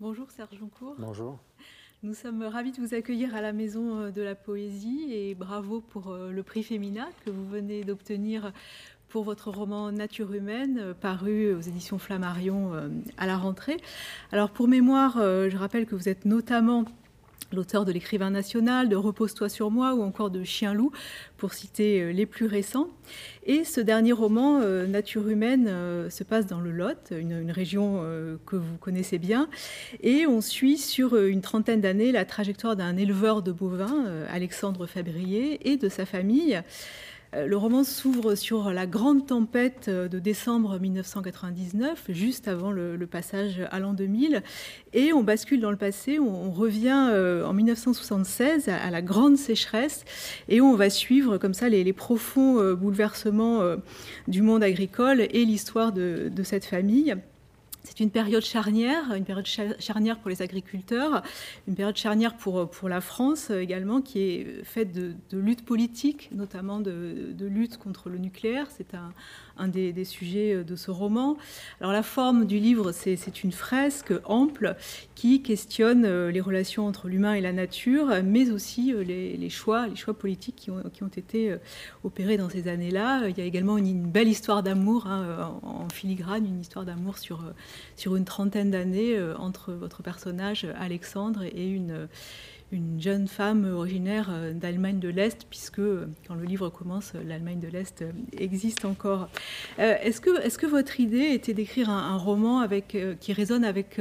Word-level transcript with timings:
Bonjour 0.00 0.28
Serge 0.32 0.58
Joncourt. 0.58 0.96
Bonjour. 0.98 1.38
Nous 2.02 2.14
sommes 2.14 2.42
ravis 2.42 2.72
de 2.72 2.80
vous 2.80 2.94
accueillir 2.94 3.36
à 3.36 3.40
la 3.40 3.52
Maison 3.52 4.10
de 4.10 4.22
la 4.22 4.34
Poésie 4.34 5.06
et 5.12 5.36
bravo 5.36 5.80
pour 5.80 6.16
le 6.16 6.42
prix 6.42 6.64
Femina 6.64 7.06
que 7.24 7.30
vous 7.30 7.46
venez 7.46 7.84
d'obtenir 7.84 8.52
pour 9.08 9.22
votre 9.22 9.50
roman 9.52 9.92
Nature 9.92 10.34
humaine, 10.34 10.94
paru 11.00 11.54
aux 11.54 11.60
éditions 11.60 11.98
Flammarion 11.98 12.72
à 13.16 13.26
la 13.26 13.36
rentrée. 13.36 13.76
Alors 14.32 14.50
pour 14.50 14.66
mémoire, 14.66 15.12
je 15.16 15.56
rappelle 15.56 15.86
que 15.86 15.94
vous 15.94 16.08
êtes 16.08 16.24
notamment 16.24 16.84
l'auteur 17.54 17.84
de 17.84 17.92
l'écrivain 17.92 18.30
national, 18.30 18.88
de 18.88 18.96
Repose-toi 18.96 19.48
sur 19.48 19.70
moi 19.70 19.94
ou 19.94 20.02
encore 20.02 20.30
de 20.30 20.44
Chien-loup, 20.44 20.92
pour 21.36 21.54
citer 21.54 22.12
les 22.12 22.26
plus 22.26 22.46
récents. 22.46 22.88
Et 23.46 23.64
ce 23.64 23.80
dernier 23.80 24.12
roman, 24.12 24.60
Nature 24.86 25.28
humaine, 25.28 25.66
se 26.10 26.24
passe 26.24 26.46
dans 26.46 26.60
le 26.60 26.70
Lot, 26.70 27.12
une, 27.12 27.50
région 27.50 28.02
que 28.46 28.56
vous 28.56 28.76
connaissez 28.78 29.18
bien. 29.18 29.48
Et 30.02 30.26
on 30.26 30.40
suit 30.40 30.78
sur 30.78 31.16
une 31.16 31.42
trentaine 31.42 31.80
d'années 31.80 32.12
la 32.12 32.24
trajectoire 32.24 32.76
d'un 32.76 32.96
éleveur 32.96 33.42
de 33.42 33.52
bovins, 33.52 34.06
Alexandre 34.30 34.86
Fabrier, 34.86 35.70
et 35.70 35.76
de 35.76 35.88
sa 35.88 36.06
famille. 36.06 36.62
Le 37.36 37.56
roman 37.56 37.82
s'ouvre 37.82 38.34
sur 38.36 38.70
la 38.72 38.86
grande 38.86 39.26
tempête 39.26 39.90
de 39.90 40.18
décembre 40.18 40.78
1999, 40.78 42.04
juste 42.10 42.46
avant 42.48 42.70
le, 42.70 43.06
passage 43.06 43.62
à 43.70 43.80
l'an 43.80 43.92
2000, 43.92 44.42
et 44.92 45.12
on 45.12 45.22
bascule 45.22 45.60
dans 45.60 45.70
le 45.70 45.76
passé, 45.76 46.18
on, 46.18 46.52
revient 46.52 47.10
en 47.44 47.52
1976 47.52 48.68
à, 48.68 48.90
la 48.90 49.02
grande 49.02 49.36
sécheresse, 49.36 50.04
et 50.48 50.60
on 50.60 50.74
va 50.74 50.90
suivre 50.90 51.38
comme 51.38 51.54
ça 51.54 51.68
les, 51.68 51.92
profonds 51.92 52.74
bouleversements 52.74 53.62
du 54.28 54.42
monde 54.42 54.62
agricole 54.62 55.20
et 55.20 55.44
l'histoire 55.44 55.92
de 55.92 56.42
cette 56.44 56.64
famille. 56.64 57.16
C'est 57.86 58.00
une 58.00 58.10
période 58.10 58.42
charnière, 58.42 59.12
une 59.14 59.26
période 59.26 59.46
charnière 59.78 60.18
pour 60.18 60.30
les 60.30 60.40
agriculteurs, 60.40 61.22
une 61.68 61.74
période 61.74 61.96
charnière 61.96 62.34
pour, 62.34 62.70
pour 62.70 62.88
la 62.88 63.02
France 63.02 63.50
également, 63.50 64.00
qui 64.00 64.20
est 64.20 64.64
faite 64.64 64.90
de, 64.92 65.12
de 65.30 65.38
lutte 65.38 65.66
politique, 65.66 66.30
notamment 66.32 66.80
de, 66.80 67.32
de, 67.32 67.46
lutte 67.46 67.76
contre 67.76 68.08
le 68.08 68.16
nucléaire. 68.16 68.68
C'est 68.74 68.94
un, 68.94 69.12
un 69.58 69.68
des, 69.68 70.04
sujets 70.04 70.64
de 70.64 70.76
ce 70.76 70.90
roman. 70.90 71.36
Alors 71.80 71.92
la 71.92 72.02
forme 72.02 72.46
du 72.46 72.58
livre, 72.58 72.90
c'est 72.92 73.44
une 73.44 73.52
fresque 73.52 74.14
ample 74.24 74.76
qui 75.14 75.42
questionne 75.42 76.28
les 76.28 76.40
relations 76.40 76.86
entre 76.86 77.08
l'humain 77.08 77.34
et 77.34 77.42
la 77.42 77.52
nature, 77.52 78.08
mais 78.24 78.50
aussi 78.50 78.94
les, 79.04 79.36
les, 79.36 79.50
choix, 79.50 79.88
les 79.88 79.96
choix 79.96 80.14
politiques 80.14 80.56
qui 80.56 80.70
ont, 80.70 80.82
qui 80.92 81.02
ont 81.02 81.08
été 81.08 81.54
opérés 82.02 82.38
dans 82.38 82.48
ces 82.48 82.66
années-là. 82.66 83.28
Il 83.28 83.36
y 83.36 83.42
a 83.42 83.44
également 83.44 83.76
une, 83.76 84.04
belle 84.04 84.28
histoire 84.28 84.62
d'amour 84.62 85.06
hein, 85.06 85.58
en 85.62 85.88
filigrane, 85.88 86.46
une 86.46 86.60
histoire 86.60 86.84
d'amour 86.84 87.18
sur 87.18 87.44
sur 87.96 88.16
une 88.16 88.24
trentaine 88.24 88.70
d'années 88.70 89.20
entre 89.38 89.72
votre 89.72 90.02
personnage 90.02 90.66
Alexandre 90.78 91.42
et 91.42 91.68
une, 91.68 92.08
une 92.72 93.00
jeune 93.00 93.28
femme 93.28 93.72
originaire 93.72 94.30
d'Allemagne 94.54 94.98
de 94.98 95.08
l'Est, 95.08 95.46
puisque 95.48 95.82
quand 96.26 96.34
le 96.34 96.44
livre 96.44 96.68
commence, 96.70 97.12
l'Allemagne 97.26 97.60
de 97.60 97.68
l'Est 97.68 98.04
existe 98.36 98.84
encore. 98.84 99.28
Est-ce 99.78 100.20
que, 100.20 100.66
votre 100.66 100.98
idée 101.00 101.30
était 101.32 101.54
d'écrire 101.54 101.90
un, 101.90 102.16
roman 102.16 102.66
qui 102.88 103.32
résonne 103.32 103.64
avec, 103.64 104.00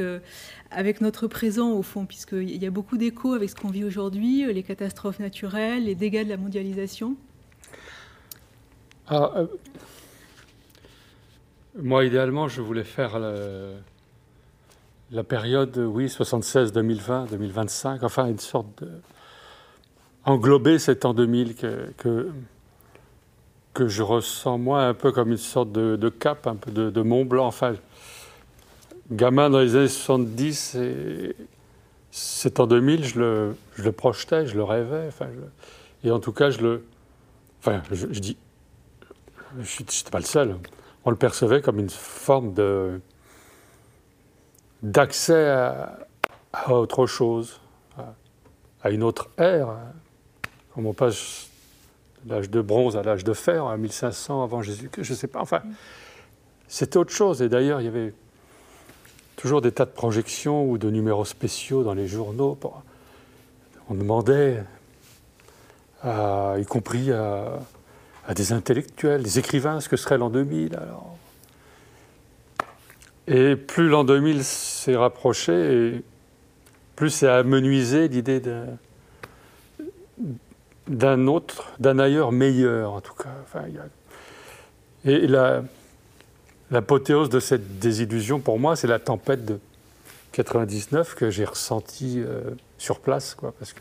notre 1.02 1.28
présent, 1.28 1.72
au 1.72 1.84
fond, 1.84 2.06
puisqu'il 2.06 2.62
y 2.62 2.66
a 2.66 2.72
beaucoup 2.72 2.98
d'échos 2.98 3.34
avec 3.34 3.50
ce 3.50 3.56
qu'on 3.56 3.70
vit 3.70 3.84
aujourd'hui, 3.84 4.52
les 4.52 4.64
catastrophes 4.64 5.20
naturelles, 5.20 5.86
les 5.86 5.96
dégâts 5.96 6.24
de 6.24 6.30
la 6.30 6.38
mondialisation 6.38 7.16
euh, 9.12 9.48
moi, 11.76 12.06
idéalement, 12.06 12.48
je 12.48 12.62
voulais 12.62 12.84
faire 12.84 13.20
la 15.12 15.24
période, 15.24 15.78
oui, 15.78 16.10
76, 16.10 16.72
2020, 16.72 17.26
2025, 17.32 18.04
enfin 18.04 18.28
une 18.28 18.40
sorte 18.40 18.68
de... 18.84 18.90
englober 20.26 20.78
cet 20.80 21.06
an 21.06 21.14
2000 21.14 21.56
que, 21.56 21.92
que, 21.98 22.30
que, 23.74 23.88
je 23.88 24.04
ressens 24.04 24.58
moi 24.58 24.84
un 24.84 24.94
peu 24.94 25.12
comme 25.12 25.32
une 25.32 25.38
sorte 25.38 25.72
de, 25.72 26.10
cap, 26.10 26.46
un 26.48 26.56
peu 26.56 26.72
de, 26.72 27.02
Mont 27.02 27.26
Blanc. 27.26 27.48
Enfin, 27.48 27.74
gamin 29.12 29.50
dans 29.50 29.60
les 29.60 29.76
années 29.76 29.88
70, 29.88 30.76
et 30.76 31.36
cet 32.12 32.60
an 32.60 32.68
2000, 32.68 33.04
je 33.04 33.20
le, 33.20 33.56
je 33.76 33.84
le 33.84 33.92
projetais, 33.92 34.46
je 34.46 34.56
le 34.56 34.64
rêvais. 34.64 35.06
Enfin, 35.08 35.28
et 36.04 36.12
en 36.12 36.20
tout 36.20 36.34
cas, 36.34 36.52
je 36.52 36.60
le... 36.60 36.86
Enfin, 37.60 37.82
je, 37.92 38.08
je 38.12 38.20
dis... 38.20 38.38
Je 39.60 39.82
n'étais 39.82 40.10
pas 40.12 40.20
le 40.20 40.26
seul 40.26 40.56
on 41.06 41.10
le 41.10 41.16
percevait 41.16 41.62
comme 41.62 41.80
une 41.80 41.90
forme 41.90 42.54
d'accès 44.82 45.50
à, 45.50 46.08
autre 46.70 47.06
chose, 47.06 47.60
à, 48.82 48.90
une 48.90 49.04
autre 49.04 49.30
ère, 49.38 49.76
comme 50.74 50.86
on 50.86 50.94
passe 50.94 51.50
de 52.26 52.34
l'âge 52.34 52.50
de 52.50 52.62
bronze 52.62 52.96
à 52.96 53.04
l'âge 53.04 53.24
de 53.24 53.34
fer, 53.34 53.66
à 53.66 53.76
1500 53.78 54.44
avant 54.44 54.62
Jésus-Christ, 54.62 55.04
je 55.04 55.12
ne 55.14 55.18
sais 55.18 55.28
pas. 55.28 55.42
Enfin, 55.42 55.62
c'était 56.68 56.98
autre 56.98 57.12
chose. 57.12 57.42
Et 57.42 57.50
d'ailleurs, 57.50 57.82
il 57.82 57.86
y 57.86 57.88
avait 57.88 58.14
toujours 59.36 59.62
des 59.62 59.72
tas 59.72 59.86
de 59.86 59.92
projections 59.92 60.70
ou 60.70 60.78
de 60.78 60.90
numéros 60.90 61.26
spéciaux 61.26 61.84
dans 61.84 61.94
les 61.94 62.08
journaux. 62.08 62.58
On 63.90 63.94
demandait, 63.96 64.64
y 66.06 66.66
compris 66.66 67.12
à 67.12 67.60
à 68.28 68.34
des 68.34 68.54
intellectuels, 68.54 69.24
des 69.24 69.40
écrivains, 69.40 69.80
ce 69.80 69.90
que 69.90 69.98
serait 69.98 70.18
l'an 70.18 70.30
2000. 70.30 70.76
Alors. 70.76 71.18
Et 73.28 73.56
plus 73.56 73.90
l'an 73.90 74.04
2000 74.04 74.44
s'est 74.44 74.96
rapproché, 74.96 76.04
plus 76.96 77.10
c'est 77.10 77.28
amenuisé 77.28 78.08
l'idée 78.08 78.42
d'un 80.88 81.28
autre, 81.28 81.72
d'un 81.80 82.00
ailleurs 82.00 82.32
meilleur, 82.32 82.94
en 82.94 83.02
tout 83.02 83.14
cas. 83.14 83.30
Et 85.06 85.28
l'apothéose 86.72 87.30
de 87.30 87.40
cette 87.40 87.80
désillusion, 87.80 88.40
pour 88.40 88.60
moi, 88.60 88.76
c'est 88.76 88.88
la 88.88 89.00
tempête 89.00 89.46
de 89.46 89.60
99 90.34 91.16
que 91.16 91.30
j'ai 91.30 91.46
ressentie 91.46 92.20
euh, 92.20 92.42
sur 92.78 93.00
place, 93.00 93.36
quoi, 93.36 93.54
parce 93.58 93.72
que 93.74 93.80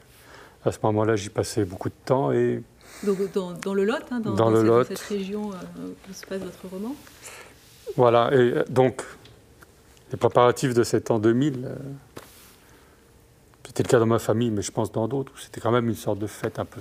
à 0.65 0.71
ce 0.71 0.79
moment-là, 0.85 1.17
j'y 1.17 1.29
passais 1.29 1.65
beaucoup 1.65 1.89
de 1.89 1.95
temps 2.05 2.31
et 2.31 2.63
donc 3.05 3.33
dans, 3.33 3.53
dans 3.53 3.75
le 3.75 3.85
Lot, 3.85 4.03
hein, 4.11 4.21
dans, 4.21 4.35
dans, 4.35 4.51
dans 4.51 4.63
le 4.63 4.85
cette, 4.85 4.99
cette, 4.99 5.09
région 5.09 5.51
euh, 5.51 5.89
où 6.11 6.13
se 6.13 6.27
passe 6.27 6.41
votre 6.41 6.69
roman. 6.71 6.95
Voilà, 7.97 8.31
et 8.33 8.65
donc 8.71 9.03
les 10.11 10.19
préparatifs 10.19 10.75
de 10.75 10.83
cet 10.83 11.11
an 11.11 11.19
2000, 11.19 11.65
euh, 11.65 11.75
c'était 13.67 13.85
le 13.85 13.89
cas 13.89 13.99
dans 13.99 14.07
ma 14.07 14.19
famille, 14.19 14.51
mais 14.51 14.61
je 14.61 14.71
pense 14.71 14.93
dans 14.93 15.09
d'autres, 15.09 15.33
c'était 15.39 15.61
quand 15.61 15.71
même 15.71 15.89
une 15.89 15.95
sorte 15.95 16.19
de 16.19 16.27
fête 16.27 16.59
un 16.59 16.67
peu 16.67 16.81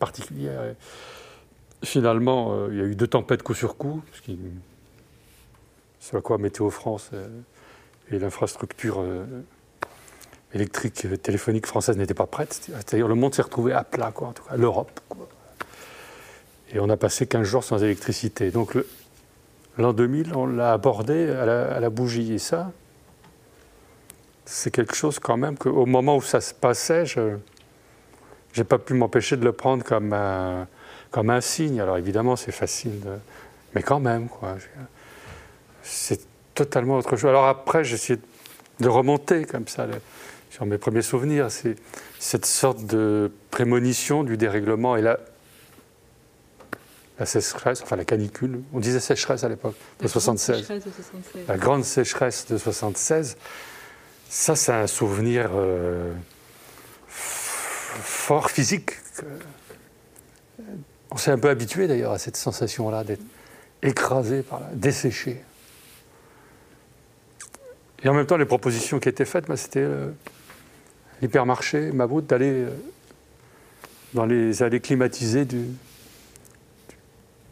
particulière. 0.00 0.64
Et 0.64 0.74
finalement, 1.84 2.52
euh, 2.52 2.68
il 2.72 2.78
y 2.78 2.80
a 2.80 2.84
eu 2.84 2.96
deux 2.96 3.06
tempêtes 3.06 3.44
coup 3.44 3.54
sur 3.54 3.76
coup, 3.76 4.02
ce 4.12 4.22
qui, 4.22 4.38
à 6.12 6.20
quoi 6.20 6.38
Météo 6.38 6.68
France 6.70 7.10
euh, 7.14 7.28
et 8.10 8.18
l'infrastructure 8.18 9.00
euh, 9.00 9.24
électrique 10.52 11.06
téléphonique 11.22 11.66
française 11.66 11.96
n'étaient 11.96 12.12
pas 12.12 12.26
prêtes. 12.26 12.54
C'est-à-dire 12.66 13.06
le 13.06 13.14
monde 13.14 13.34
s'est 13.34 13.42
retrouvé 13.42 13.72
à 13.72 13.84
plat, 13.84 14.10
quoi, 14.10 14.28
en 14.28 14.32
tout 14.32 14.42
cas, 14.42 14.56
l'Europe. 14.56 15.00
Et 16.72 16.80
on 16.80 16.88
a 16.88 16.96
passé 16.96 17.26
15 17.26 17.46
jours 17.46 17.64
sans 17.64 17.82
électricité. 17.82 18.50
Donc 18.50 18.76
l'an 19.78 19.92
2000, 19.92 20.34
on 20.34 20.46
l'a 20.46 20.72
abordé 20.72 21.30
à 21.30 21.80
la, 21.80 21.90
bougie. 21.90 22.34
Et 22.34 22.38
ça, 22.38 22.72
c'est 24.44 24.70
quelque 24.70 24.94
chose 24.94 25.18
quand 25.18 25.36
même 25.36 25.56
qu'au 25.56 25.86
moment 25.86 26.16
où 26.16 26.22
ça 26.22 26.40
se 26.40 26.54
passait, 26.54 27.04
je 27.04 27.36
n'ai 28.56 28.64
pas 28.64 28.78
pu 28.78 28.94
m'empêcher 28.94 29.36
de 29.36 29.44
le 29.44 29.52
prendre 29.52 29.84
comme 29.84 30.12
un, 30.12 30.66
comme 31.10 31.30
un 31.30 31.40
signe. 31.40 31.80
Alors 31.80 31.98
évidemment, 31.98 32.36
c'est 32.36 32.52
facile, 32.52 33.00
mais 33.74 33.82
quand 33.82 34.00
même, 34.00 34.28
quoi. 34.28 34.56
C'est 35.82 36.20
totalement 36.54 36.96
autre 36.96 37.16
chose. 37.16 37.28
Alors 37.28 37.46
après, 37.46 37.84
j'ai 37.84 37.94
essayé 37.94 38.18
de 38.80 38.88
remonter 38.88 39.44
comme 39.44 39.68
ça 39.68 39.86
sur 40.50 40.64
mes 40.64 40.78
premiers 40.78 41.02
souvenirs. 41.02 41.50
C'est 41.50 41.76
cette 42.18 42.46
sorte 42.46 42.86
de 42.86 43.30
prémonition 43.50 44.22
du 44.22 44.36
dérèglement. 44.36 44.96
Et 44.96 45.02
là, 45.02 45.18
la 47.18 47.26
sécheresse, 47.26 47.82
enfin 47.82 47.96
la 47.96 48.04
canicule, 48.04 48.62
on 48.72 48.80
disait 48.80 49.00
sécheresse 49.00 49.44
à 49.44 49.48
l'époque, 49.48 49.74
de, 50.00 50.08
76. 50.08 50.68
de 50.68 50.80
76. 50.80 51.46
La 51.46 51.56
grande 51.56 51.84
sécheresse 51.84 52.46
de 52.48 52.58
76, 52.58 53.36
ça 54.28 54.56
c'est 54.56 54.72
un 54.72 54.86
souvenir 54.86 55.50
euh, 55.54 56.12
fort 57.06 58.50
physique. 58.50 58.92
On 61.10 61.16
s'est 61.16 61.30
un 61.30 61.38
peu 61.38 61.50
habitué 61.50 61.86
d'ailleurs 61.86 62.12
à 62.12 62.18
cette 62.18 62.36
sensation-là 62.36 63.04
d'être 63.04 63.22
écrasé 63.82 64.42
par 64.42 64.60
là, 64.60 64.70
desséché. 64.72 65.42
Et 68.04 68.08
en 68.08 68.14
même 68.14 68.26
temps, 68.26 68.36
les 68.36 68.46
propositions 68.46 68.98
qui 68.98 69.08
étaient 69.08 69.24
faites, 69.24 69.46
bah, 69.46 69.56
c'était 69.56 69.80
euh, 69.80 70.10
l'hypermarché, 71.20 71.92
Mabout, 71.92 72.22
d'aller 72.22 72.50
euh, 72.50 72.70
dans 74.14 74.26
les 74.26 74.62
allées 74.62 74.80
climatisées 74.80 75.44
du, 75.44 75.66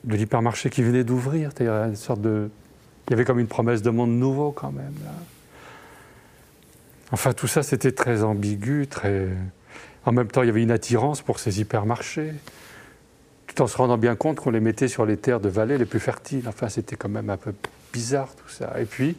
de 0.04 0.16
l'hypermarché 0.16 0.70
qui 0.70 0.82
venait 0.82 1.04
d'ouvrir. 1.04 1.52
De... 1.52 2.50
Il 3.08 3.10
y 3.10 3.14
avait 3.14 3.24
comme 3.24 3.38
une 3.38 3.46
promesse 3.46 3.82
de 3.82 3.90
monde 3.90 4.10
nouveau 4.10 4.52
quand 4.52 4.72
même. 4.72 4.94
Enfin, 7.12 7.32
tout 7.32 7.48
ça, 7.48 7.62
c'était 7.62 7.92
très 7.92 8.22
ambigu, 8.22 8.86
très. 8.86 9.28
En 10.04 10.12
même 10.12 10.28
temps, 10.28 10.42
il 10.42 10.46
y 10.46 10.50
avait 10.50 10.62
une 10.62 10.70
attirance 10.70 11.20
pour 11.22 11.38
ces 11.38 11.60
hypermarchés, 11.60 12.32
tout 13.46 13.60
en 13.62 13.66
se 13.66 13.76
rendant 13.76 13.98
bien 13.98 14.16
compte 14.16 14.40
qu'on 14.40 14.50
les 14.50 14.60
mettait 14.60 14.88
sur 14.88 15.04
les 15.04 15.16
terres 15.16 15.40
de 15.40 15.48
vallée 15.48 15.76
les 15.76 15.84
plus 15.84 16.00
fertiles. 16.00 16.44
Enfin, 16.48 16.68
c'était 16.68 16.96
quand 16.96 17.08
même 17.08 17.28
un 17.28 17.36
peu 17.36 17.52
bizarre 17.92 18.34
tout 18.36 18.48
ça. 18.48 18.80
Et 18.80 18.84
puis, 18.84 19.16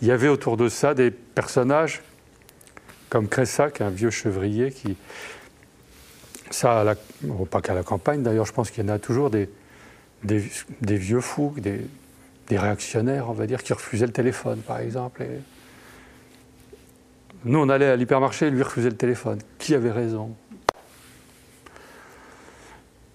il 0.00 0.08
y 0.08 0.12
avait 0.12 0.28
autour 0.28 0.56
de 0.56 0.68
ça 0.68 0.94
des 0.94 1.10
personnages 1.10 2.02
comme 3.10 3.28
Cressac, 3.28 3.80
un 3.80 3.90
vieux 3.90 4.10
chevrier 4.10 4.70
qui. 4.70 4.96
Ça, 6.50 6.94
pas 7.50 7.62
qu'à 7.62 7.72
la 7.72 7.82
campagne 7.82 8.22
d'ailleurs, 8.22 8.44
je 8.44 8.52
pense 8.52 8.70
qu'il 8.70 8.84
y 8.84 8.86
en 8.86 8.92
a 8.92 8.98
toujours 8.98 9.30
des, 9.30 9.48
des, 10.24 10.96
vieux 10.96 11.20
fous, 11.20 11.54
des, 11.58 11.80
réactionnaires, 12.50 13.30
on 13.30 13.32
va 13.32 13.46
dire, 13.46 13.62
qui 13.62 13.72
refusaient 13.72 14.06
le 14.06 14.12
téléphone, 14.12 14.60
par 14.60 14.80
exemple. 14.80 15.24
Nous, 17.44 17.58
on 17.58 17.68
allait 17.68 17.86
à 17.86 17.96
l'hypermarché 17.96 18.50
lui 18.50 18.62
refusait 18.62 18.90
le 18.90 18.96
téléphone. 18.96 19.38
Qui 19.58 19.74
avait 19.74 19.90
raison? 19.90 20.34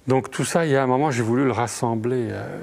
Donc 0.08 0.32
tout 0.32 0.46
ça, 0.46 0.66
il 0.66 0.72
y 0.72 0.76
a 0.76 0.82
un 0.82 0.88
moment, 0.88 1.12
j'ai 1.12 1.22
voulu 1.22 1.46
le 1.46 1.52
rassembler. 1.52 2.30
Euh, 2.32 2.62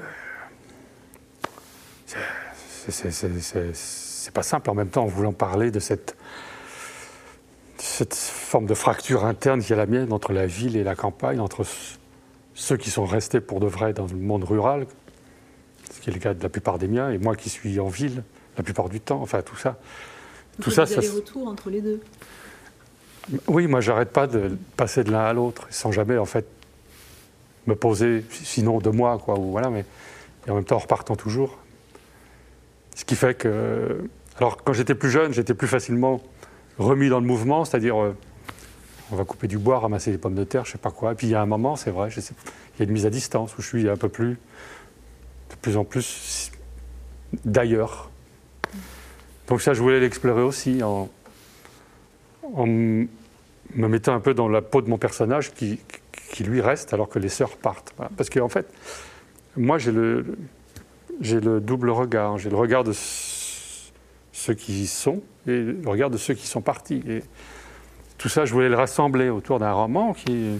c'est 3.73 4.33
pas 4.33 4.43
simple 4.43 4.69
en 4.69 4.73
même 4.73 4.89
temps 4.89 5.03
en 5.03 5.07
voulant 5.07 5.33
parler 5.33 5.71
de 5.71 5.79
cette, 5.79 6.15
cette 7.77 8.15
forme 8.15 8.65
de 8.65 8.73
fracture 8.73 9.25
interne 9.25 9.61
qui 9.61 9.73
est 9.73 9.75
la 9.75 9.85
mienne 9.85 10.11
entre 10.11 10.33
la 10.33 10.45
ville 10.45 10.75
et 10.75 10.83
la 10.83 10.95
campagne, 10.95 11.39
entre 11.39 11.65
ceux 12.55 12.77
qui 12.77 12.89
sont 12.89 13.05
restés 13.05 13.41
pour 13.41 13.59
de 13.59 13.67
vrai 13.67 13.93
dans 13.93 14.07
le 14.07 14.15
monde 14.15 14.45
rural, 14.45 14.87
ce 15.91 15.99
qui 15.99 16.09
est 16.09 16.13
le 16.13 16.19
cas 16.19 16.33
de 16.33 16.41
la 16.41 16.49
plupart 16.49 16.79
des 16.79 16.87
miens, 16.87 17.11
et 17.11 17.17
moi 17.17 17.35
qui 17.35 17.49
suis 17.49 17.79
en 17.79 17.87
ville 17.87 18.23
la 18.57 18.63
plupart 18.63 18.89
du 18.89 19.01
temps, 19.01 19.21
enfin 19.21 19.41
tout 19.41 19.57
ça. 19.57 19.77
tout 20.61 20.71
ça, 20.71 20.85
ça 20.85 21.01
retour 21.01 21.47
entre 21.47 21.69
les 21.69 21.81
deux? 21.81 22.01
Oui, 23.47 23.67
moi 23.67 23.81
j'arrête 23.81 24.11
pas 24.11 24.27
de 24.27 24.57
passer 24.77 25.03
de 25.03 25.11
l'un 25.11 25.25
à 25.25 25.33
l'autre, 25.33 25.67
sans 25.69 25.91
jamais 25.91 26.17
en 26.17 26.25
fait 26.25 26.47
me 27.67 27.75
poser, 27.75 28.23
sinon 28.29 28.79
de 28.79 28.89
moi, 28.89 29.19
quoi, 29.23 29.37
ou 29.37 29.51
voilà, 29.51 29.69
mais 29.69 29.85
et 30.47 30.51
en 30.51 30.55
même 30.55 30.63
temps 30.63 30.75
en 30.75 30.79
repartant 30.79 31.15
toujours. 31.15 31.57
Ce 32.95 33.03
qui 33.03 33.15
fait 33.15 33.33
que, 33.33 34.07
alors 34.37 34.63
quand 34.63 34.73
j'étais 34.73 34.95
plus 34.95 35.09
jeune, 35.09 35.33
j'étais 35.33 35.53
plus 35.53 35.67
facilement 35.67 36.21
remis 36.77 37.09
dans 37.09 37.19
le 37.19 37.25
mouvement, 37.25 37.65
c'est-à-dire 37.65 38.01
euh, 38.01 38.15
on 39.11 39.15
va 39.15 39.23
couper 39.23 39.47
du 39.47 39.57
bois, 39.57 39.79
ramasser 39.79 40.11
des 40.11 40.17
pommes 40.17 40.35
de 40.35 40.43
terre, 40.43 40.65
je 40.65 40.71
sais 40.71 40.77
pas 40.77 40.91
quoi. 40.91 41.11
Et 41.11 41.15
puis 41.15 41.27
il 41.27 41.31
y 41.31 41.35
a 41.35 41.41
un 41.41 41.45
moment, 41.45 41.75
c'est 41.75 41.91
vrai, 41.91 42.09
il 42.09 42.79
y 42.79 42.81
a 42.81 42.85
une 42.85 42.91
mise 42.91 43.05
à 43.05 43.09
distance 43.09 43.57
où 43.57 43.61
je 43.61 43.67
suis 43.67 43.89
un 43.89 43.97
peu 43.97 44.09
plus, 44.09 44.37
de 45.49 45.55
plus 45.61 45.77
en 45.77 45.83
plus 45.83 46.51
d'ailleurs. 47.43 48.09
Donc 49.47 49.61
ça, 49.61 49.73
je 49.73 49.81
voulais 49.81 49.99
l'explorer 49.99 50.41
aussi 50.41 50.81
en, 50.83 51.09
me 52.65 53.07
mettant 53.87 54.13
un 54.13 54.19
peu 54.19 54.33
dans 54.33 54.47
la 54.47 54.61
peau 54.61 54.81
de 54.81 54.89
mon 54.89 54.97
personnage 54.97 55.53
qui, 55.53 55.79
lui 56.39 56.59
reste 56.59 56.93
alors 56.93 57.07
que 57.07 57.19
les 57.19 57.29
sœurs 57.29 57.55
partent. 57.55 57.93
Parce 58.17 58.29
qu'en 58.29 58.45
en 58.45 58.49
fait, 58.49 58.67
moi 59.55 59.77
j'ai 59.77 59.91
le, 59.91 60.25
double 61.61 61.89
regard. 61.91 62.37
J'ai 62.37 62.49
le 62.49 62.57
regard 62.57 62.83
de 62.83 62.91
ceux 62.93 64.53
qui 64.53 64.87
sont 64.87 65.21
et 65.47 65.61
le 65.61 65.87
regard 65.87 66.09
de 66.09 66.17
ceux 66.17 66.33
qui 66.33 66.47
sont 66.47 66.61
partis. 66.61 67.03
Tout 68.17 68.29
ça, 68.29 68.45
je 68.45 68.53
voulais 68.53 68.69
le 68.69 68.75
rassembler 68.75 69.29
autour 69.29 69.59
d'un 69.59 69.71
roman 69.71 70.13
qui. 70.13 70.59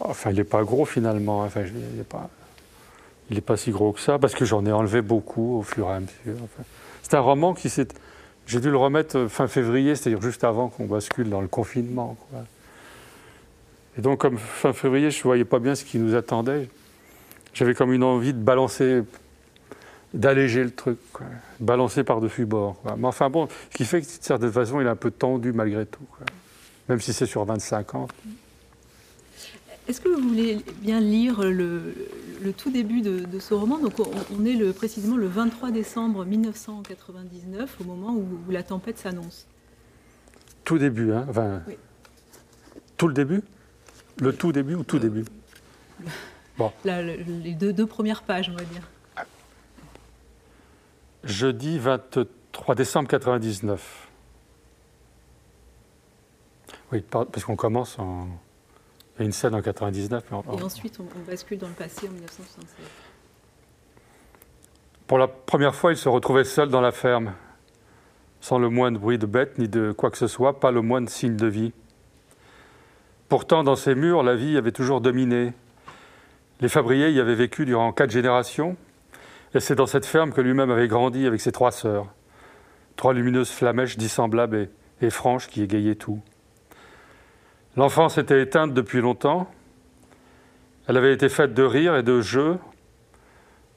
enfin, 0.00 0.30
il 0.30 0.36
n'est 0.36 0.44
pas 0.44 0.62
gros 0.62 0.84
finalement. 0.84 1.42
Enfin, 1.42 1.62
il 1.62 1.98
n'est 1.98 2.04
pas, 2.04 2.30
pas 3.44 3.56
si 3.56 3.70
gros 3.70 3.92
que 3.92 4.00
ça 4.00 4.18
parce 4.18 4.34
que 4.34 4.44
j'en 4.44 4.64
ai 4.66 4.72
enlevé 4.72 5.02
beaucoup 5.02 5.58
au 5.58 5.62
fur 5.62 5.88
et 5.88 5.92
à 5.92 6.00
mesure. 6.00 6.40
c'est 7.02 7.14
un 7.14 7.20
roman 7.20 7.54
qui 7.54 7.68
s'est. 7.68 7.88
J'ai 8.46 8.60
dû 8.60 8.70
le 8.70 8.76
remettre 8.76 9.26
fin 9.26 9.48
février, 9.48 9.96
c'est-à-dire 9.96 10.22
juste 10.22 10.44
avant 10.44 10.68
qu'on 10.68 10.86
bascule 10.86 11.28
dans 11.28 11.40
le 11.40 11.48
confinement. 11.48 12.16
Et 13.98 14.02
donc, 14.02 14.20
comme 14.20 14.38
fin 14.38 14.72
février, 14.72 15.10
je 15.10 15.18
ne 15.18 15.22
voyais 15.24 15.44
pas 15.44 15.58
bien 15.58 15.74
ce 15.74 15.84
qui 15.84 15.98
nous 15.98 16.14
attendait 16.14 16.68
j'avais 17.56 17.74
comme 17.74 17.92
une 17.94 18.04
envie 18.04 18.34
de 18.34 18.38
balancer, 18.38 19.02
d'alléger 20.14 20.64
le 20.64 20.70
truc, 20.70 20.98
balancer 21.60 22.04
par-dessus 22.04 22.46
bord. 22.46 22.76
Mais 22.96 23.06
enfin 23.06 23.30
bon, 23.30 23.48
ce 23.70 23.76
qui 23.76 23.84
fait 23.84 24.00
que 24.00 24.06
de 24.06 24.22
certaine 24.22 24.52
façon, 24.52 24.80
il 24.80 24.86
est 24.86 24.90
un 24.90 24.96
peu 24.96 25.10
tendu 25.10 25.52
malgré 25.52 25.86
tout, 25.86 26.06
même 26.88 27.00
si 27.00 27.12
c'est 27.12 27.26
sur 27.26 27.44
25 27.44 27.94
ans. 27.94 28.08
Est-ce 29.88 30.00
que 30.00 30.08
vous 30.08 30.28
voulez 30.28 30.58
bien 30.80 30.98
lire 30.98 31.42
le, 31.42 31.94
tout 32.56 32.70
début 32.70 33.02
de, 33.02 33.38
ce 33.38 33.54
roman? 33.54 33.78
Donc 33.78 33.94
on, 34.00 34.44
est 34.44 34.54
le, 34.54 34.72
précisément 34.72 35.16
le 35.16 35.28
23 35.28 35.70
décembre 35.70 36.24
1999, 36.24 37.76
au 37.80 37.84
moment 37.84 38.12
où, 38.14 38.50
la 38.50 38.64
tempête 38.64 38.98
s'annonce. 38.98 39.46
Tout 40.64 40.78
début, 40.78 41.12
hein 41.12 41.24
enfin, 41.28 41.62
Tout 42.96 43.06
le 43.06 43.14
début? 43.14 43.42
Le 44.20 44.32
tout 44.32 44.50
début 44.50 44.74
ou 44.74 44.82
tout 44.82 44.98
début? 44.98 45.24
les 46.84 47.54
deux, 47.54 47.86
premières 47.86 48.22
pages, 48.22 48.50
on 48.50 48.56
va 48.56 48.64
dire. 48.64 48.82
Jeudi 51.26 51.78
23 51.78 52.74
décembre 52.74 53.08
99. 53.08 54.08
Oui, 56.92 57.04
parce 57.10 57.44
qu'on 57.44 57.56
commence 57.56 57.98
en. 57.98 58.28
Il 59.16 59.20
y 59.20 59.22
a 59.22 59.24
une 59.26 59.32
scène 59.32 59.54
en 59.54 59.62
99. 59.62 60.24
Et 60.30 60.62
ensuite, 60.62 61.00
on, 61.00 61.28
bascule 61.28 61.58
dans 61.58 61.68
le 61.68 61.72
passé 61.72 62.06
en 62.06 62.12
1976. 62.12 62.86
Pour 65.06 65.18
la 65.18 65.26
première 65.26 65.74
fois, 65.74 65.92
il 65.92 65.96
se 65.96 66.08
retrouvait 66.08 66.44
seul 66.44 66.68
dans 66.68 66.80
la 66.80 66.92
ferme, 66.92 67.32
sans 68.40 68.58
le 68.58 68.68
moindre 68.68 69.00
bruit 69.00 69.18
de 69.18 69.26
bête 69.26 69.58
ni 69.58 69.68
de 69.68 69.92
quoi 69.92 70.10
que 70.10 70.18
ce 70.18 70.26
soit, 70.26 70.60
pas 70.60 70.70
le 70.70 70.82
moindre 70.82 71.08
signe 71.08 71.36
de 71.36 71.46
vie. 71.46 71.72
Pourtant, 73.28 73.64
dans 73.64 73.76
ces 73.76 73.94
murs, 73.94 74.22
la 74.22 74.36
vie 74.36 74.56
avait 74.56 74.72
toujours 74.72 75.00
dominé, 75.00 75.52
les 76.60 76.68
Fabriers 76.68 77.10
y 77.10 77.20
avaient 77.20 77.34
vécu 77.34 77.64
durant 77.64 77.92
quatre 77.92 78.10
générations, 78.10 78.76
et 79.54 79.60
c'est 79.60 79.74
dans 79.74 79.86
cette 79.86 80.06
ferme 80.06 80.32
que 80.32 80.40
lui-même 80.40 80.70
avait 80.70 80.88
grandi 80.88 81.26
avec 81.26 81.40
ses 81.40 81.52
trois 81.52 81.70
sœurs, 81.70 82.06
trois 82.96 83.14
lumineuses 83.14 83.50
flamèches 83.50 83.96
dissemblables 83.96 84.68
et, 85.00 85.10
franches 85.10 85.48
qui 85.48 85.62
égayaient 85.62 85.94
tout. 85.94 86.20
L'enfance 87.76 88.18
était 88.18 88.42
éteinte 88.42 88.72
depuis 88.74 89.00
longtemps. 89.00 89.48
Elle 90.88 90.96
avait 90.96 91.12
été 91.12 91.28
faite 91.28 91.52
de 91.54 91.62
rires 91.62 91.96
et 91.96 92.02
de 92.02 92.20
jeux, 92.20 92.58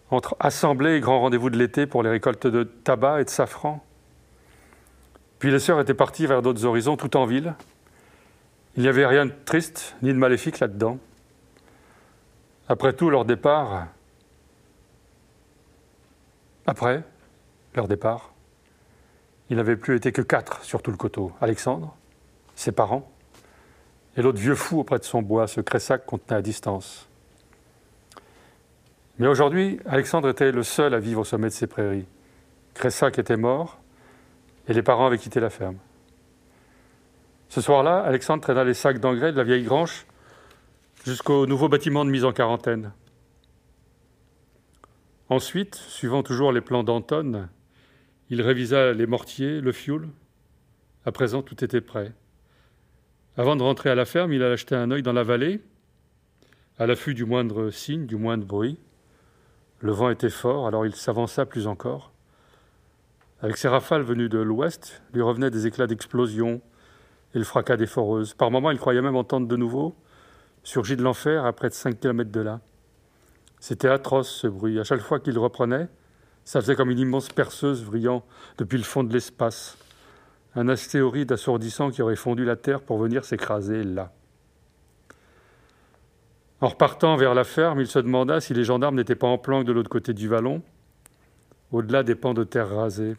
entre 0.10 0.36
assemblées 0.39 0.95
et 0.95 1.00
grands 1.00 1.19
rendez-vous 1.19 1.50
de 1.50 1.57
l'été 1.57 1.86
pour 1.86 2.04
les 2.04 2.10
récoltes 2.10 2.48
de 2.48 2.63
tabac 2.63 3.22
et 3.22 3.25
de 3.25 3.30
safran. 3.30 3.83
Puis 5.39 5.51
les 5.51 5.60
sœurs 5.60 5.80
étaient 5.80 5.94
parties 5.94 6.27
vers 6.27 6.42
d'autres 6.42 6.65
horizons, 6.65 6.98
tout 6.98 7.15
en 7.15 7.25
ville. 7.25 7.53
Il 8.75 8.84
n'y 8.84 8.89
avait 8.89 9.05
rien 9.05 9.25
de 9.25 9.34
triste 9.46 9.96
ni 10.01 10.13
de 10.13 10.17
maléfique 10.17 10.60
là-dedans. 10.60 11.00
Après 12.67 12.93
tout, 12.93 13.10
leur 13.10 13.25
départ, 13.25 13.88
après 16.68 17.04
leur 17.75 17.88
départ, 17.88 18.34
il 19.50 19.58
n'avait 19.58 19.75
plus 19.75 19.96
été 19.96 20.12
que 20.12 20.22
quatre 20.22 20.63
sur 20.63 20.82
tout 20.82 20.92
le 20.92 20.98
coteau. 20.98 21.32
Alexandre, 21.42 21.96
ses 22.56 22.72
parents, 22.72 23.12
et 24.16 24.22
l'autre 24.22 24.39
vieux 24.39 24.56
fou 24.56 24.80
auprès 24.80 25.00
de 25.00 25.04
son 25.04 25.22
bois, 25.22 25.48
ce 25.48 25.62
Cressac 25.62 26.06
qu'on 26.06 26.18
tenait 26.18 26.39
à 26.39 26.42
distance. 26.42 27.08
Mais 29.18 29.28
aujourd'hui, 29.28 29.80
Alexandre 29.86 30.30
était 30.30 30.51
le 30.51 30.63
seul 30.63 30.94
à 30.94 31.00
vivre 31.00 31.22
au 31.22 31.25
sommet 31.25 31.48
de 31.48 31.54
ces 31.54 31.68
prairies. 31.68 32.06
Cressac 32.74 33.20
était 33.20 33.38
mort, 33.38 33.80
et 34.68 34.74
les 34.74 34.84
parents 34.84 35.08
avaient 35.08 35.18
quitté 35.18 35.39
la 35.39 35.50
ferme. 35.50 35.78
Ce 37.50 37.62
soir-là, 37.62 38.00
Alexandre 38.01 38.44
traîna 38.44 38.63
les 38.63 38.75
sacs 38.75 39.00
d'engrais 39.00 39.32
de 39.32 39.38
la 39.38 39.44
vieille 39.44 39.63
grange 39.63 40.06
jusqu'au 41.04 41.48
nouveau 41.48 41.68
bâtiment 41.68 42.06
de 42.06 42.12
mise 42.12 42.24
en 42.24 42.32
quarantaine. 42.32 42.92
Ensuite, 45.29 45.75
suivant 45.75 46.24
toujours 46.24 46.51
les 46.51 46.62
plans 46.62 46.83
d'Anton, 46.83 47.48
il 48.29 48.41
révisa 48.41 48.93
les 48.93 49.05
mortiers, 49.05 49.62
le 49.62 49.71
fioul. 49.71 50.09
À 51.05 51.12
présent, 51.12 51.41
tout 51.41 51.63
était 51.63 51.81
prêt. 51.81 52.13
Avant 53.38 53.55
de 53.55 53.63
rentrer 53.63 53.89
à 53.89 53.95
la 53.95 54.05
ferme, 54.05 54.33
il 54.33 54.43
alla 54.43 54.55
jeter 54.55 54.75
un 54.75 54.91
œil 54.91 55.03
dans 55.03 55.13
la 55.13 55.24
vallée, 55.24 55.62
à 56.77 56.88
l'affût 56.88 57.13
du 57.13 57.25
moindre 57.25 57.69
signe, 57.69 58.05
du 58.05 58.15
moindre 58.15 58.45
bruit. 58.45 58.77
Le 59.79 59.91
vent 59.91 60.09
était 60.09 60.29
fort, 60.29 60.67
alors 60.67 60.86
il 60.86 60.95
s'avança 60.95 61.45
plus 61.45 61.67
encore. 61.67 62.12
Avec 63.41 63.57
ses 63.57 63.67
rafales 63.67 64.01
venues 64.01 64.29
de 64.29 64.39
l'ouest, 64.39 65.01
lui 65.13 65.21
revenaient 65.21 65.51
des 65.51 65.67
éclats 65.67 65.88
d'explosion 65.88 66.62
et 67.33 67.38
le 67.38 67.45
fracas 67.45 67.77
des 67.77 67.88
foreuses. 67.88 68.33
Par 68.33 68.51
moments, 68.51 68.71
il 68.71 68.79
croyait 68.79 69.01
même 69.01 69.15
entendre 69.15 69.48
de 69.48 69.55
nouveau 69.55 69.95
surgit 70.63 70.95
de 70.95 71.03
l'enfer 71.03 71.45
à 71.45 71.53
près 71.53 71.69
de 71.69 71.74
5 71.74 72.00
km 72.00 72.31
de 72.31 72.41
là. 72.41 72.59
C'était 73.60 73.89
atroce 73.89 74.30
ce 74.30 74.48
bruit. 74.48 74.80
À 74.80 74.84
chaque 74.84 75.01
fois 75.01 75.20
qu'il 75.20 75.38
reprenait, 75.38 75.88
ça 76.46 76.62
faisait 76.62 76.75
comme 76.75 76.89
une 76.89 77.00
immense 77.00 77.30
perceuse 77.30 77.84
brillant 77.84 78.24
depuis 78.58 78.78
le 78.78 78.84
fond 78.84 79.04
de 79.04 79.13
l'espace. 79.13 79.78
Un 80.56 80.68
astéroïde 80.68 81.32
assourdissant 81.32 81.92
qui 81.92 82.01
aurait 82.01 82.16
fondu 82.16 82.46
la 82.46 82.56
Terre 82.56 82.82
pour 82.82 82.98
venir 82.98 83.25
s'écraser 83.25 83.84
là. 83.84 84.12
En 86.62 86.68
repartant 86.68 87.16
vers 87.16 87.34
la 87.34 87.46
ferme, 87.46 87.80
il 87.80 87.88
se 87.88 88.00
demanda 88.00 88.42
si 88.42 88.54
les 88.54 88.66
gendarmes 88.66 88.96
n'étaient 88.96 89.16
pas 89.16 89.28
en 89.28 89.38
planque 89.38 89.66
de 89.66 89.72
l'autre 89.72 89.89
côté 89.89 90.13
du 90.13 90.28
vallon, 90.28 90.62
au-delà 91.72 92.04
des 92.04 92.16
pans 92.16 92.34
de 92.34 92.44
terre 92.44 92.70
rasés. 92.70 93.16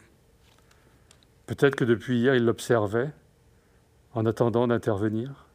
Peut-être 1.47 1.75
que 1.75 1.83
depuis 1.83 2.19
hier, 2.19 2.35
il 2.35 2.45
l'observait 2.45 3.09
en 4.13 4.25
attendant 4.25 4.67
d'intervenir. 4.67 5.47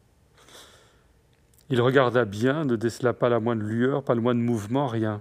Il 1.68 1.80
regarda 1.80 2.24
bien, 2.24 2.64
ne 2.64 2.76
décela 2.76 3.12
pas 3.12 3.28
la 3.28 3.40
moindre 3.40 3.62
lueur, 3.62 4.04
pas 4.04 4.14
le 4.14 4.20
moindre 4.20 4.40
mouvement, 4.40 4.86
rien. 4.86 5.20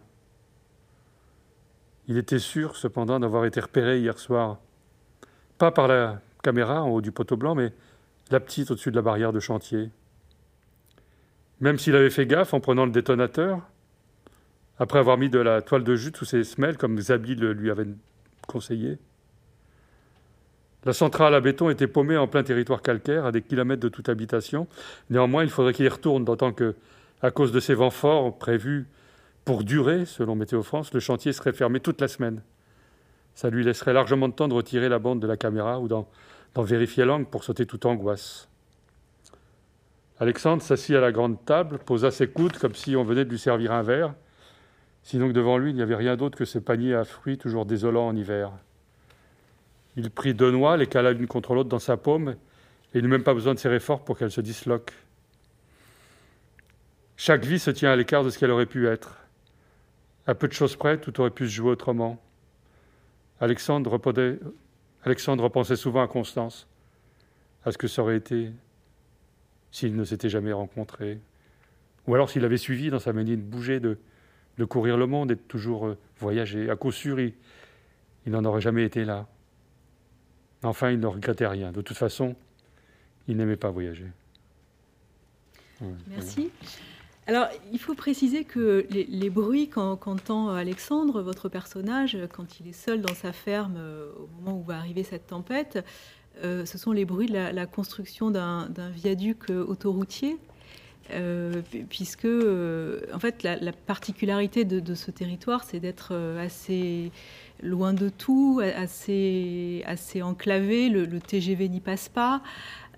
Il 2.08 2.18
était 2.18 2.40
sûr, 2.40 2.76
cependant, 2.76 3.20
d'avoir 3.20 3.46
été 3.46 3.60
repéré 3.60 4.00
hier 4.00 4.20
soir, 4.20 4.60
pas 5.58 5.72
par 5.72 5.88
la 5.88 6.22
caméra 6.44 6.84
en 6.84 6.90
haut 6.90 7.02
du 7.02 7.12
poteau 7.12 7.36
blanc, 7.36 7.56
mais 7.56 7.74
la 8.30 8.40
petite 8.40 8.70
au-dessus 8.70 8.92
de 8.92 8.96
la 8.96 9.02
barrière 9.02 9.34
de 9.34 9.40
chantier. 9.40 9.90
Même 11.62 11.80
s'il 11.80 11.96
avait 11.96 12.12
fait 12.12 12.28
gaffe 12.28 12.54
en 12.54 12.60
prenant 12.60 12.86
le 12.86 12.92
détonateur, 12.92 13.62
après 14.78 15.00
avoir 15.00 15.18
mis 15.18 15.30
de 15.30 15.40
la 15.40 15.62
toile 15.62 15.84
de 15.84 15.96
jute 15.96 16.18
sous 16.18 16.26
ses 16.26 16.44
semelles, 16.44 16.78
comme 16.78 17.00
Zabi 17.00 17.36
le 17.36 17.54
lui 17.54 17.72
avait 17.72 17.88
conseillé. 18.48 19.00
La 20.86 20.94
centrale 20.94 21.34
à 21.34 21.42
béton 21.42 21.72
était 21.72 21.88
paumée 21.88 22.16
en 22.16 22.28
plein 22.28 22.44
territoire 22.44 22.84
calcaire, 22.84 23.26
à 23.26 23.32
des 23.32 23.42
kilomètres 23.42 23.82
de 23.82 23.90
toute 23.90 24.08
habitation. 24.08 24.68
Néanmoins, 25.10 25.44
il 25.44 25.50
faudrait 25.50 25.74
qu'il 25.74 25.86
y 25.86 25.90
retourne, 25.90 26.24
d'autant 26.24 26.54
que, 26.54 26.76
à 27.24 27.32
cause 27.32 27.52
de 27.52 27.60
ces 27.60 27.74
vents 27.74 27.90
forts 27.90 28.38
prévus 28.38 28.88
pour 29.46 29.64
durer, 29.64 30.06
selon 30.06 30.36
Météo 30.36 30.62
France, 30.62 30.94
le 30.94 31.00
chantier 31.00 31.34
serait 31.34 31.54
fermé 31.54 31.80
toute 31.80 32.00
la 32.02 32.08
semaine. 32.08 32.42
Ça 33.34 33.50
lui 33.50 33.64
laisserait 33.64 33.94
largement 33.94 34.28
de 34.28 34.34
temps 34.34 34.48
de 34.48 34.54
retirer 34.54 34.88
la 34.88 35.00
bande 35.00 35.20
de 35.20 35.28
la 35.28 35.38
caméra 35.38 35.80
ou 35.80 35.88
d'en 35.88 36.08
vérifier 36.56 37.04
l'angle 37.04 37.26
pour 37.26 37.44
sauter 37.44 37.66
toute 37.66 37.86
angoisse. 37.86 38.48
Alexandre 40.20 40.62
s'assit 40.62 40.96
à 40.96 41.02
la 41.02 41.12
grande 41.12 41.44
table, 41.46 41.80
posa 41.80 42.12
ses 42.12 42.28
coudes 42.28 42.58
comme 42.58 42.74
si 42.74 42.96
on 42.96 43.04
venait 43.04 43.26
de 43.26 43.30
lui 43.30 43.40
servir 43.40 43.74
un 43.74 43.82
verre, 43.82 44.14
sinon 45.04 45.28
devant 45.30 45.58
lui 45.58 45.72
il 45.72 45.76
n'y 45.76 45.82
avait 45.82 45.96
rien 45.96 46.16
d'autre 46.16 46.38
que 46.38 46.46
ce 46.46 46.58
panier 46.58 46.94
à 46.94 47.04
fruits 47.04 47.38
toujours 47.38 47.66
désolant 47.66 48.08
en 48.08 48.16
hiver. 48.16 48.52
Il 49.98 50.10
prit 50.10 50.34
deux 50.34 50.52
noix, 50.52 50.78
les 50.78 50.88
cala 50.88 51.14
l'une 51.14 51.28
contre 51.28 51.54
l'autre 51.54 51.70
dans 51.70 51.80
sa 51.80 51.98
paume, 51.98 52.36
et 52.94 53.00
il 53.00 53.02
n'eut 53.02 53.10
même 53.10 53.24
pas 53.24 53.34
besoin 53.34 53.54
de 53.54 53.60
serrer 53.60 53.80
fort 53.80 54.04
pour 54.04 54.18
qu'elles 54.18 54.32
se 54.32 54.42
disloquent. 54.42 54.94
Chaque 57.18 57.46
vie 57.46 57.60
se 57.60 57.72
tient 57.72 57.92
à 57.92 57.96
l'écart 57.96 58.24
de 58.24 58.30
ce 58.30 58.38
qu'elle 58.38 58.52
aurait 58.52 58.66
pu 58.66 58.88
être. 58.88 59.18
À 60.28 60.36
peu 60.36 60.48
de 60.48 60.54
choses 60.54 60.76
près, 60.76 61.00
tout 61.00 61.20
aurait 61.22 61.30
pu 61.30 61.46
se 61.46 61.54
jouer 61.54 61.72
autrement. 61.72 62.22
Alexandre, 63.40 64.00
Alexandre 65.04 65.50
pensait 65.50 65.76
souvent 65.76 66.04
à 66.04 66.08
Constance, 66.08 66.68
à 67.64 67.72
ce 67.72 67.78
que 67.78 67.88
ça 67.88 68.02
aurait 68.02 68.18
été 68.18 68.52
s'ils 69.72 69.96
ne 69.96 70.06
s'étaient 70.06 70.30
jamais 70.30 70.54
rencontrés, 70.54 71.20
ou 72.08 72.16
alors 72.16 72.30
s'il 72.30 72.46
avait 72.46 72.58
suivi 72.58 72.90
dans 72.90 73.00
sa 73.00 73.12
manière 73.12 73.36
de 73.36 73.42
bouger, 73.42 73.80
de, 73.80 73.98
de 74.58 74.66
courir 74.66 74.98
le 74.98 75.06
monde 75.06 75.32
et 75.32 75.36
de 75.36 75.42
toujours 75.42 75.88
euh, 75.88 75.98
voyager. 76.18 76.70
À 76.70 76.76
coup 76.76 76.92
sûr, 76.92 77.20
il, 77.20 77.34
n'en 78.26 78.46
aurait 78.46 78.62
jamais 78.62 78.84
été 78.84 79.04
là. 79.06 79.28
Enfin, 80.66 80.92
il 80.92 81.00
ne 81.00 81.08
regrettait 81.08 81.48
rien. 81.48 81.72
De 81.72 81.82
toute 81.82 81.98
façon, 81.98 82.36
il 83.28 83.38
n'aimait 83.38 83.56
pas 83.56 83.70
voyager. 83.70 84.08
Merci. 86.08 86.52
Alors, 87.28 87.48
il 87.74 87.80
faut 87.80 87.96
préciser 87.96 88.44
que 88.44 88.86
les, 88.90 89.30
bruits 89.30 89.68
qu'entend 89.68 90.50
Alexandre, 90.50 91.22
votre 91.22 91.50
personnage, 91.50 92.18
quand 92.32 92.60
il 92.60 92.68
est 92.68 92.74
seul 92.74 93.02
dans 93.02 93.16
sa 93.16 93.34
ferme 93.34 93.76
euh, 93.78 94.12
au 94.20 94.28
moment 94.40 94.60
où 94.60 94.64
va 94.64 94.78
arriver 94.78 95.04
cette 95.04 95.28
tempête, 95.28 95.84
euh, 96.44 96.66
ce 96.66 96.78
sont 96.78 96.92
les 96.92 97.06
bruits 97.06 97.28
de 97.28 97.34
la, 97.34 97.66
construction 97.66 98.32
d'un 98.32 98.68
viaduc 98.94 99.50
euh, 99.50 99.64
autoroutier. 99.66 100.38
Euh, 101.12 101.62
puisque 101.88 102.26
en 102.26 103.20
fait 103.20 103.44
la, 103.44 103.72
particularité 103.72 104.66
de, 104.66 104.96
ce 104.96 105.12
territoire 105.12 105.64
c'est 105.64 105.80
d'être 105.80 106.16
assez 106.40 107.12
loin 107.62 107.94
de 107.94 108.10
tout, 108.10 108.62
assez, 108.64 109.84
assez 109.86 110.22
enclavé, 110.22 110.90
le, 110.90 111.20
TGV 111.20 111.70
n'y 111.70 111.80
passe 111.80 112.10
pas. 112.10 112.42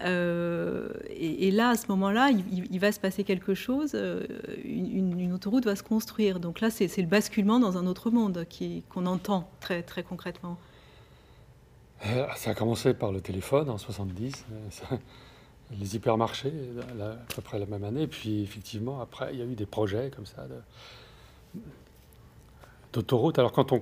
Et, 0.02 1.52
là, 1.52 1.70
à 1.70 1.76
ce 1.76 1.88
moment-là, 1.90 2.30
il, 2.32 2.80
va 2.80 2.92
se 2.92 3.00
passer 3.00 3.24
quelque 3.24 3.54
chose, 3.54 3.96
une, 4.64 5.20
une, 5.20 5.34
autoroute 5.34 5.66
va 5.66 5.76
se 5.76 5.84
construire. 5.84 6.40
Donc 6.40 6.62
là, 6.62 6.70
c'est 6.70 6.96
le 6.98 7.08
basculement 7.08 7.60
dans 7.60 7.78
un 7.78 7.88
autre 7.88 8.12
monde 8.12 8.46
qu'on 8.90 9.06
entend 9.06 9.50
très, 9.60 9.82
très 9.84 10.04
concrètement. 10.04 10.58
Euh, 12.06 12.28
ça 12.36 12.52
a 12.52 12.54
commencé 12.54 12.94
par 12.94 13.12
le 13.12 13.22
téléphone 13.22 13.70
en 13.70 13.78
70, 13.78 14.46
euh, 14.52 14.96
les 15.80 15.96
hypermarchés 15.96 16.54
à 17.00 17.16
peu 17.34 17.42
près 17.42 17.60
la 17.60 17.66
même 17.66 17.84
année. 17.84 18.08
Puis 18.08 18.44
effectivement, 18.44 19.02
après, 19.02 19.34
il 19.34 19.40
y 19.40 19.42
a 19.42 19.46
eu 19.46 19.56
des 19.56 19.66
projets 19.66 20.12
comme 20.16 20.26
ça 20.26 20.46
d'autoroutes. 22.94 23.40
Alors 23.40 23.52
quand 23.52 23.72
on... 23.72 23.82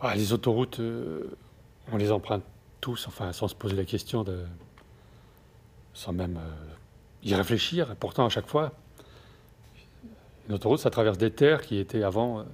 Ah, 0.00 0.14
les 0.14 0.32
autoroutes, 0.32 0.80
euh, 0.80 1.36
on 1.92 1.96
les 1.96 2.10
emprunte 2.12 2.44
tous, 2.80 3.06
enfin 3.08 3.32
sans 3.32 3.48
se 3.48 3.54
poser 3.54 3.76
la 3.76 3.84
question, 3.84 4.22
de, 4.22 4.44
sans 5.94 6.12
même 6.12 6.38
y 7.22 7.34
réfléchir. 7.34 7.92
Et 7.92 7.94
pourtant, 7.94 8.26
à 8.26 8.28
chaque 8.28 8.46
fois, 8.46 8.72
une 10.48 10.54
autoroute, 10.54 10.80
ça 10.80 10.90
traverse 10.90 11.16
des 11.16 11.30
terres 11.30 11.62
qui 11.62 11.78
étaient 11.78 12.02
avant 12.02 12.44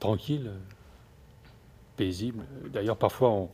tranquilles 0.00 0.50
paisible. 1.96 2.44
D'ailleurs, 2.72 2.96
parfois, 2.96 3.48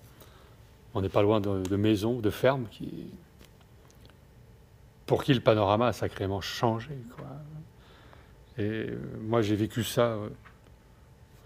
on 0.95 1.01
n'est 1.01 1.09
pas 1.09 1.23
loin 1.23 1.41
de, 1.41 1.77
maisons, 1.77 2.21
de 2.21 2.31
fermes 2.31 2.67
qui, 2.71 3.07
pour 5.07 5.25
qui 5.25 5.35
le 5.35 5.41
panorama 5.41 5.89
a 5.89 5.93
sacrément 5.93 6.41
changé. 6.41 6.97
Et 8.59 8.63
euh, 8.63 8.99
moi, 9.21 9.43
j'ai 9.43 9.57
vécu 9.57 9.85
ça 9.85 10.03
euh, 10.03 10.29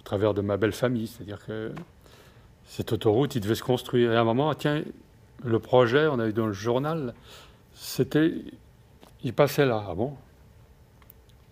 au 0.04 0.06
travers 0.06 0.34
de 0.34 0.42
ma 0.42 0.58
belle 0.58 0.72
famille, 0.72 1.06
c'est-à-dire 1.06 1.42
que 1.46 1.72
cette 2.66 2.92
autoroute, 2.92 3.34
il 3.36 3.40
devait 3.40 3.54
se 3.54 3.62
construire. 3.62 4.12
Et 4.12 4.16
à 4.16 4.20
un 4.20 4.24
moment, 4.24 4.52
tiens, 4.54 4.82
le 5.42 5.58
projet, 5.58 6.06
on 6.08 6.18
a 6.18 6.26
eu 6.26 6.34
dans 6.34 6.46
le 6.46 6.52
journal, 6.52 7.14
c'était, 7.72 8.34
il 9.22 9.32
passait 9.32 9.64
là, 9.64 9.82
ah 9.88 9.94
bon? 9.94 10.14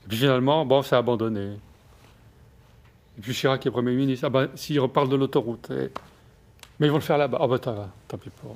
Et 0.04 0.08
puis 0.08 0.18
finalement, 0.18 0.66
bon, 0.66 0.82
c'est 0.82 0.96
abandonné. 0.96 1.56
Et 3.16 3.20
puis 3.22 3.32
Chirac 3.32 3.64
est 3.64 3.70
Premier 3.70 3.94
ministre. 3.94 4.26
Ah 4.26 4.30
ben, 4.30 4.50
s'ils 4.54 4.80
reparlent 4.80 5.08
de 5.08 5.16
l'autoroute. 5.16 5.70
Mais 6.78 6.88
ils 6.88 6.90
vont 6.90 6.96
le 6.96 7.02
faire 7.02 7.16
là-bas. 7.16 7.38
Ah 7.40 7.46
ben, 7.46 7.58
tant 7.58 8.18
pis 8.18 8.28
pour 8.28 8.54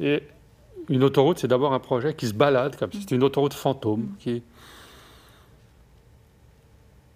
Et 0.00 0.22
une 0.88 1.04
autoroute, 1.04 1.40
c'est 1.40 1.48
d'abord 1.48 1.74
un 1.74 1.78
projet 1.78 2.14
qui 2.14 2.26
se 2.26 2.32
balade 2.32 2.76
comme 2.76 2.90
C'est 2.90 3.10
une 3.10 3.22
autoroute 3.22 3.52
fantôme. 3.52 4.14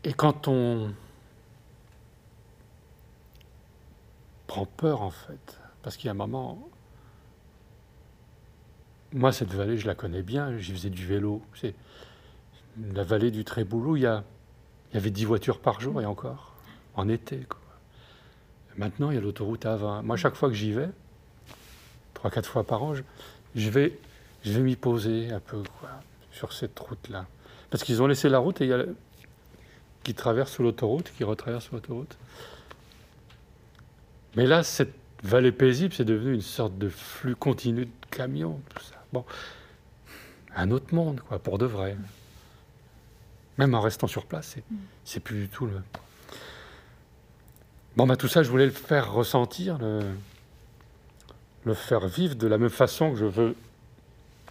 Et 0.05 0.13
quand 0.13 0.49
on 0.49 0.91
prend 4.49 4.67
peur, 4.67 5.03
en 5.03 5.11
fait, 5.11 5.61
parce 5.83 5.97
qu'il 5.97 6.07
y 6.07 6.09
a 6.09 6.13
un 6.13 6.15
moment... 6.15 6.69
Moi, 9.13 9.33
cette 9.33 9.55
vallée, 9.55 9.79
je 9.79 9.87
la 9.87 9.95
connais 9.95 10.23
bien. 10.23 10.59
J'y 10.59 10.73
faisais 10.73 10.91
du 10.91 11.07
vélo. 11.07 11.41
La 12.93 13.05
vallée 13.05 13.31
du 13.31 13.45
Tréboulou. 13.45 13.97
Il 13.97 14.03
y 14.03 14.97
avait 14.97 15.11
10 15.11 15.25
voitures 15.25 15.61
par 15.61 15.81
jour 15.81 16.03
et 16.03 16.05
encore, 16.05 16.53
en 16.95 17.09
été. 17.09 17.47
Maintenant, 18.77 19.11
il 19.11 19.15
y 19.15 19.19
a 19.19 19.21
l'autoroute 19.21 19.65
A20. 19.65 20.03
Moi, 20.03 20.17
chaque 20.17 20.35
fois 20.35 20.49
que 20.49 20.55
j'y 20.55 20.73
vais, 20.73 20.91
3-4 22.17 22.45
fois 22.45 22.65
par 22.65 22.83
an, 22.83 22.95
je, 23.55 23.71
vais, 23.71 23.99
je 24.45 24.53
vais 24.53 24.61
m'y 24.61 24.77
poser 24.77 25.33
un 25.33 25.41
peu 25.41 25.63
quoi, 25.81 25.89
sur 26.31 26.53
cette 26.53 26.79
route-là. 26.79 27.27
Parce 27.71 27.85
qu'ils 27.85 28.03
ont 28.03 28.07
laissé 28.07 28.29
la 28.29 28.39
route 28.39 28.61
et 28.61 28.71
qui 30.05 30.15
traverse 30.15 30.59
l'autoroute, 30.59 31.13
qui 31.17 31.25
retraverse 31.25 31.71
l'autoroute. 31.73 32.19
Mais 34.37 34.47
là, 34.47 34.63
cette 34.63 34.95
vallée 35.23 35.53
paisible, 35.53 35.95
c'est 35.95 36.05
devenu 36.05 36.35
une 36.35 36.41
sorte 36.41 36.79
de 36.79 36.89
flux 36.89 37.35
continu 37.35 37.87
de 37.87 37.91
camions, 38.11 38.61
tout 38.75 38.83
ça. 38.83 38.95
Bon, 39.13 39.25
un 40.55 40.71
autre 40.71 40.95
monde, 40.95 41.21
quoi, 41.21 41.39
pour 41.39 41.59
de 41.59 41.67
vrai. 41.67 41.97
Même 43.59 43.75
en 43.75 43.81
restant 43.81 44.07
sur 44.07 44.27
place, 44.27 44.57
c'est, 45.05 45.21
plus 45.21 45.41
du 45.41 45.49
tout 45.49 45.67
le. 45.67 45.81
Bon, 47.97 48.07
bah, 48.07 48.17
tout 48.17 48.29
ça, 48.29 48.43
je 48.43 48.51
voulais 48.51 48.67
le 48.67 48.73
faire 48.73 49.13
ressentir, 49.13 49.79
le, 49.79 51.75
faire 51.75 52.07
vivre 52.07 52.35
de 52.35 52.47
la 52.47 52.57
même 52.57 52.71
façon 52.71 53.11
que 53.13 53.19
je 53.19 53.25
veux 53.25 53.57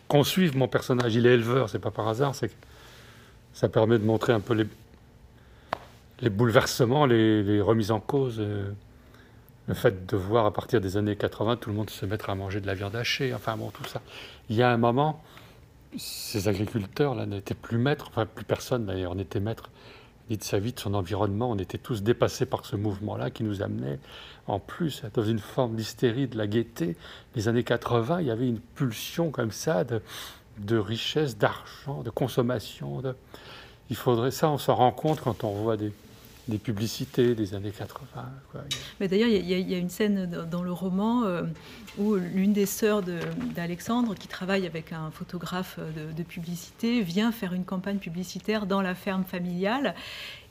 qu'on 0.08 0.24
suive 0.24 0.58
mon 0.58 0.68
personnage. 0.68 1.16
Il 1.16 1.26
est 1.26 1.34
éleveur, 1.34 1.70
c'est 1.70 1.80
pas 1.80 1.92
par 1.92 2.08
hasard, 2.08 2.36
c'est 2.36 2.50
que 2.50 2.54
ça 3.54 3.70
permet 3.70 3.98
de 3.98 4.04
montrer 4.04 4.34
un 4.34 4.40
peu 4.40 4.54
les, 4.54 4.68
les 6.20 6.30
bouleversements, 6.30 7.06
les, 7.06 7.62
remises 7.62 7.92
en 7.92 8.00
cause. 8.00 8.38
Euh, 8.40 8.72
le 9.68 9.74
fait 9.74 10.06
de 10.06 10.18
voir 10.18 10.46
à 10.46 10.54
partir 10.54 10.82
des 10.82 10.98
années 10.98 11.16
80 11.16 11.58
tout 11.58 11.70
le 11.70 11.76
monde 11.76 11.90
se 11.90 12.06
mettre 12.06 12.30
à 12.30 12.36
manger 12.36 12.62
de 12.62 12.68
la 12.68 12.74
viande 12.74 12.96
hachée, 12.96 13.34
enfin 13.34 13.58
bon, 13.58 13.70
tout 13.70 13.84
ça. 13.86 14.02
Il 14.50 14.56
y 14.56 14.64
a 14.64 14.72
un 14.72 14.78
moment, 14.78 15.22
ces 15.98 16.48
agriculteurs-là 16.48 17.26
n'étaient 17.26 17.54
plus 17.54 17.78
maîtres, 17.78 18.08
enfin 18.10 18.26
plus 18.26 18.46
personne 18.46 18.86
d'ailleurs 18.86 19.16
n'était 19.16 19.42
maître 19.42 19.70
ni 20.30 20.38
de 20.38 20.44
sa 20.44 20.60
vie, 20.60 20.74
de 20.74 20.80
son 20.80 20.94
environnement. 20.94 21.52
On 21.52 21.58
était 21.58 21.78
tous 21.78 22.04
dépassés 22.04 22.46
par 22.46 22.66
ce 22.66 22.76
mouvement-là 22.76 23.30
qui 23.30 23.44
nous 23.44 23.62
amenait 23.62 24.00
en 24.48 24.60
plus 24.60 25.04
dans 25.14 25.24
une 25.24 25.40
forme 25.40 25.76
d'hystérie, 25.76 26.28
de 26.28 26.38
la 26.38 26.48
gaieté. 26.48 26.96
Les 27.36 27.48
années 27.48 27.64
80, 27.64 28.22
il 28.22 28.28
y 28.28 28.32
avait 28.32 28.48
une 28.48 28.60
pulsion 28.60 29.32
comme 29.32 29.52
ça 29.52 29.84
de, 29.84 30.02
de 30.60 30.78
richesse, 30.78 31.38
d'argent, 31.38 32.04
de 32.04 32.10
consommation. 32.10 33.02
De... 33.02 33.16
Il 33.90 33.96
faudrait 33.96 34.32
ça, 34.32 34.50
on 34.50 34.58
s'en 34.58 34.76
rend 34.76 34.92
compte 34.92 35.22
quand 35.22 35.44
on 35.44 35.52
voit 35.52 35.78
des, 35.78 35.92
des 36.48 36.58
publicités 36.58 37.36
des 37.36 37.54
années 37.54 37.72
80. 37.72 38.26
Mais 39.00 39.08
d'ailleurs, 39.08 39.30
il 39.30 39.46
y, 39.48 39.74
a 39.74 39.78
une 39.78 39.90
scène 39.90 40.30
dans 40.50 40.64
le 40.64 40.72
roman 40.72 41.24
euh, 41.24 41.44
où 41.98 42.16
l'une 42.16 42.54
des 42.54 42.66
sœurs 42.66 43.02
d'Alexandre, 43.56 44.16
qui 44.16 44.28
travaille 44.28 44.66
avec 44.66 44.94
un 44.94 45.12
photographe 45.12 45.80
de, 46.16 46.24
publicité, 46.24 47.02
vient 47.02 47.32
faire 47.32 47.54
une 47.54 47.66
campagne 47.66 47.98
publicitaire 47.98 48.66
dans 48.66 48.82
la 48.82 48.96
ferme 48.96 49.24
familiale. 49.24 49.96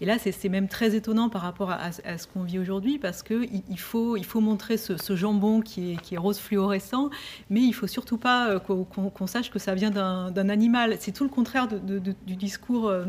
Et 0.00 0.06
là, 0.06 0.16
c'est 0.18 0.48
même 0.48 0.68
très 0.68 0.94
étonnant 0.94 1.30
par 1.30 1.42
rapport 1.42 1.70
à, 1.70 1.92
ce 1.92 2.26
qu'on 2.26 2.42
vit 2.42 2.58
aujourd'hui, 2.58 2.98
parce 2.98 3.22
qu'il 3.22 3.62
il 3.68 3.78
faut, 3.78 4.40
montrer 4.40 4.76
ce, 4.76 5.16
jambon 5.16 5.62
qui 5.62 5.96
est, 6.10 6.16
rose 6.18 6.38
fluorescent, 6.38 7.10
mais 7.48 7.62
il 7.62 7.72
faut 7.72 7.86
surtout 7.86 8.18
pas 8.18 8.50
euh, 8.50 8.58
qu'on 8.58 9.26
sache 9.26 9.50
que 9.50 9.58
ça 9.58 9.74
vient 9.74 9.90
d'un 9.90 10.48
animal. 10.48 10.96
C'est 11.00 11.12
tout 11.12 11.24
le 11.24 11.30
contraire 11.30 11.68
du 11.68 12.36
discours 12.36 12.88
euh, 12.88 13.04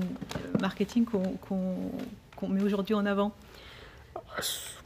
marketing 0.62 1.06
qu'on 1.06 1.38
qu'on 2.38 2.48
met 2.48 2.62
aujourd'hui 2.62 2.94
en 2.94 3.06
avant 3.06 3.34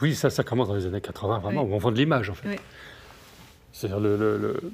Oui, 0.01 0.15
ça, 0.15 0.31
ça 0.31 0.43
commence 0.43 0.69
dans 0.69 0.75
les 0.75 0.87
années 0.87 1.01
80, 1.01 1.39
vraiment, 1.39 1.61
où 1.61 1.73
on 1.73 1.77
vend 1.77 1.91
de 1.91 1.97
l'image, 1.97 2.29
en 2.29 2.33
fait. 2.33 2.59
C'est-à-dire, 3.71 3.99
le, 3.99 4.17
le, 4.17 4.71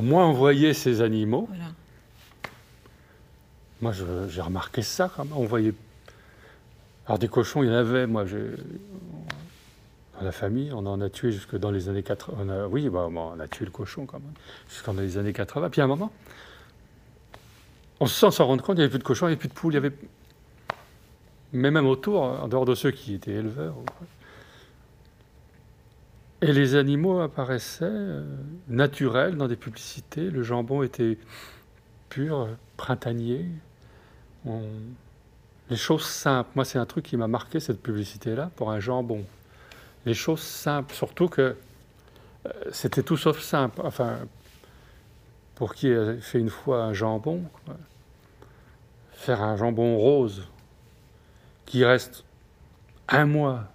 moi, 0.00 0.24
envoyer 0.24 0.74
ces 0.74 1.02
animaux. 1.02 1.48
Moi, 3.80 3.92
j'ai 4.28 4.40
remarqué 4.40 4.82
ça, 4.82 5.10
quand 5.14 5.24
même. 5.24 5.36
On 5.36 5.44
voyait. 5.44 5.74
Alors, 7.06 7.18
des 7.18 7.28
cochons, 7.28 7.62
il 7.62 7.68
y 7.68 7.70
en 7.70 7.74
avait, 7.74 8.06
moi, 8.06 8.24
dans 8.24 10.24
la 10.24 10.32
famille, 10.32 10.70
on 10.72 10.86
en 10.86 11.00
a 11.00 11.08
tué 11.08 11.32
jusque 11.32 11.56
dans 11.56 11.70
les 11.70 11.88
années 11.88 12.02
80. 12.02 12.66
oui, 12.66 12.88
bah, 12.88 13.08
on 13.10 13.40
a 13.40 13.48
tué 13.48 13.64
le 13.64 13.70
cochon, 13.70 14.06
quand 14.06 14.18
même, 14.18 14.34
jusqu'en 14.68 14.92
les 14.94 15.18
années 15.18 15.32
80. 15.32 15.70
Puis, 15.70 15.80
à 15.80 15.84
un 15.84 15.88
moment, 15.88 16.12
on 18.00 18.06
se 18.06 18.14
sent 18.14 18.30
s'en 18.30 18.46
rendre 18.46 18.62
compte, 18.62 18.76
il 18.76 18.80
n'y 18.80 18.84
avait 18.84 18.90
plus 18.90 18.98
de 18.98 19.04
cochons, 19.04 19.26
il 19.26 19.30
n'y 19.30 19.34
avait 19.34 19.40
plus 19.40 19.48
de 19.48 19.54
poules, 19.54 19.72
il 19.72 19.76
y 19.76 19.78
avait 19.78 19.92
mais 21.52 21.70
même 21.70 21.86
autour, 21.86 22.22
en 22.22 22.48
dehors 22.48 22.64
de 22.64 22.74
ceux 22.74 22.90
qui 22.90 23.14
étaient 23.14 23.32
éleveurs. 23.32 23.74
Et 26.42 26.52
les 26.52 26.74
animaux 26.74 27.20
apparaissaient 27.20 27.84
euh, 27.84 28.24
naturels 28.68 29.36
dans 29.36 29.48
des 29.48 29.56
publicités. 29.56 30.30
Le 30.30 30.42
jambon 30.42 30.82
était 30.82 31.18
pur, 32.08 32.48
printanier. 32.76 33.44
Les 35.68 35.76
choses 35.76 36.04
simples. 36.04 36.50
Moi, 36.54 36.64
c'est 36.64 36.78
un 36.78 36.86
truc 36.86 37.04
qui 37.04 37.16
m'a 37.16 37.28
marqué, 37.28 37.60
cette 37.60 37.82
publicité-là, 37.82 38.50
pour 38.56 38.70
un 38.70 38.80
jambon. 38.80 39.24
Les 40.06 40.14
choses 40.14 40.40
simples, 40.40 40.94
surtout 40.94 41.28
que 41.28 41.56
euh, 42.46 42.50
c'était 42.72 43.02
tout 43.02 43.18
sauf 43.18 43.40
simple. 43.40 43.82
Enfin, 43.84 44.20
pour 45.56 45.74
qui 45.74 45.92
a 45.92 46.16
fait 46.16 46.38
une 46.38 46.48
fois 46.48 46.84
un 46.84 46.94
jambon, 46.94 47.42
faire 49.12 49.42
un 49.42 49.58
jambon 49.58 49.98
rose, 49.98 50.48
qui 51.70 51.84
reste 51.84 52.24
un 53.06 53.26
mois 53.26 53.68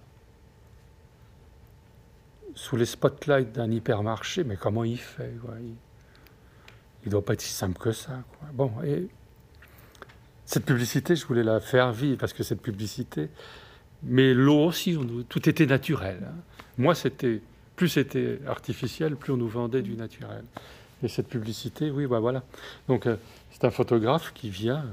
sous 2.54 2.76
les 2.76 2.84
spotlights 2.84 3.52
d'un 3.52 3.70
hypermarché, 3.70 4.44
mais 4.44 4.56
comment 4.56 4.84
il 4.84 4.98
fait 4.98 5.32
Il 5.32 7.06
ne 7.06 7.10
doit 7.10 7.24
pas 7.24 7.32
être 7.32 7.40
si 7.40 7.54
simple 7.54 7.78
que 7.78 7.92
ça. 7.92 8.22
Bon, 8.52 8.70
et 8.84 9.08
cette 10.44 10.66
publicité, 10.66 11.16
je 11.16 11.24
voulais 11.24 11.42
la 11.42 11.58
faire 11.58 11.90
vivre 11.90 12.18
parce 12.18 12.34
que 12.34 12.42
cette 12.42 12.60
publicité, 12.60 13.30
mais 14.02 14.34
l'eau 14.34 14.66
aussi, 14.66 14.98
tout 15.30 15.48
était 15.48 15.64
naturel. 15.64 16.18
Hein. 16.22 16.36
Moi, 16.76 16.94
c'était 16.94 17.40
plus 17.76 17.88
c'était 17.88 18.40
artificiel, 18.46 19.16
plus 19.16 19.32
on 19.32 19.38
nous 19.38 19.48
vendait 19.48 19.80
du 19.80 19.96
naturel. 19.96 20.44
Et 21.02 21.08
cette 21.08 21.28
publicité, 21.28 21.90
oui, 21.90 22.06
bah 22.06 22.20
voilà. 22.20 22.42
Donc, 22.88 23.06
euh, 23.06 23.16
c'est 23.52 23.64
un 23.64 23.70
photographe 23.70 24.32
qui 24.34 24.50
vient 24.50 24.84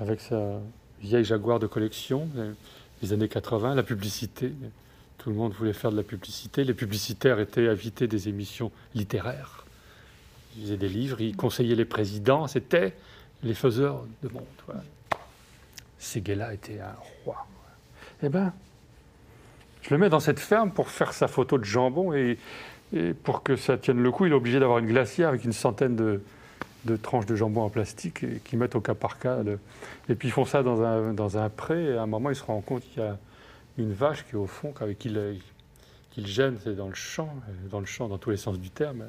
avec 0.00 0.20
sa, 0.20 0.60
vieille 1.04 1.24
Jaguar 1.24 1.58
de 1.58 1.66
collection 1.66 2.28
des 3.02 3.12
années 3.12 3.28
80, 3.28 3.74
la 3.74 3.82
publicité. 3.82 4.52
Tout 5.18 5.30
le 5.30 5.36
monde 5.36 5.52
voulait 5.52 5.72
faire 5.72 5.92
de 5.92 5.96
la 5.96 6.02
publicité. 6.02 6.64
Les 6.64 6.74
publicitaires 6.74 7.38
étaient 7.40 7.68
invités 7.68 8.08
des 8.08 8.28
émissions 8.28 8.72
littéraires. 8.94 9.64
Ils 10.56 10.64
faisaient 10.64 10.76
des 10.76 10.88
livres, 10.88 11.20
ils 11.20 11.36
conseillaient 11.36 11.74
les 11.74 11.84
présidents. 11.84 12.46
C'était 12.46 12.94
les 13.42 13.54
faiseurs 13.54 14.04
de 14.22 14.28
monde. 14.28 14.44
Voilà. 14.66 14.82
Séguéla 15.98 16.54
était 16.54 16.80
un 16.80 16.94
roi. 17.24 17.46
Eh 18.22 18.28
bien, 18.28 18.52
je 19.82 19.90
le 19.90 19.98
mets 19.98 20.08
dans 20.08 20.20
cette 20.20 20.40
ferme 20.40 20.70
pour 20.70 20.88
faire 20.88 21.12
sa 21.12 21.28
photo 21.28 21.58
de 21.58 21.64
jambon 21.64 22.14
et 22.14 22.38
pour 23.24 23.42
que 23.42 23.56
ça 23.56 23.76
tienne 23.76 24.02
le 24.02 24.10
coup, 24.10 24.26
il 24.26 24.32
est 24.32 24.36
obligé 24.36 24.60
d'avoir 24.60 24.78
une 24.78 24.86
glacière 24.86 25.28
avec 25.28 25.44
une 25.44 25.52
centaine 25.52 25.96
de, 25.96 26.22
de 26.84 26.96
tranches 26.96 27.26
de 27.26 27.36
jambon 27.36 27.62
en 27.62 27.70
plastique 27.70 28.22
et, 28.22 28.40
qui 28.44 28.56
mettent 28.56 28.74
au 28.74 28.80
cas 28.80 28.94
par 28.94 29.18
cas. 29.18 29.38
Et 30.08 30.14
puis 30.14 30.28
ils 30.28 30.32
font 30.32 30.44
ça 30.44 30.62
dans 30.62 30.82
un, 30.82 31.12
dans 31.12 31.38
un 31.38 31.48
pré, 31.48 31.84
et 31.84 31.96
à 31.96 32.02
un 32.02 32.06
moment 32.06 32.30
ils 32.30 32.36
se 32.36 32.44
rendent 32.44 32.64
compte 32.64 32.82
qu'il 32.82 33.02
y 33.02 33.06
a 33.06 33.18
une 33.78 33.92
vache 33.92 34.24
qui 34.24 34.32
est 34.32 34.38
au 34.38 34.46
fond, 34.46 34.72
qu'il 34.98 35.40
qu 36.14 36.26
gêne, 36.26 36.56
c'est 36.62 36.76
dans 36.76 36.88
le 36.88 36.94
champ, 36.94 37.34
dans 37.70 37.80
le 37.80 37.86
champ 37.86 38.08
dans 38.08 38.18
tous 38.18 38.30
les 38.30 38.36
sens 38.36 38.58
du 38.58 38.70
terme. 38.70 39.04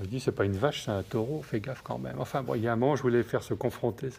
On 0.00 0.04
dit 0.04 0.20
c'est 0.20 0.32
pas 0.32 0.44
une 0.44 0.56
vache, 0.56 0.84
c'est 0.84 0.92
un 0.92 1.02
taureau, 1.02 1.42
fais 1.42 1.60
gaffe 1.60 1.82
quand 1.82 1.98
même. 1.98 2.16
Enfin 2.18 2.42
bon, 2.42 2.54
il 2.54 2.62
y 2.62 2.68
a 2.68 2.72
un 2.72 2.76
moment 2.76 2.96
je 2.96 3.02
voulais 3.02 3.22
faire 3.22 3.42
se 3.42 3.54
confronter 3.54 4.10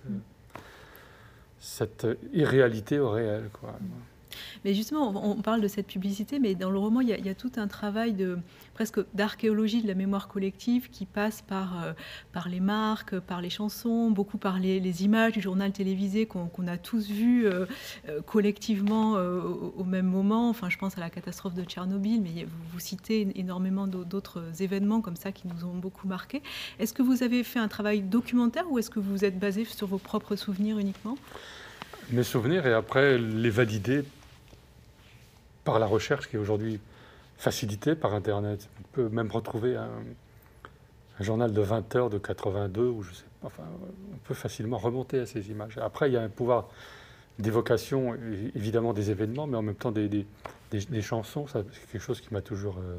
cette 1.59 2.07
irréalité 2.33 2.99
au 2.99 3.11
réel. 3.11 3.49
Quoi. 3.53 3.73
Mais 4.65 4.73
justement, 4.73 5.13
on 5.25 5.41
parle 5.41 5.61
de 5.61 5.67
cette 5.67 5.87
publicité, 5.87 6.39
mais 6.39 6.55
dans 6.55 6.69
le 6.69 6.77
roman, 6.77 7.01
il 7.01 7.09
y 7.09 7.29
a, 7.29 7.35
tout 7.35 7.51
un 7.57 7.67
travail 7.67 8.13
de 8.13 8.37
presque 8.73 8.99
d'archéologie 9.13 9.81
de 9.81 9.87
la 9.87 9.93
mémoire 9.93 10.27
collective 10.27 10.89
qui 10.89 11.05
passe 11.05 11.41
par, 11.41 11.83
euh, 11.83 11.93
par 12.33 12.49
les 12.49 12.59
marques, 12.59 13.19
par 13.19 13.41
les 13.41 13.49
chansons, 13.49 14.11
beaucoup 14.11 14.37
par 14.37 14.59
les, 14.59 15.03
images 15.03 15.33
du 15.33 15.41
journal 15.41 15.71
télévisé 15.71 16.25
qu'on 16.25 16.67
a 16.67 16.77
tous 16.77 17.07
vu 17.07 17.45
euh, 17.45 17.65
euh, 18.09 18.21
collectivement 18.21 19.13
au, 19.13 19.83
même 19.83 20.07
moment. 20.07 20.49
Enfin, 20.49 20.69
je 20.69 20.77
pense 20.77 20.97
à 20.97 21.01
la 21.01 21.09
catastrophe 21.09 21.53
de 21.53 21.63
Tchernobyl, 21.63 22.21
mais 22.21 22.43
vous, 22.43 22.57
vous 22.73 22.79
citez 22.79 23.27
énormément 23.35 23.87
d'autres 23.87 24.61
événements 24.61 25.01
comme 25.01 25.15
ça 25.15 25.31
qui 25.31 25.47
nous 25.47 25.65
ont 25.65 25.75
beaucoup 25.75 26.07
marqués. 26.07 26.41
Est-ce 26.79 26.93
que 26.93 27.01
vous 27.01 27.23
avez 27.23 27.43
fait 27.43 27.59
un 27.59 27.67
travail 27.67 28.01
documentaire 28.01 28.69
ou 28.69 28.79
est-ce 28.79 28.89
que 28.89 28.99
vous 28.99 29.11
vous 29.11 29.25
êtes 29.25 29.39
basé 29.39 29.65
sur 29.65 29.87
vos 29.87 29.97
propres 29.97 30.35
souvenirs 30.35 30.77
uniquement? 30.77 31.17
Mes 32.11 32.23
souvenirs 32.23 32.65
et 32.65 32.73
après 32.73 33.17
les 33.17 33.49
valider 33.49 34.03
par 35.63 35.79
la 35.79 35.85
recherche 35.85 36.27
qui 36.29 36.35
est 36.35 36.39
aujourd'hui 36.39 36.79
facilitée 37.37 37.95
par 37.95 38.13
Internet. 38.13 38.69
On 38.79 38.87
peut 38.93 39.09
même 39.09 39.31
retrouver 39.31 39.75
un, 39.75 39.89
journal 41.19 41.53
de 41.53 41.61
20 41.61 41.95
heures 41.95 42.09
de 42.09 42.17
82 42.17 42.81
où 42.81 43.03
je 43.03 43.13
sais 43.13 43.25
enfin, 43.43 43.63
on 44.13 44.17
peut 44.17 44.33
facilement 44.33 44.77
remonter 44.77 45.19
à 45.19 45.25
ces 45.25 45.49
images. 45.49 45.77
Après, 45.77 46.09
il 46.09 46.13
y 46.13 46.17
a 46.17 46.21
un 46.21 46.29
pouvoir 46.29 46.69
d'évocation, 47.39 48.15
évidemment 48.55 48.93
des 48.93 49.09
événements, 49.09 49.47
mais 49.47 49.57
en 49.57 49.61
même 49.61 49.75
temps 49.75 49.91
des, 49.91 50.09
des, 50.09 51.01
chansons. 51.01 51.45
C'est 51.47 51.63
quelque 51.91 52.01
chose 52.01 52.21
qui 52.21 52.33
m'a 52.33 52.41
toujours 52.41 52.77
euh, 52.79 52.97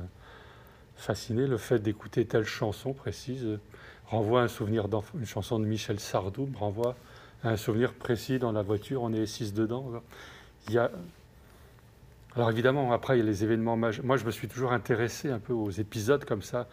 fasciné. 0.96 1.46
Le 1.46 1.58
fait 1.58 1.78
d'écouter 1.78 2.24
telle 2.24 2.44
chanson 2.44 2.92
précise 2.92 3.58
renvoie 4.06 4.40
à 4.40 4.44
un 4.44 4.48
souvenir 4.48 4.88
une 5.14 5.26
chanson 5.26 5.58
de 5.58 5.64
Michel 5.64 6.00
Sardou, 6.00 6.48
renvoie 6.58 6.96
à 7.44 7.50
un 7.50 7.56
souvenir 7.56 7.92
précis 7.92 8.38
dans 8.38 8.52
la 8.52 8.62
voiture, 8.62 9.02
on 9.02 9.12
est 9.12 9.26
six 9.26 9.54
dedans. 9.54 9.90
Il 10.68 10.74
y 10.74 10.78
a 10.78 10.90
alors 12.34 12.50
évidemment, 12.50 12.92
après, 12.92 13.16
il 13.16 13.20
y 13.20 13.22
a 13.22 13.26
les 13.26 13.44
événements 13.44 13.76
majeurs. 13.76 14.04
Moi, 14.04 14.16
je 14.16 14.24
me 14.24 14.30
suis 14.30 14.48
toujours 14.48 14.72
intéressé 14.72 15.30
un 15.30 15.38
peu 15.38 15.52
aux 15.52 15.70
épisodes 15.70 16.24
comme 16.24 16.42
ça, 16.42 16.66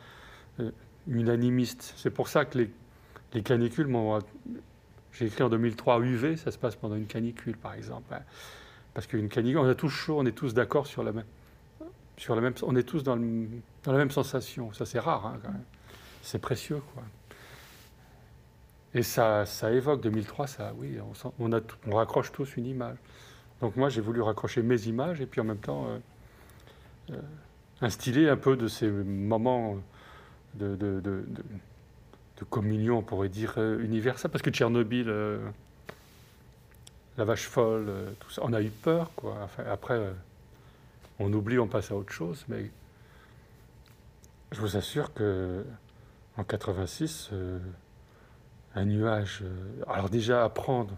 euh, 0.60 0.72
unanimistes. 1.08 1.94
C'est 1.98 2.12
pour 2.12 2.30
ça 2.30 2.46
que 2.46 2.60
les, 3.34 3.42
canicules. 3.42 3.90
J'ai 5.12 5.26
écrit 5.26 5.44
en 5.44 5.50
2003 5.50 6.00
UV, 6.00 6.38
ça 6.38 6.52
se 6.52 6.58
passe 6.58 6.76
pendant 6.76 6.96
une 6.96 7.08
canicule, 7.08 7.58
par 7.58 7.74
exemple. 7.74 8.14
Hein. 8.14 8.22
Parce 8.94 9.06
qu'une 9.06 9.28
canicule, 9.28 9.60
on 9.60 9.68
a 9.68 9.76
tous 9.76 9.90
chaud, 9.90 10.18
on 10.20 10.26
est 10.26 10.32
tous 10.32 10.54
d'accord 10.54 10.88
sur 10.88 11.04
la 11.04 11.12
même... 11.12 11.26
Sur 12.16 12.36
la 12.36 12.42
même, 12.42 12.54
on 12.64 12.76
est 12.76 12.84
tous 12.84 13.04
dans, 13.04 13.16
la 13.16 13.94
même 13.94 14.12
sensation. 14.12 14.74
Ça, 14.74 14.86
c'est 14.86 15.00
rare, 15.00 15.26
hein, 15.26 15.40
quand 15.42 15.52
même. 15.52 15.64
C'est 16.22 16.40
précieux, 16.40 16.82
quoi. 16.94 17.04
Et 18.94 19.04
ça, 19.04 19.46
ça 19.46 19.72
évoque 19.72 20.02
2003, 20.02 20.48
ça, 20.48 20.74
oui, 20.78 20.98
on, 21.40 21.54
a, 21.54 21.60
on 21.88 21.96
raccroche 21.96 22.32
tous 22.32 22.58
une 22.58 22.66
image. 22.66 22.98
Donc 23.62 23.76
moi, 23.76 23.90
j'ai 23.90 24.02
voulu 24.02 24.22
raccrocher 24.22 24.62
mes 24.62 24.88
images 24.88 25.20
et 25.22 25.26
puis 25.26 25.42
en 25.42 25.44
même 25.44 25.58
temps 25.58 25.88
euh, 25.88 26.00
euh, 27.12 27.22
instiller 27.82 28.30
un 28.30 28.38
peu 28.38 28.56
de 28.56 28.68
ces 28.68 28.88
moments 28.88 29.78
de, 30.56 31.26
communion, 32.50 33.00
on 33.00 33.02
pourrait 33.02 33.30
dire, 33.30 33.56
euh, 33.58 33.84
universelle. 33.84 34.32
Parce 34.32 34.42
que 34.42 34.50
Tchernobyl, 34.50 35.12
la 37.18 37.26
vache 37.26 37.48
folle, 37.48 37.92
tout 38.20 38.30
ça, 38.30 38.42
on 38.46 38.54
a 38.54 38.62
eu 38.62 38.70
peur. 38.70 39.12
Quoi. 39.16 39.50
après, 39.70 40.14
on 41.20 41.32
oublie, 41.34 41.60
on 41.60 41.68
passe 41.68 41.92
à 41.92 41.96
autre 41.96 42.14
chose. 42.14 42.46
Mais 42.48 42.72
je 44.54 44.62
vous 44.62 44.78
assure 44.78 45.14
que 45.14 45.66
en 46.38 46.46
86, 46.46 47.32
un 48.76 48.86
nuage, 48.86 49.44
alors 49.86 50.10
déjà 50.10 50.46
apprendre 50.46 50.96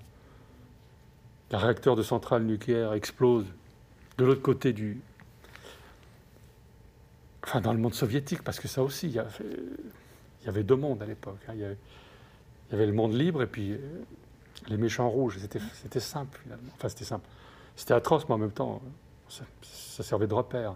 un 1.53 1.57
réacteur 1.57 1.95
de 1.95 2.03
centrale 2.03 2.43
nucléaire 2.43 2.93
explose 2.93 3.45
de 4.17 4.25
l'autre 4.25 4.41
côté 4.41 4.73
du. 4.73 5.01
Enfin, 7.43 7.61
dans 7.61 7.73
le 7.73 7.79
monde 7.79 7.93
soviétique, 7.93 8.43
parce 8.43 8.59
que 8.59 8.67
ça 8.67 8.83
aussi, 8.83 9.07
il 9.07 9.13
y 9.13 9.19
avait, 9.19 9.29
il 10.41 10.45
y 10.45 10.49
avait 10.49 10.63
deux 10.63 10.75
mondes 10.75 11.01
à 11.01 11.05
l'époque. 11.05 11.39
Hein. 11.47 11.53
Il, 11.55 11.61
y 11.61 12.75
avait 12.75 12.85
le 12.85 12.93
monde 12.93 13.13
libre 13.13 13.41
et 13.41 13.47
puis 13.47 13.73
euh, 13.73 13.77
les 14.67 14.77
méchants 14.77 15.09
rouges. 15.09 15.39
C'était 15.73 15.99
simple, 15.99 16.39
finalement. 16.43 16.71
Enfin, 16.75 16.89
c'était 16.89 17.05
simple. 17.05 17.27
c'était 17.75 17.93
atroce, 17.93 18.27
mais 18.29 18.35
en 18.35 18.37
même 18.37 18.51
temps, 18.51 18.81
ça, 19.27 19.43
ça, 19.61 20.03
servait 20.03 20.27
de 20.27 20.33
repère. 20.33 20.75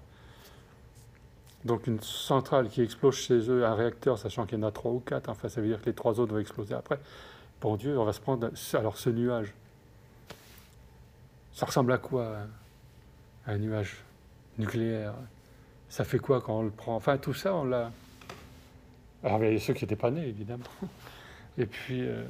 Donc 1.65 1.88
une 1.88 2.01
centrale 2.01 2.69
qui 2.69 2.81
explose 2.81 3.15
chez 3.15 3.49
eux, 3.49 3.65
un 3.65 3.75
réacteur, 3.75 4.17
sachant 4.17 4.45
qu'il 4.45 4.59
y 4.59 4.61
en 4.63 4.67
a 4.67 4.71
trois 4.71 4.91
ou 4.91 4.99
quatre, 4.99 5.29
enfin 5.29 5.49
ça 5.49 5.61
veut 5.61 5.67
dire 5.67 5.81
que 5.81 5.88
les 5.88 5.95
trois 5.95 6.19
autres 6.19 6.33
vont 6.33 6.39
exploser 6.39 6.75
après. 6.75 6.99
Bon 7.59 7.75
Dieu, 7.75 7.97
on 7.97 8.05
va 8.05 8.13
se 8.13 8.21
prendre... 8.21 8.51
Alors 8.73 8.97
ce 8.97 9.09
nuage, 9.09 9.53
ça 11.55 11.65
ressemble 11.65 11.93
à 11.93 11.97
quoi 11.97 12.37
un 13.47 13.57
nuage 13.57 13.95
nucléaire? 14.59 15.13
Ça 15.89 16.03
fait 16.03 16.19
quoi 16.19 16.41
quand 16.41 16.59
on 16.59 16.63
le 16.63 16.69
prend? 16.69 16.95
Enfin 16.95 17.17
tout 17.17 17.33
ça, 17.33 17.55
on 17.55 17.63
l'a... 17.63 17.91
Alors 19.23 19.43
il 19.43 19.53
y 19.53 19.55
a 19.55 19.59
ceux 19.59 19.73
qui 19.73 19.85
n'étaient 19.85 19.95
pas 19.95 20.11
nés, 20.11 20.27
évidemment. 20.27 20.65
Et 21.57 21.65
puis, 21.65 22.01
euh, 22.01 22.23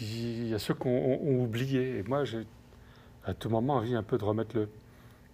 il 0.00 0.46
y 0.46 0.54
a 0.54 0.58
ceux 0.58 0.74
qui 0.74 0.86
ont, 0.86 1.42
oublié. 1.42 1.98
Et 1.98 2.02
moi, 2.04 2.24
j'ai 2.24 2.46
à 3.24 3.34
tout 3.34 3.50
moment 3.50 3.74
envie 3.74 3.94
un 3.96 4.02
peu 4.02 4.16
de 4.16 4.24
remettre 4.24 4.56
le. 4.56 4.68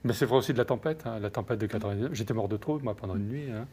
Mais 0.04 0.14
c'est 0.14 0.24
vrai 0.24 0.38
aussi 0.38 0.52
de 0.54 0.58
la 0.58 0.64
tempête, 0.64 1.06
hein, 1.06 1.18
la 1.18 1.28
tempête 1.28 1.58
de 1.58 1.66
99. 1.66 2.14
J'étais 2.14 2.32
mort 2.32 2.48
de 2.48 2.56
trop, 2.56 2.78
moi, 2.78 2.94
pendant 2.94 3.16
une 3.16 3.28
nuit. 3.28 3.50
Hein. 3.50 3.66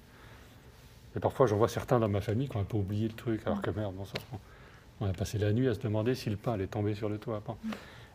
Et 1.16 1.20
parfois, 1.20 1.48
j'en 1.48 1.56
vois 1.56 1.70
certains 1.70 2.00
dans 2.00 2.10
ma 2.10 2.20
famille 2.20 2.50
qui 2.50 2.58
ont 2.58 2.62
un 2.62 2.66
peu 2.66 2.78
oublié 2.78 3.08
le 3.08 3.14
truc, 3.14 3.42
alors 3.46 3.62
que 3.62 3.70
merde, 3.70 3.96
bon, 3.96 4.04
ça, 4.06 4.14
on 5.00 5.06
a 5.06 5.14
passé 5.14 5.38
la 5.38 5.54
nuit 5.54 5.70
à 5.70 5.74
se 5.74 5.80
demander 5.80 6.14
si 6.14 6.30
le 6.30 6.36
pain 6.36 6.54
allait 6.54 6.68
tomber 6.68 6.94
sur 6.94 7.08
le 7.08 7.18
toit. 7.18 7.42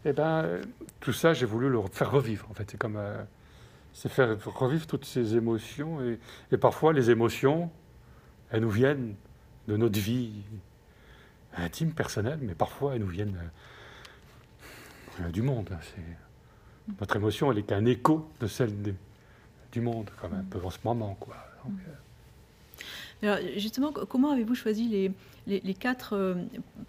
Eh 0.05 0.13
ben, 0.13 0.61
tout 1.01 1.13
ça, 1.13 1.33
j'ai 1.33 1.47
voulu 1.47 1.69
le 1.69 1.81
faire 1.93 2.11
revivre. 2.11 2.47
En 2.51 2.55
fait, 2.55 2.71
c'est 2.71 2.79
comme, 2.79 2.97
euh, 2.97 3.23
c'est 3.93 4.09
faire 4.09 4.37
revivre 4.45 4.87
toutes 4.87 5.05
ces 5.05 5.37
émotions. 5.37 5.99
Et, 6.51 6.57
parfois, 6.57 6.93
les 6.93 7.11
émotions, 7.11 7.71
elles 8.51 8.63
nous 8.63 8.71
viennent 8.71 9.15
de 9.69 9.77
notre 9.77 9.99
vie 9.99 10.43
intime, 11.57 11.93
personnelle, 11.93 12.39
mais 12.43 12.55
parfois 12.55 12.95
elles 12.95 13.01
nous 13.01 13.09
viennent 13.09 13.51
du 15.33 15.43
monde. 15.43 15.69
Notre 16.99 17.17
émotion, 17.17 17.53
elle 17.53 17.59
est 17.59 17.63
qu'un 17.63 17.85
écho 17.85 18.31
de 18.41 18.47
celle 18.47 18.73
du 19.73 19.81
monde, 19.81 20.11
quand 20.21 20.29
même, 20.29 20.41
un 20.41 20.45
peu 20.45 20.65
en 20.65 20.71
ce 20.71 20.79
moment. 20.85 21.17
Quoi. 21.21 21.37
Euh, 21.67 21.71
Alors 23.23 23.39
justement, 23.57 23.93
comment 23.93 24.31
avez-vous 24.31 24.55
choisi 24.55 25.13
les, 25.47 25.75
quatre 25.75 26.15
euh, 26.15 26.35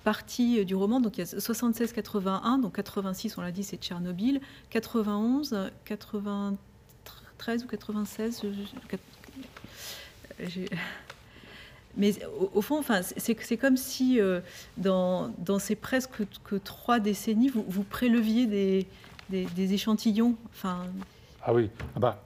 parties 0.03 0.63
du 0.65 0.75
roman? 0.75 0.99
Donc 1.01 1.17
il 1.17 1.21
y 1.21 1.23
a 1.23 1.25
76-81, 1.25 2.61
donc 2.61 2.75
86, 2.75 3.37
on 3.37 3.41
l'a 3.41 3.51
dit, 3.51 3.63
c'est 3.63 3.77
Tchernobyl, 3.77 4.39
91, 4.69 5.71
93 5.85 7.63
ou 7.63 7.67
96 7.67 8.43
mais 11.97 12.13
au, 12.53 12.61
fond, 12.61 12.79
enfin, 12.79 13.01
c'est 13.17 13.57
comme 13.57 13.77
si 13.77 14.19
euh, 14.19 14.39
dans, 14.77 15.33
ces 15.59 15.75
presque 15.75 16.23
que 16.43 16.55
trois 16.55 16.99
décennies, 16.99 17.49
vous, 17.49 17.83
préleviez 17.83 18.45
des, 19.29 19.73
échantillons. 19.73 20.35
Ah 21.43 21.53
oui, 21.53 21.69
ah 21.95 21.99
bah, 21.99 22.23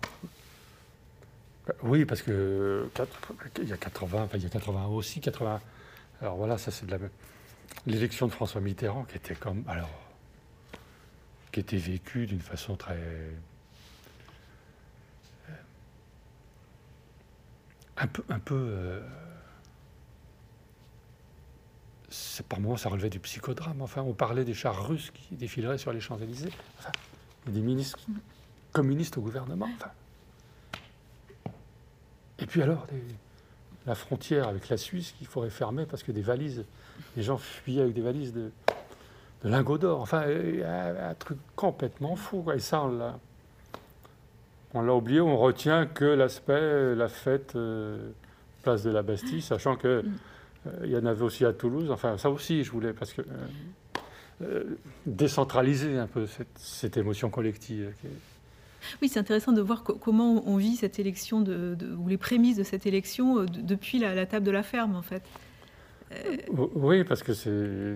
oui, 1.83 2.05
parce 2.05 2.21
que 2.21 2.89
il 3.61 3.67
y 3.67 3.73
a 3.73 3.77
80, 3.77 4.29
il 4.35 4.43
y 4.43 4.45
a 4.45 4.49
80 4.49 4.85
aussi, 4.87 5.19
80. 5.19 5.59
Alors 6.21 6.35
voilà, 6.35 6.57
ça 6.57 6.71
c'est 6.71 6.85
de 6.85 6.91
la 6.91 6.97
l'élection 7.87 8.27
de 8.27 8.31
François 8.31 8.61
Mitterrand 8.61 9.03
qui 9.03 9.17
était 9.17 9.35
comme 9.35 9.63
alors 9.67 9.89
qui 11.51 11.59
était 11.59 11.77
vécue 11.77 12.27
d'une 12.27 12.41
façon 12.41 12.75
très 12.75 12.97
euh, 12.97 13.31
un 17.97 18.07
peu 18.07 18.23
un 18.29 18.39
peu 18.39 18.55
euh, 18.55 19.01
par 22.47 22.59
moments, 22.59 22.77
ça 22.77 22.89
relevait 22.89 23.09
du 23.09 23.19
psychodrame. 23.19 23.81
Enfin, 23.81 24.01
on 24.01 24.13
parlait 24.13 24.45
des 24.45 24.53
chars 24.53 24.87
russes 24.87 25.11
qui 25.11 25.35
défileraient 25.35 25.77
sur 25.77 25.91
les 25.91 25.99
Champs-Élysées. 25.99 26.51
Enfin, 26.79 26.91
des 27.47 27.61
ministres 27.61 27.99
communistes 28.71 29.17
au 29.17 29.21
gouvernement. 29.21 29.69
Enfin. 29.75 29.91
Et 32.39 32.45
puis 32.45 32.61
alors, 32.61 32.85
la 33.85 33.95
frontière 33.95 34.47
avec 34.47 34.69
la 34.69 34.77
Suisse 34.77 35.13
qu'il 35.17 35.27
faudrait 35.27 35.49
fermer 35.49 35.85
parce 35.85 36.03
que 36.03 36.11
des 36.11 36.21
valises, 36.21 36.65
les 37.15 37.23
gens 37.23 37.37
fuyaient 37.37 37.81
avec 37.81 37.93
des 37.93 38.01
valises 38.01 38.33
de, 38.33 38.51
lingots 39.43 39.77
d'or. 39.77 40.01
Enfin, 40.01 40.23
un, 40.27 41.13
truc 41.13 41.37
complètement 41.55 42.15
fou. 42.15 42.45
Et 42.51 42.59
ça, 42.59 42.83
on 42.83 42.97
l'a, 42.97 43.19
on 44.73 44.81
l'a 44.81 44.93
oublié. 44.93 45.21
On 45.21 45.37
retient 45.37 45.85
que 45.85 46.05
l'aspect, 46.05 46.95
la 46.95 47.07
fête, 47.07 47.55
euh, 47.55 48.11
place 48.65 48.83
de 48.83 48.89
la 48.89 49.03
Bastille, 49.03 49.41
sachant 49.41 49.75
que 49.75 50.03
euh, 50.67 50.71
il 50.83 50.89
y 50.89 50.97
en 50.97 51.05
avait 51.05 51.23
aussi 51.23 51.45
à 51.45 51.53
Toulouse. 51.53 51.91
Enfin, 51.91 52.17
ça 52.17 52.29
aussi, 52.29 52.63
je 52.63 52.71
voulais, 52.71 52.93
parce 52.93 53.13
que 53.13 53.21
euh, 53.21 53.25
euh, 54.41 54.63
décentraliser 55.05 55.97
un 55.97 56.07
peu 56.07 56.27
cette, 56.55 56.97
émotion 56.97 57.29
collective. 57.29 57.93
Oui, 59.01 59.09
c'est 59.09 59.19
intéressant 59.19 59.51
de 59.51 59.61
voir 59.61 59.83
comment 59.83 60.43
on 60.47 60.57
vit 60.57 60.75
cette 60.75 60.99
élection, 60.99 61.41
de, 61.41 61.77
ou 61.97 62.07
les 62.07 62.17
prémices 62.17 62.57
de 62.57 62.63
cette 62.63 62.85
élection 62.85 63.45
depuis 63.45 63.99
la, 63.99 64.25
table 64.25 64.45
de 64.45 64.51
la 64.51 64.63
ferme, 64.63 64.95
en 64.95 65.01
fait. 65.01 65.23
Oui, 66.49 67.03
parce 67.03 67.23
que 67.23 67.33
c'est. 67.33 67.95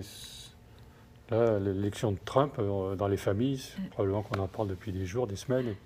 L'élection 1.32 2.10
de 2.10 2.18
Trump 2.24 2.60
dans 2.60 3.06
les 3.06 3.16
familles, 3.16 3.62
probablement 3.92 4.22
qu'on 4.22 4.40
en 4.40 4.48
parle 4.48 4.66
depuis 4.66 4.90
des 4.90 5.06
jours, 5.06 5.28
des 5.28 5.36
semaines, 5.36 5.76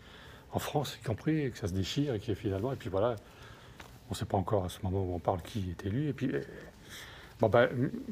en 0.53 0.59
France 0.59 0.99
y 0.99 1.05
compris, 1.05 1.41
et 1.41 1.51
que 1.51 1.59
ça 1.59 1.69
se 1.69 1.75
déchire, 1.75 2.15
et 2.15 2.19
qui 2.19 2.35
finalement. 2.35 2.73
Et 2.73 2.77
puis 2.77 2.89
voilà, 2.89 3.17
on 4.09 4.13
ne 4.13 4.17
sait 4.17 4.25
pas 4.25 4.39
encore 4.39 4.65
à 4.65 4.69
ce 4.71 4.79
moment 4.83 5.05
où 5.05 5.15
on 5.15 5.19
parle 5.19 5.43
qui 5.43 5.67
est 5.71 5.87
élu. 5.87 6.09
Et 6.09 6.13
puis 6.15 6.31
Bon, 7.41 7.49
ben, 7.49 7.69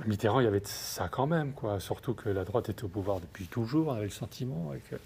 Mitterrand, 0.07 0.41
il 0.41 0.45
y 0.45 0.49
avait 0.49 0.63
ça 0.65 1.09
quand 1.09 1.27
même, 1.27 1.53
quoi. 1.53 1.79
Surtout 1.79 2.15
que 2.15 2.29
la 2.29 2.45
droite 2.45 2.69
était 2.69 2.85
au 2.85 2.89
pouvoir 2.89 3.21
depuis 3.21 3.47
toujours, 3.47 3.89
on 3.89 3.93
avait 3.93 4.05
le 4.05 4.11
sentiment. 4.11 4.73
Et 4.75 4.81
que 4.81 4.97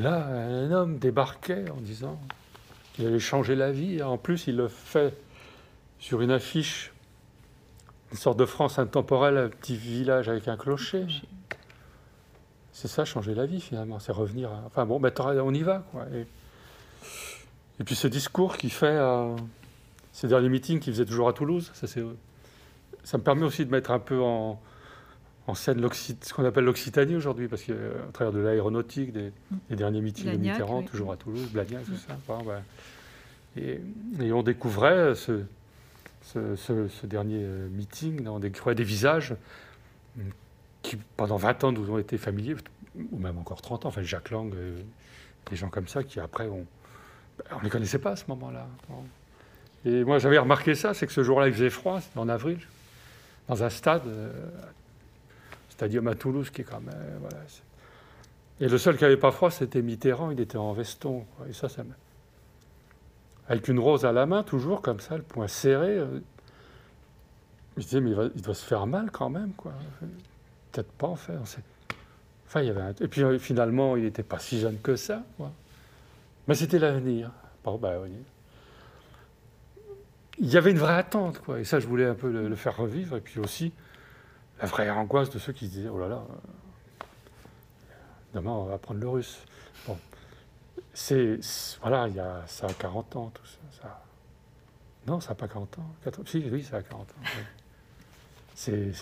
là, 0.00 0.26
un 0.26 0.70
homme 0.70 0.98
débarquait 0.98 1.70
en 1.70 1.80
disant 1.80 2.20
qu'il 2.92 3.06
allait 3.06 3.18
changer 3.18 3.54
la 3.54 3.70
vie. 3.70 4.02
En 4.02 4.18
plus, 4.18 4.46
il 4.46 4.56
le 4.56 4.68
fait 4.68 5.14
sur 5.98 6.20
une 6.20 6.30
affiche, 6.30 6.92
une 8.12 8.18
sorte 8.18 8.38
de 8.38 8.46
France 8.46 8.78
intemporelle, 8.78 9.36
un 9.36 9.48
petit 9.48 9.76
village 9.76 10.28
avec 10.28 10.48
un 10.48 10.56
clocher. 10.56 11.06
C'est 12.72 12.88
ça, 12.88 13.04
changer 13.04 13.34
la 13.34 13.46
vie, 13.46 13.60
finalement. 13.60 13.98
C'est 13.98 14.12
revenir. 14.12 14.50
Enfin 14.66 14.86
bon, 14.86 15.00
ben, 15.00 15.12
on 15.44 15.54
y 15.54 15.62
va, 15.62 15.84
quoi. 15.92 16.06
Et, 16.14 17.84
puis 17.84 17.94
ce 17.94 18.06
discours 18.06 18.58
qu'il 18.58 18.70
fait 18.70 18.98
à 18.98 19.34
ces 20.12 20.28
derniers 20.28 20.50
meetings 20.50 20.80
qu'il 20.80 20.92
faisait 20.92 21.06
toujours 21.06 21.28
à 21.28 21.32
Toulouse, 21.32 21.70
ça 21.72 21.86
ça 23.04 23.16
me 23.16 23.22
permet 23.22 23.44
aussi 23.44 23.64
de 23.64 23.70
mettre 23.70 23.90
un 23.90 23.98
peu 23.98 24.20
en, 24.20 24.60
scène 25.54 25.86
ce 25.92 26.34
qu'on 26.34 26.44
appelle 26.44 26.64
l'Occitanie 26.64 27.16
aujourd'hui, 27.16 27.48
parce 27.48 27.62
qu'à 27.62 27.72
travers 28.12 28.32
de 28.32 28.40
l'aéronautique, 28.40 29.12
des, 29.12 29.32
derniers 29.70 30.00
meetings 30.00 30.32
de 30.32 30.36
Mitterrand, 30.36 30.82
toujours 30.82 31.12
à 31.12 31.16
Toulouse, 31.16 31.48
Blagnac, 31.50 31.84
tout 31.84 31.96
ça. 31.96 32.16
et, 33.56 33.80
on 34.32 34.42
découvrait 34.42 35.14
ce, 35.14 35.42
ce, 36.22 37.06
dernier 37.06 37.42
euh, 37.42 37.68
meeting, 37.68 38.26
on 38.26 38.38
découvrait 38.38 38.74
des 38.74 38.84
visages 38.84 39.34
qui, 40.82 40.96
pendant 41.16 41.36
20 41.36 41.64
ans, 41.64 41.72
nous 41.72 41.90
ont 41.90 41.98
été 41.98 42.18
familiers, 42.18 42.56
ou 43.12 43.18
même 43.18 43.38
encore 43.38 43.62
30 43.62 43.84
ans, 43.84 43.88
enfin 43.88 44.02
Jacques 44.02 44.30
Lang, 44.30 44.52
euh, 44.54 44.80
des 45.50 45.56
gens 45.56 45.68
comme 45.68 45.88
ça, 45.88 46.02
qui 46.02 46.20
après, 46.20 46.46
on 46.48 46.66
ne 47.58 47.64
les 47.64 47.70
connaissait 47.70 47.98
pas 47.98 48.12
à 48.12 48.16
ce 48.16 48.24
moment-là. 48.28 48.66
Et 49.84 50.04
moi, 50.04 50.18
j'avais 50.18 50.38
remarqué 50.38 50.74
ça, 50.74 50.94
c'est 50.94 51.06
que 51.06 51.12
ce 51.12 51.22
jour-là, 51.22 51.48
il 51.48 51.54
faisait 51.54 51.70
froid, 51.70 52.00
c'était 52.00 52.18
en 52.18 52.28
avril, 52.28 52.58
dans 53.48 53.62
un 53.62 53.70
stade, 53.70 54.06
euh, 54.06 54.30
stadium 55.80 56.08
à 56.08 56.14
Toulouse, 56.14 56.50
qui 56.50 56.60
est 56.60 56.64
quand 56.64 56.82
même. 56.82 56.94
voilà. 57.20 57.38
Et 58.60 58.68
le 58.68 58.76
seul 58.76 58.98
qui 58.98 59.04
n'avait 59.04 59.16
pas 59.16 59.30
froid, 59.30 59.50
c'était 59.50 59.80
Mitterrand, 59.80 60.30
il 60.30 60.38
était 60.38 60.58
en 60.58 60.74
veston. 60.74 61.24
Et 61.48 61.54
ça, 61.54 61.70
ça 61.70 61.82
Avec 63.48 63.66
une 63.68 63.78
rose 63.78 64.04
à 64.04 64.12
la 64.12 64.26
main, 64.26 64.42
toujours 64.42 64.82
comme 64.82 65.00
ça, 65.00 65.16
le 65.16 65.22
poing 65.22 65.48
serré. 65.48 65.96
Euh. 65.96 66.20
Je 67.78 67.84
disais, 67.84 68.00
mais 68.02 68.10
il, 68.34 68.42
doit 68.42 68.54
se 68.54 68.64
faire 68.64 68.86
mal 68.86 69.10
quand 69.10 69.30
même, 69.30 69.52
quoi. 69.54 69.72
Peut-être 70.70 70.92
pas, 70.92 71.06
en 71.06 71.16
fait. 71.16 71.32
Enfin, 72.46 72.60
il 72.60 72.66
y 72.66 72.70
avait 72.70 72.82
Et 73.00 73.08
puis 73.08 73.22
euh, 73.22 73.38
finalement, 73.38 73.96
il 73.96 74.02
n'était 74.02 74.22
pas 74.22 74.38
si 74.38 74.60
jeune 74.60 74.78
que 74.82 74.96
ça, 74.96 75.22
quoi. 75.38 75.50
Mais 76.46 76.54
c'était 76.54 76.78
l'avenir. 76.78 77.30
Bon, 77.64 77.80
oui 77.82 78.10
il 80.42 80.48
y 80.48 80.56
avait 80.56 80.70
une 80.70 80.78
vraie 80.78 80.94
attente, 80.94 81.38
quoi. 81.38 81.60
Et 81.60 81.64
ça, 81.64 81.80
je 81.80 81.86
voulais 81.86 82.06
un 82.06 82.14
peu 82.14 82.30
le, 82.30 82.56
faire 82.56 82.76
revivre. 82.76 83.16
Et 83.16 83.20
puis 83.20 83.40
aussi, 83.40 83.72
la 84.60 84.66
vraie 84.66 84.90
angoisse 84.90 85.30
de 85.30 85.38
ceux 85.38 85.52
qui 85.52 85.66
se 85.66 85.72
disaient, 85.72 85.88
oh 85.88 85.98
là 85.98 86.08
là, 86.08 86.22
demain, 88.34 88.50
on 88.50 88.64
va 88.64 88.74
apprendre 88.74 89.00
le 89.00 89.08
russe. 89.08 89.38
Bon. 89.86 89.96
C'est, 90.92 91.38
voilà, 91.80 92.08
il 92.08 92.14
y 92.16 92.20
a, 92.20 92.42
ça 92.46 92.66
a 92.66 92.72
40 92.72 93.16
ans, 93.16 93.30
tout 93.32 93.46
ça. 93.46 94.02
Non, 95.06 95.20
ça 95.20 95.30
n'a 95.30 95.34
pas 95.34 95.48
40 95.48 95.78
ans. 95.78 95.94
Si, 96.26 96.44
oui, 96.50 96.62
ça 96.62 96.76
a 96.76 96.82
40 96.82 97.10
ans. 97.10 97.14
C'est, 98.54 98.92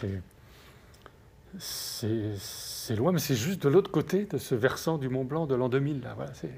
c'est, 1.59 2.95
loin, 2.95 3.11
mais 3.11 3.19
c'est 3.19 3.35
juste 3.35 3.63
de 3.63 3.69
l'autre 3.69 3.91
côté 3.91 4.27
de 4.27 4.39
ce 4.39 4.55
versant 4.55 4.99
du 4.99 5.09
Mont 5.09 5.25
Blanc 5.25 5.47
de 5.47 5.57
l'an 5.57 5.69
2000. 5.69 6.03
Là. 6.03 6.15
Voilà, 6.15 6.33
c'est, 6.35 6.53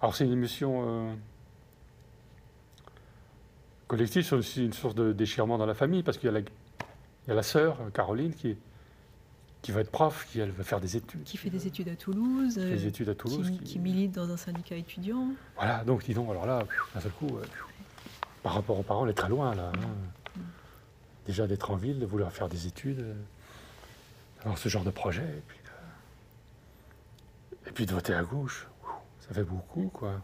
Alors 0.00 0.14
c'est 0.14 0.24
une 0.24 0.32
émotion 0.32 0.84
euh, 0.86 1.14
collective, 3.86 4.24
c'est 4.24 4.34
aussi 4.34 4.64
une 4.64 4.72
source 4.72 4.94
de 4.94 5.12
déchirement 5.12 5.58
dans 5.58 5.66
la 5.66 5.74
famille, 5.74 6.02
parce 6.02 6.18
qu'il 6.18 6.30
y 6.30 7.30
a 7.30 7.34
la, 7.34 7.42
sœur, 7.42 7.78
Caroline, 7.92 8.34
qui, 8.34 8.56
qui 9.62 9.72
va 9.72 9.80
être 9.80 9.90
prof, 9.90 10.26
qui 10.30 10.40
elle 10.40 10.50
va 10.50 10.64
faire 10.64 10.80
des 10.80 10.96
études. 10.96 11.24
Qui 11.24 11.36
fait 11.36 11.50
des 11.50 11.66
études 11.66 11.88
à 11.88 11.96
Toulouse. 11.96 12.54
des 12.56 12.86
études 12.86 13.08
à 13.08 13.14
Toulouse. 13.14 13.52
Qui, 13.64 13.78
milite 13.78 14.12
dans 14.12 14.30
un 14.30 14.36
syndicat 14.36 14.76
étudiant. 14.76 15.28
Voilà, 15.56 15.84
donc 15.84 16.04
dis 16.04 16.14
donc, 16.14 16.30
alors 16.30 16.46
là, 16.46 16.64
d'un 16.94 17.00
seul 17.00 17.12
coup, 17.12 17.38
par 18.42 18.54
rapport 18.54 18.78
aux 18.78 18.82
parents, 18.82 19.04
elle 19.04 19.10
est 19.10 19.14
très 19.14 19.28
loin 19.28 19.54
là. 19.54 19.72
Hein. 19.74 19.78
Mm. 20.36 20.40
Déjà 21.26 21.46
d'être 21.46 21.70
en 21.70 21.76
ville, 21.76 21.98
de 21.98 22.06
vouloir 22.06 22.30
faire 22.32 22.48
des 22.48 22.66
études, 22.66 23.16
avoir 24.40 24.58
ce 24.58 24.68
genre 24.68 24.84
de 24.84 24.90
projet, 24.90 25.22
et 25.22 25.42
puis, 25.46 25.58
et 27.66 27.70
puis 27.70 27.86
de 27.86 27.92
voter 27.92 28.12
à 28.12 28.22
gauche, 28.22 28.66
ça 29.20 29.34
fait 29.34 29.44
beaucoup 29.44 29.88
quoi. 29.88 30.20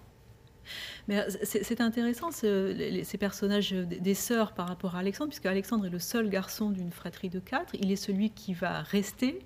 Mais 1.09 1.19
euh, 1.19 1.31
c'est 1.43 1.81
intéressant 1.81 2.31
ces 2.31 3.19
personnages 3.19 3.73
des 3.73 4.15
sœurs 4.15 4.53
par 4.53 4.69
rapport 4.69 4.97
à 4.97 5.01
Alexandre, 5.01 5.31
puisque 5.31 5.47
Alexandre 5.47 5.87
est 5.87 5.91
le 5.91 5.99
seul 5.99 6.29
garçon 6.29 6.71
d'une 6.71 6.93
fratrie 6.93 7.29
de 7.29 7.41
quatre. 7.41 7.75
Il 7.75 7.91
est 7.91 7.97
celui 7.97 8.31
qui 8.31 8.55
va 8.55 8.83
rester. 8.83 9.41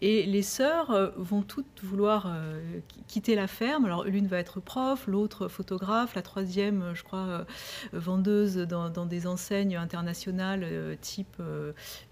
Et 0.00 0.24
les 0.26 0.42
sœurs 0.42 0.92
euh, 0.92 1.08
vont 1.16 1.42
toutes 1.42 1.82
vouloir 1.82 2.26
euh, 2.28 2.78
quitter 3.08 3.34
la 3.34 3.48
ferme. 3.48 3.84
Alors 3.84 4.04
l'une 4.04 4.28
va 4.28 4.38
être 4.38 4.60
prof, 4.60 5.06
l'autre 5.08 5.48
photographe, 5.48 6.14
la 6.14 6.22
troisième, 6.22 6.92
je 6.94 7.02
crois, 7.02 7.18
euh, 7.26 7.44
vendeuse 7.92 8.56
dans, 8.56 9.06
des 9.06 9.26
enseignes 9.26 9.76
internationales, 9.76 10.96
type 11.00 11.42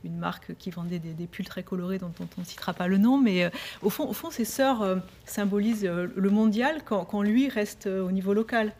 une 0.04 0.16
marque 0.16 0.56
qui 0.56 0.70
vendait 0.70 0.98
des, 0.98 1.26
pulls 1.26 1.46
très 1.46 1.62
colorés 1.62 1.98
dont, 1.98 2.12
on 2.20 2.40
ne 2.40 2.44
citera 2.44 2.72
pas 2.72 2.88
le 2.88 2.98
nom. 2.98 3.18
Mais 3.18 3.50
au, 3.82 3.90
fond, 3.90 4.08
au 4.08 4.12
fond, 4.12 4.30
ces 4.30 4.44
sœurs 4.44 5.00
symbolisent 5.24 5.84
le 5.84 6.30
mondial 6.30 6.82
quand, 6.84 7.04
quand, 7.04 7.22
lui 7.22 7.48
reste 7.48 7.86
au 7.86 8.10
niveau 8.10 8.32
local. 8.32 8.72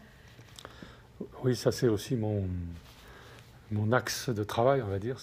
Oui, 1.45 1.55
ça 1.55 1.73
c'est 1.73 1.89
aussi 1.89 2.17
mon, 2.17 2.45
mon 3.71 3.93
axe 3.93 4.31
de 4.31 4.45
travail, 4.45 4.83
on 4.83 4.89
va 4.89 4.99
dire 4.99 5.19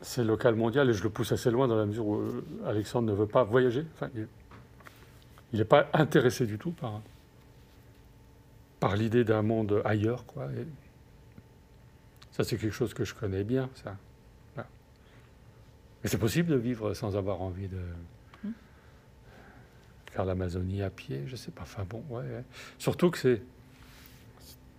c'est 0.00 0.24
local 0.24 0.54
mondial 0.54 0.88
et 0.90 0.92
je 0.92 1.02
le 1.02 1.10
pousse 1.10 1.32
assez 1.32 1.50
loin 1.50 1.66
dans 1.68 1.76
la 1.76 1.86
mesure 1.86 2.06
où 2.06 2.16
euh, 2.16 2.44
Alexandre 2.66 3.08
ne 3.08 3.16
veut 3.16 3.26
pas 3.26 3.44
voyager. 3.44 3.84
Enfin, 3.94 4.10
il 5.52 5.58
n'est 5.58 5.64
pas 5.64 5.88
intéressé 5.92 6.46
du 6.46 6.58
tout 6.58 6.70
par, 6.72 7.00
par 8.80 8.96
l'idée 8.96 9.24
d'un 9.24 9.42
monde 9.42 9.82
ailleurs. 9.84 10.24
Quoi. 10.26 10.48
ça, 12.30 12.44
c'est 12.44 12.56
quelque 12.56 12.74
chose 12.74 12.94
que 12.94 13.04
je 13.04 13.14
connais 13.14 13.44
bien, 13.44 13.68
ça. 13.74 13.96
Mais 14.56 16.08
c'est 16.08 16.18
possible 16.18 16.50
de 16.50 16.56
vivre 16.56 16.94
sans 16.94 17.16
avoir 17.16 17.42
envie 17.42 17.66
de 17.66 17.80
hmm. 18.44 18.52
faire 20.12 20.24
l'Amazonie 20.24 20.82
à 20.82 20.90
pied, 20.90 21.24
je 21.26 21.34
sais 21.34 21.50
pas. 21.50 21.62
Enfin 21.62 21.84
bon, 21.88 22.04
ouais. 22.10 22.44
Surtout 22.78 23.10
que 23.10 23.18
c'est 23.18 23.34
une 23.34 23.42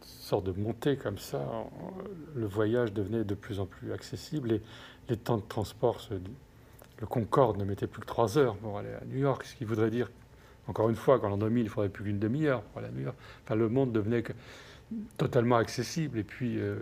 sorte 0.01 0.45
de 0.45 0.53
montée 0.53 0.95
comme 0.95 1.17
ça. 1.17 1.45
Le 2.35 2.45
voyage 2.45 2.93
devenait 2.93 3.25
de 3.25 3.35
plus 3.35 3.59
en 3.59 3.65
plus 3.65 3.91
accessible 3.91 4.53
et 4.53 4.61
les 5.09 5.17
temps 5.17 5.37
de 5.37 5.43
transport, 5.47 5.99
le 6.99 7.05
Concorde 7.05 7.57
ne 7.57 7.63
mettait 7.63 7.87
plus 7.87 8.01
que 8.01 8.07
trois 8.07 8.37
heures 8.37 8.55
pour 8.57 8.77
aller 8.77 8.89
à 8.89 9.05
New 9.05 9.17
York, 9.17 9.43
ce 9.45 9.55
qui 9.55 9.65
voudrait 9.65 9.89
dire, 9.89 10.09
encore 10.67 10.89
une 10.89 10.95
fois, 10.95 11.19
qu'en 11.19 11.29
l'an 11.29 11.37
2000, 11.37 11.61
il 11.61 11.63
ne 11.65 11.69
faudrait 11.69 11.89
plus 11.89 12.03
qu'une 12.03 12.19
demi-heure 12.19 12.61
pour 12.61 12.79
aller 12.79 12.87
à 12.87 12.91
New 12.91 13.03
York. 13.03 13.15
Enfin, 13.45 13.55
le 13.55 13.69
monde 13.69 13.91
devenait 13.91 14.23
totalement 15.17 15.57
accessible, 15.57 16.17
et 16.19 16.23
puis 16.23 16.59
euh, 16.59 16.77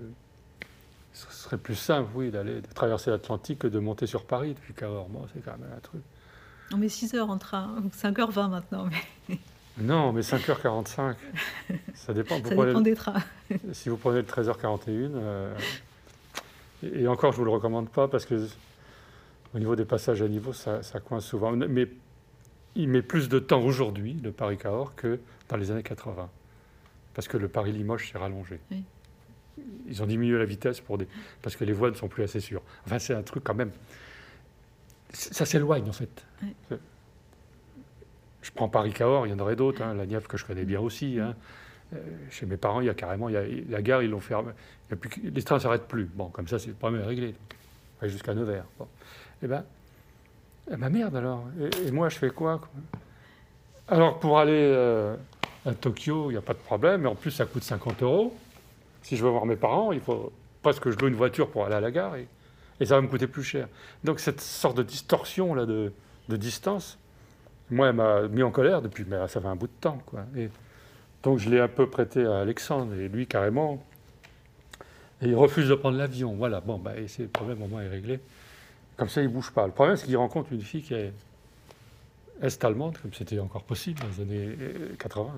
ce 1.13 1.31
serait 1.31 1.57
plus 1.57 1.75
simple, 1.75 2.09
oui, 2.15 2.31
d'aller 2.31 2.61
de 2.61 2.73
traverser 2.73 3.11
l'Atlantique 3.11 3.59
que 3.59 3.67
de 3.67 3.79
monter 3.79 4.07
sur 4.07 4.25
Paris 4.25 4.53
depuis 4.53 4.73
Cahors. 4.73 5.09
Bon, 5.09 5.25
c'est 5.33 5.43
quand 5.43 5.57
même 5.57 5.71
un 5.75 5.79
truc. 5.79 6.01
On 6.73 6.77
met 6.77 6.89
6 6.89 7.13
heures 7.15 7.29
en 7.29 7.37
train, 7.37 7.81
5h20 7.95 8.49
maintenant. 8.49 8.89
Mais... 9.29 9.37
Non, 9.79 10.11
mais 10.11 10.21
5h45. 10.21 11.15
Ça 11.93 12.11
dépend. 12.11 12.35
Ça 12.43 12.49
dépend 12.55 12.81
des 12.81 12.95
trains. 12.95 13.21
si 13.73 13.89
vous 13.89 13.97
prenez 13.97 14.21
le 14.21 14.23
13h41, 14.23 15.11
et 16.83 17.07
encore, 17.07 17.31
je 17.31 17.37
ne 17.37 17.39
vous 17.39 17.45
le 17.45 17.51
recommande 17.51 17.89
pas 17.89 18.07
parce 18.07 18.25
que 18.25 18.47
au 19.53 19.59
niveau 19.59 19.75
des 19.75 19.85
passages 19.85 20.21
à 20.21 20.27
niveau, 20.27 20.53
ça, 20.53 20.81
coince 21.03 21.25
souvent. 21.25 21.51
Mais 21.51 21.87
il 22.75 22.89
met 22.89 23.01
plus 23.01 23.29
de 23.29 23.39
temps 23.39 23.61
aujourd'hui, 23.61 24.17
le 24.23 24.31
Paris-Cahors, 24.31 24.95
que 24.95 25.19
dans 25.49 25.57
les 25.57 25.71
années 25.71 25.83
80. 25.83 26.29
Parce 27.13 27.27
que 27.27 27.37
le 27.37 27.47
Paris-Limoges 27.47 28.11
s'est 28.11 28.17
rallongé. 28.17 28.59
Ils 29.87 30.03
ont 30.03 30.05
diminué 30.05 30.37
la 30.37 30.45
vitesse 30.45 30.79
pour 30.79 30.99
des... 30.99 31.07
parce 31.41 31.55
que 31.55 31.63
les 31.63 31.73
voies 31.73 31.89
ne 31.89 31.95
sont 31.95 32.07
plus 32.07 32.23
assez 32.23 32.39
sûres. 32.39 32.61
Enfin, 32.85 32.99
c'est 32.99 33.15
un 33.15 33.23
truc 33.23 33.43
quand 33.43 33.55
même. 33.55 33.71
Ça 35.11 35.45
s'éloigne, 35.45 35.89
en 35.89 35.93
fait. 35.93 36.25
Je 38.41 38.51
prends 38.51 38.69
Paris-Cahors, 38.69 39.25
il 39.25 39.31
y 39.31 39.33
en 39.33 39.39
aurait 39.39 39.55
d'autres. 39.55 39.81
Hein, 39.81 39.95
la 39.95 40.05
Nièvre 40.05 40.27
que 40.27 40.37
je 40.37 40.45
connais 40.45 40.65
bien 40.65 40.79
aussi. 40.79 41.19
Hein. 41.19 41.35
Euh, 41.93 41.97
chez 42.29 42.45
mes 42.45 42.57
parents, 42.57 42.81
il 42.81 42.87
y 42.87 42.89
a 42.89 42.93
carrément, 42.93 43.29
il 43.29 43.33
y 43.33 43.37
a, 43.37 43.43
la 43.69 43.81
gare, 43.81 44.03
ils 44.03 44.09
l'ont 44.09 44.19
fermé. 44.19 44.51
les 45.23 45.43
trains 45.43 45.55
ne 45.55 45.61
s'arrêtent 45.61 45.87
plus. 45.87 46.05
Bon, 46.05 46.27
comme 46.29 46.47
ça, 46.47 46.59
c'est 46.59 46.67
le 46.67 46.73
problème 46.73 47.03
réglé. 47.03 47.33
Jusqu'à 48.03 48.35
Nevers. 48.35 48.65
Et 48.79 48.83
eh 49.43 49.47
ben, 49.47 49.63
eh 50.71 50.75
ben 50.75 50.89
merde 50.89 51.15
alors. 51.15 51.45
Et, 51.83 51.91
moi, 51.91 52.09
je 52.09 52.17
fais 52.17 52.29
quoi, 52.29 52.59
Alors, 53.87 54.19
pour 54.19 54.37
aller 54.37 54.51
euh, 54.53 55.15
à 55.65 55.73
Tokyo, 55.73 56.29
il 56.29 56.33
n'y 56.33 56.37
a 56.37 56.41
pas 56.41 56.53
de 56.53 56.59
problème. 56.59 57.01
Mais 57.01 57.07
en 57.07 57.15
plus, 57.15 57.31
ça 57.31 57.45
coûte 57.45 57.63
50 57.63 58.03
euros. 58.03 58.35
Si 59.01 59.15
je 59.15 59.23
veux 59.23 59.29
voir 59.29 59.45
mes 59.45 59.55
parents, 59.55 59.91
il 59.91 60.01
faut 60.01 60.31
presque 60.61 60.83
que 60.83 60.91
je 60.91 60.97
loue 60.97 61.07
une 61.07 61.15
voiture 61.15 61.49
pour 61.49 61.65
aller 61.65 61.75
à 61.75 61.79
la 61.79 61.91
gare. 61.91 62.15
Et, 62.17 62.27
ça 62.85 62.95
va 62.95 63.01
me 63.01 63.07
coûter 63.07 63.25
plus 63.25 63.43
cher. 63.43 63.67
Donc, 64.03 64.19
cette 64.19 64.41
sorte 64.41 64.77
de 64.77 64.83
distorsion 64.83 65.55
là, 65.55 65.65
de, 65.65 65.91
distance, 66.29 66.99
moi, 67.71 67.87
elle 67.87 67.95
m'a 67.95 68.27
mis 68.27 68.43
en 68.43 68.51
colère 68.51 68.83
depuis, 68.83 69.05
mais 69.07 69.27
ça 69.27 69.41
fait 69.41 69.47
un 69.47 69.55
bout 69.55 69.67
de 69.67 69.71
temps. 69.81 69.97
Et, 70.35 70.49
donc 71.27 71.39
je 71.39 71.49
l'ai 71.49 71.59
un 71.59 71.67
peu 71.67 71.89
prêté 71.89 72.25
à 72.25 72.37
Alexandre, 72.37 72.93
et 72.93 73.09
lui 73.09 73.27
carrément, 73.27 73.83
et 75.21 75.27
il 75.27 75.35
refuse 75.35 75.67
de 75.67 75.75
prendre 75.75 75.97
l'avion. 75.97 76.33
Voilà, 76.35 76.61
bon, 76.61 76.77
bah, 76.77 76.93
c'est 77.07 77.23
le 77.23 77.27
problème 77.27 77.61
au 77.63 77.67
moins 77.67 77.81
est 77.81 77.89
réglé. 77.89 78.21
Comme 78.95 79.09
ça, 79.09 79.21
il 79.21 79.27
ne 79.27 79.33
bouge 79.33 79.51
pas. 79.51 79.65
Le 79.65 79.73
problème, 79.73 79.97
c'est 79.97 80.05
qu'il 80.05 80.15
rencontre 80.15 80.53
une 80.53 80.61
fille 80.61 80.83
qui 80.83 80.93
est 80.93 81.11
est-allemande, 82.41 82.97
comme 83.01 83.13
c'était 83.13 83.39
encore 83.39 83.63
possible 83.63 83.99
dans 83.99 84.07
les 84.07 84.21
années 84.21 84.57
80, 84.99 85.31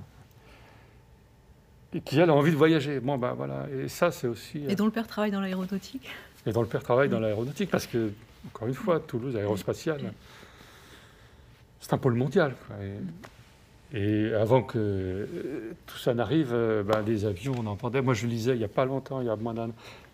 et 1.96 2.02
qui, 2.02 2.20
elle, 2.20 2.30
a 2.30 2.36
envie 2.36 2.52
de 2.52 2.58
voyager. 2.58 3.00
Bon, 3.00 3.18
ben 3.18 3.34
voilà, 3.34 3.66
et 3.76 3.88
ça, 3.88 4.12
c'est 4.12 4.28
aussi... 4.28 4.64
Et 4.68 4.76
dont 4.76 4.86
le 4.86 4.92
père 4.92 5.08
travaille 5.08 5.32
dans 5.32 5.42
l'aéronautique? 5.42 6.08
Et 6.46 6.52
dont 6.52 6.62
le 6.62 6.68
père 6.68 6.84
travaille 6.84 7.10
dans 7.10 7.20
l'aéronautique, 7.20 7.72
parce 7.72 7.88
que, 7.88 8.12
encore 8.54 8.68
une 8.68 8.76
fois, 8.76 9.00
Toulouse, 9.00 9.36
aérospatiale, 9.36 10.14
c'est 11.80 11.94
un 11.94 11.98
pôle 11.98 12.14
mondial. 12.14 12.54
Quoi. 12.68 12.76
Et 12.86 12.94
avant 13.94 14.62
que 14.62 14.78
euh, 14.78 15.74
tout 15.88 15.98
ça 15.98 16.14
n'arrive, 16.14 16.54
euh, 16.54 16.84
ben, 16.84 17.02
les 17.02 17.26
avions, 17.26 17.54
on 17.58 17.66
entendait. 17.66 18.02
Moi, 18.02 18.14
je 18.14 18.28
lisais 18.28 18.54
il 18.54 18.60
n'y 18.60 18.64
a 18.64 18.70
pas 18.70 18.86
longtemps, 18.86 19.22
il 19.22 19.28
y 19.28 19.30
a 19.30 19.36
moins 19.36 19.54
d'un 19.54 19.72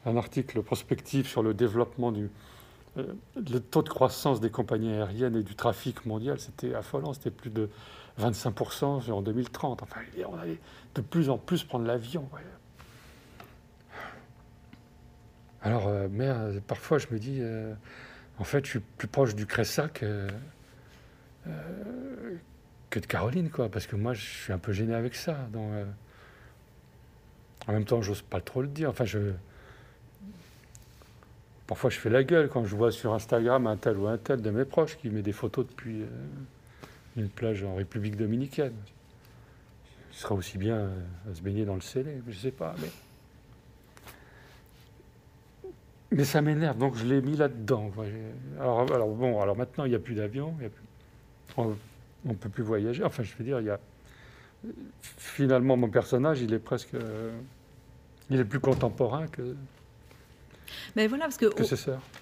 un 0.08 0.18
article 0.18 0.62
prospectif 0.62 1.28
sur 1.28 1.42
le 1.42 1.56
développement 1.56 2.12
du 2.12 2.30
euh, 2.98 3.04
le 3.36 3.60
taux 3.60 3.82
de 3.82 3.90
croissance 3.90 4.40
des 4.40 4.52
compagnies 4.52 4.94
aériennes 4.94 5.36
et 5.36 5.44
du 5.44 5.56
trafic 5.56 6.06
mondial. 6.06 6.40
C'était 6.40 6.76
affolant, 6.76 7.14
c'était 7.14 7.32
plus 7.32 7.50
de 7.50 7.70
25% 8.20 9.12
en 9.12 9.22
2030. 9.22 9.82
Enfin, 9.82 10.02
on 10.30 10.38
allait 10.38 10.60
de 10.94 11.02
plus 11.02 11.30
en 11.30 11.40
plus 11.40 11.64
prendre 11.64 11.86
l'avion. 11.86 12.30
Alors, 15.64 15.90
merde, 16.12 16.62
parfois, 16.68 17.00
je 17.00 17.08
me 17.10 17.18
dis, 17.18 17.42
en 18.38 18.44
fait, 18.44 18.64
je 18.64 18.70
suis 18.70 18.80
plus 18.80 19.08
proche 19.08 19.34
du 19.34 19.48
Cressac 19.48 20.06
de 22.92 23.06
Caroline, 23.06 23.50
quoi, 23.50 23.70
parce 23.70 23.88
que 23.88 23.96
moi, 23.96 24.14
je 24.14 24.22
suis 24.22 24.54
un 24.54 24.58
peu 24.58 24.72
gêné 24.72 24.94
avec 24.94 25.16
ça. 25.16 25.38
Euh, 25.56 25.86
en 27.68 27.74
même 27.74 27.86
temps, 27.86 28.02
j'ose 28.02 28.22
pas 28.22 28.42
trop 28.42 28.62
le 28.62 28.68
dire. 28.68 28.90
Enfin, 28.90 29.06
je. 29.06 29.32
Parfois, 31.68 31.90
je 31.90 31.98
fais 31.98 32.10
la 32.10 32.24
gueule 32.24 32.48
quand 32.48 32.64
je 32.66 32.76
vois 32.76 32.92
sur 32.92 33.14
Instagram 33.14 33.66
un 33.66 33.76
tel 33.76 33.98
ou 33.98 34.08
un 34.08 34.18
tel 34.18 34.42
de 34.42 34.52
mes 34.52 34.66
proches 34.66 34.98
qui 34.98 35.10
met 35.10 35.24
des 35.24 35.32
photos 35.32 35.66
depuis 35.68 36.04
euh, 36.04 36.08
une 37.18 37.28
plage 37.28 37.64
en 37.64 37.76
République 37.76 38.16
dominicaine. 38.16 38.76
Il 40.12 40.18
sera 40.18 40.36
aussi 40.36 40.58
bien 40.58 40.76
euh, 40.76 41.02
à 41.32 41.36
se 41.36 41.42
baigner 41.42 41.66
dans 41.66 41.76
le 41.76 41.82
Célé, 41.82 42.22
je 42.28 42.38
sais 42.38 42.52
pas, 42.52 42.76
mais. 42.82 42.90
Mais 46.12 46.24
ça 46.24 46.42
m'énerve, 46.42 46.78
donc 46.78 46.96
je 46.96 47.04
l'ai 47.04 47.20
mis 47.20 47.36
là-dedans. 47.36 47.92
Alors, 48.60 48.86
bon, 49.10 49.42
alors 49.42 49.58
maintenant, 49.58 49.84
il 49.86 49.90
n'y 49.90 49.96
a 49.96 50.00
plus 50.00 50.14
d'avion, 50.14 50.56
on 52.26 52.30
ne 52.30 52.36
peut 52.36 52.50
plus 52.50 52.64
voyager. 52.64 53.04
Enfin, 53.04 53.24
je 53.24 53.34
veux 53.38 53.44
dire, 53.44 53.60
il 53.60 53.68
y 53.68 53.70
a 53.70 53.80
finalement 55.18 55.78
mon 55.78 55.90
personnage, 55.90 56.42
il 56.42 56.54
est 56.54 56.60
presque, 56.60 56.96
il 58.30 58.40
est 58.40 58.46
plus 58.46 58.60
contemporain 58.60 59.28
que. 59.28 59.56
Mais 60.96 61.08
voilà, 61.08 61.26
parce 61.26 61.38
que, 61.38 61.46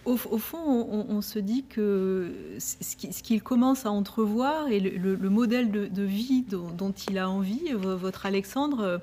au, 0.06 0.18
fond, 0.18 1.06
on, 1.10 1.22
se 1.22 1.40
dit 1.40 1.64
que 1.64 2.34
ce 2.60 3.24
qu'il 3.24 3.42
commence 3.42 3.86
à 3.86 3.92
entrevoir 3.92 4.68
et 4.68 4.80
le, 4.80 5.30
modèle 5.30 5.72
de, 5.72 6.04
vie 6.04 6.44
dont, 6.44 6.94
il 7.10 7.18
a 7.18 7.30
envie, 7.30 7.72
votre 7.74 8.26
Alexandre, 8.26 9.02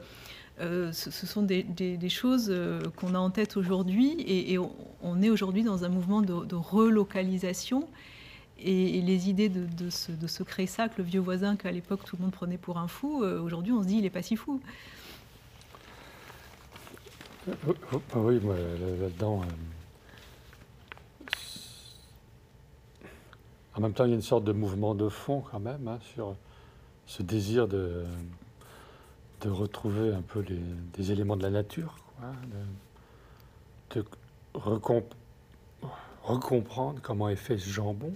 euh, 0.60 0.92
ce, 0.92 1.26
sont 1.26 1.42
des, 1.42 1.64
choses 2.10 2.48
euh, 2.50 2.82
qu'on 2.96 3.14
a 3.14 3.18
en 3.18 3.30
tête 3.30 3.56
aujourd'hui 3.56 4.16
et, 4.26 4.58
on, 4.58 5.22
est 5.22 5.30
aujourd'hui 5.30 5.62
dans 5.62 5.84
un 5.84 5.88
mouvement 5.88 6.20
de, 6.20 6.44
de 6.44 6.54
relocalisation 6.54 7.88
et, 8.62 9.00
les 9.00 9.28
idées 9.28 9.48
de, 9.48 9.90
ce, 9.90 10.12
de 10.12 10.26
le 10.98 11.04
vieux 11.04 11.20
voisin 11.20 11.56
qu'à 11.56 11.72
l'époque 11.72 12.04
tout 12.04 12.16
le 12.16 12.22
monde 12.22 12.32
prenait 12.32 12.58
pour 12.58 12.78
un 12.78 12.88
fou, 12.88 13.22
euh, 13.22 13.40
aujourd'hui 13.40 13.72
on 13.72 13.82
se 13.82 13.88
dit 13.88 13.96
il 13.96 14.02
n'est 14.02 14.10
pas 14.10 14.22
si 14.22 14.36
fou. 14.36 14.60
Euh, 17.48 17.54
oui, 18.16 18.38
moi 18.42 18.56
là-dedans. 19.00 19.42
en 23.80 23.80
même 23.80 23.94
temps, 23.94 24.04
il 24.04 24.10
y 24.10 24.12
a 24.12 24.16
une 24.16 24.22
sorte 24.22 24.44
de 24.44 24.52
mouvement 24.52 24.94
de 24.94 25.08
fond 25.08 25.42
quand 25.50 25.60
même 25.60 25.88
hein, 25.88 25.98
sur 26.14 26.36
ce 27.06 27.22
désir 27.22 27.66
de, 27.66 28.04
retrouver 29.46 30.12
un 30.12 30.20
peu 30.20 30.44
des 30.92 31.12
éléments 31.12 31.36
de 31.36 31.42
la 31.42 31.50
nature, 31.50 31.96
de, 33.94 34.04
recomprendre 36.24 37.00
comment 37.00 37.30
est 37.30 37.36
fait 37.36 37.56
ce 37.56 37.70
jambon, 37.70 38.12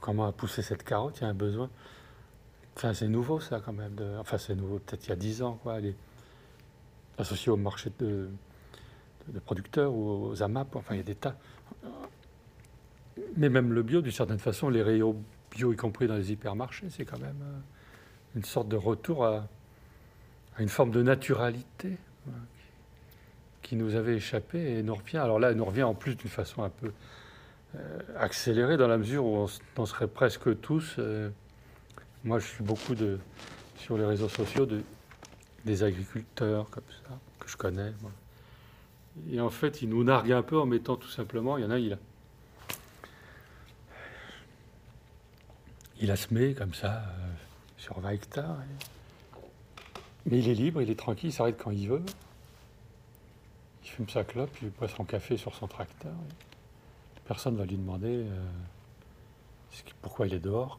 comment 0.00 0.26
a 0.26 0.32
poussé 0.32 0.62
cette 0.62 0.84
carotte, 0.84 1.18
il 1.18 1.22
y 1.22 1.26
a 1.26 1.28
un 1.28 1.34
besoin. 1.34 1.70
Enfin, 2.76 2.94
c'est 2.94 3.08
nouveau 3.08 3.40
ça 3.40 3.60
quand 3.60 3.72
même. 3.72 3.96
Enfin, 4.18 4.38
c'est 4.38 4.54
nouveau, 4.54 4.78
peut-être 4.78 5.06
il 5.06 5.10
y 5.10 5.12
a 5.12 5.16
dix 5.16 5.42
ans, 5.42 5.58
quoi. 5.62 5.80
est 5.80 5.94
associé 7.18 7.52
au 7.52 7.56
marché 7.56 7.92
de, 7.98 8.28
producteurs 9.44 9.92
ou 9.92 10.30
aux 10.30 10.42
AMAP, 10.42 10.74
enfin, 10.76 10.94
il 10.94 10.98
y 10.98 11.00
a 11.00 11.04
des 11.04 11.14
tas. 11.14 11.36
Mais 13.36 13.48
même 13.48 13.72
le 13.72 13.82
bio, 13.82 14.00
d'une 14.00 14.12
certaine 14.12 14.38
façon, 14.38 14.68
les 14.68 14.82
rayons 14.82 15.16
bio, 15.50 15.72
y 15.72 15.76
compris 15.76 16.06
dans 16.06 16.16
les 16.16 16.32
hypermarchés, 16.32 16.88
c'est 16.90 17.04
quand 17.04 17.18
même 17.18 17.40
euh, 17.42 17.58
une 18.36 18.44
sorte 18.44 18.68
de 18.68 18.76
retour 18.76 19.26
à, 19.26 19.46
une 20.58 20.68
forme 20.68 20.90
de 20.90 21.02
naturalité 21.02 21.96
qui 23.62 23.76
nous 23.76 23.94
avait 23.94 24.16
échappé 24.16 24.78
et 24.78 24.82
nous 24.82 24.94
revient. 24.94 25.18
Alors 25.18 25.38
là, 25.38 25.50
elle 25.50 25.56
nous 25.56 25.64
revient 25.64 25.82
en 25.82 25.94
plus 25.94 26.14
d'une 26.14 26.28
façon 26.28 26.62
un 26.62 26.68
peu 26.68 26.92
euh, 27.74 27.98
accélérée 28.18 28.76
dans 28.76 28.88
la 28.88 28.98
mesure 28.98 29.24
où 29.24 29.46
on 29.76 29.86
serait 29.86 30.08
presque 30.08 30.60
tous. 30.60 30.96
Euh, 30.98 31.30
moi, 32.24 32.38
je 32.38 32.46
suis 32.46 32.64
beaucoup 32.64 32.94
de, 32.94 33.18
sur 33.76 33.96
les 33.96 34.04
réseaux 34.04 34.28
sociaux 34.28 34.66
de, 34.66 34.82
des 35.64 35.82
agriculteurs 35.82 36.68
comme 36.70 36.84
ça, 36.90 37.18
que 37.40 37.48
je 37.48 37.56
connais. 37.56 37.92
Et 39.30 39.40
en 39.40 39.50
fait, 39.50 39.82
ils 39.82 39.88
nous 39.88 40.04
narguent 40.04 40.32
un 40.32 40.42
peu 40.42 40.58
en 40.58 40.66
mettant 40.66 40.96
tout 40.96 41.08
simplement, 41.08 41.58
il 41.58 41.64
y 41.64 41.66
en 41.66 41.70
a, 41.70 41.78
il 41.78 41.92
a 41.92 41.98
il 46.02 46.10
a 46.10 46.16
semé 46.16 46.52
comme 46.52 46.74
ça 46.74 46.94
euh, 46.94 47.32
sur 47.78 48.00
20 48.00 48.10
hectares. 48.10 48.56
Mais 50.26 50.40
il 50.40 50.48
est 50.48 50.54
libre, 50.54 50.82
il 50.82 50.90
est 50.90 50.98
tranquille, 50.98 51.30
il 51.30 51.32
s'arrête 51.32 51.56
quand 51.62 51.70
il 51.70 51.88
veut. 51.88 52.02
Il 53.84 53.88
fume 53.88 54.08
sa 54.08 54.24
clope, 54.24 54.50
il 54.62 54.70
boit 54.70 54.88
son 54.88 55.04
café 55.04 55.36
sur 55.36 55.54
son 55.54 55.68
tracteur. 55.68 56.12
Personne 57.32 57.54
ne 57.54 57.60
va 57.60 57.64
lui 57.64 57.78
demander 57.78 58.26
euh, 58.26 58.46
pourquoi 60.02 60.26
il 60.26 60.34
est 60.34 60.38
dehors. 60.38 60.78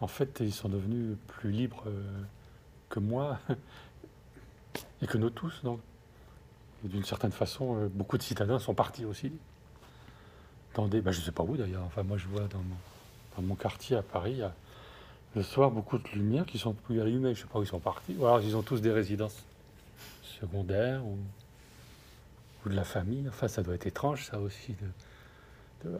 En 0.00 0.06
fait, 0.06 0.38
ils 0.38 0.52
sont 0.52 0.68
devenus 0.68 1.16
plus 1.26 1.50
libres 1.50 1.82
euh, 1.88 2.22
que 2.90 3.00
moi 3.00 3.40
et 5.02 5.08
que 5.08 5.18
nous 5.18 5.30
tous. 5.30 5.64
Donc. 5.64 5.80
d'une 6.84 7.02
certaine 7.02 7.32
façon, 7.32 7.90
beaucoup 7.92 8.18
de 8.18 8.22
citadins 8.22 8.60
sont 8.60 8.72
partis 8.72 9.04
aussi. 9.04 9.32
Dans 10.76 10.86
ben, 10.86 11.10
je 11.10 11.18
ne 11.18 11.24
sais 11.24 11.32
pas 11.32 11.42
où 11.42 11.56
d'ailleurs. 11.56 11.90
Moi, 12.04 12.16
je 12.16 12.28
vois 12.28 12.46
dans 12.46 13.42
mon, 13.42 13.56
quartier 13.56 13.96
à 13.96 14.02
Paris, 14.02 14.42
le 15.34 15.42
soir 15.42 15.72
beaucoup 15.72 15.98
de 15.98 16.08
lumières 16.10 16.46
qui 16.46 16.58
sont 16.58 16.72
plus 16.72 17.00
allumées. 17.00 17.34
Je 17.34 17.40
ne 17.40 17.46
sais 17.46 17.52
pas 17.52 17.58
où 17.58 17.64
ils 17.64 17.66
sont 17.66 17.80
partis. 17.80 18.14
Ou 18.16 18.26
alors 18.26 18.40
ils 18.42 18.56
ont 18.56 18.62
tous 18.62 18.80
des 18.80 18.92
résidences 18.92 19.42
secondaires 20.22 21.02
de 22.70 22.76
la 22.76 22.84
famille. 22.84 23.26
Enfin, 23.28 23.48
ça 23.48 23.62
doit 23.62 23.74
être 23.74 23.86
étrange, 23.86 24.26
ça 24.26 24.40
aussi. 24.40 24.74
De, 25.84 25.90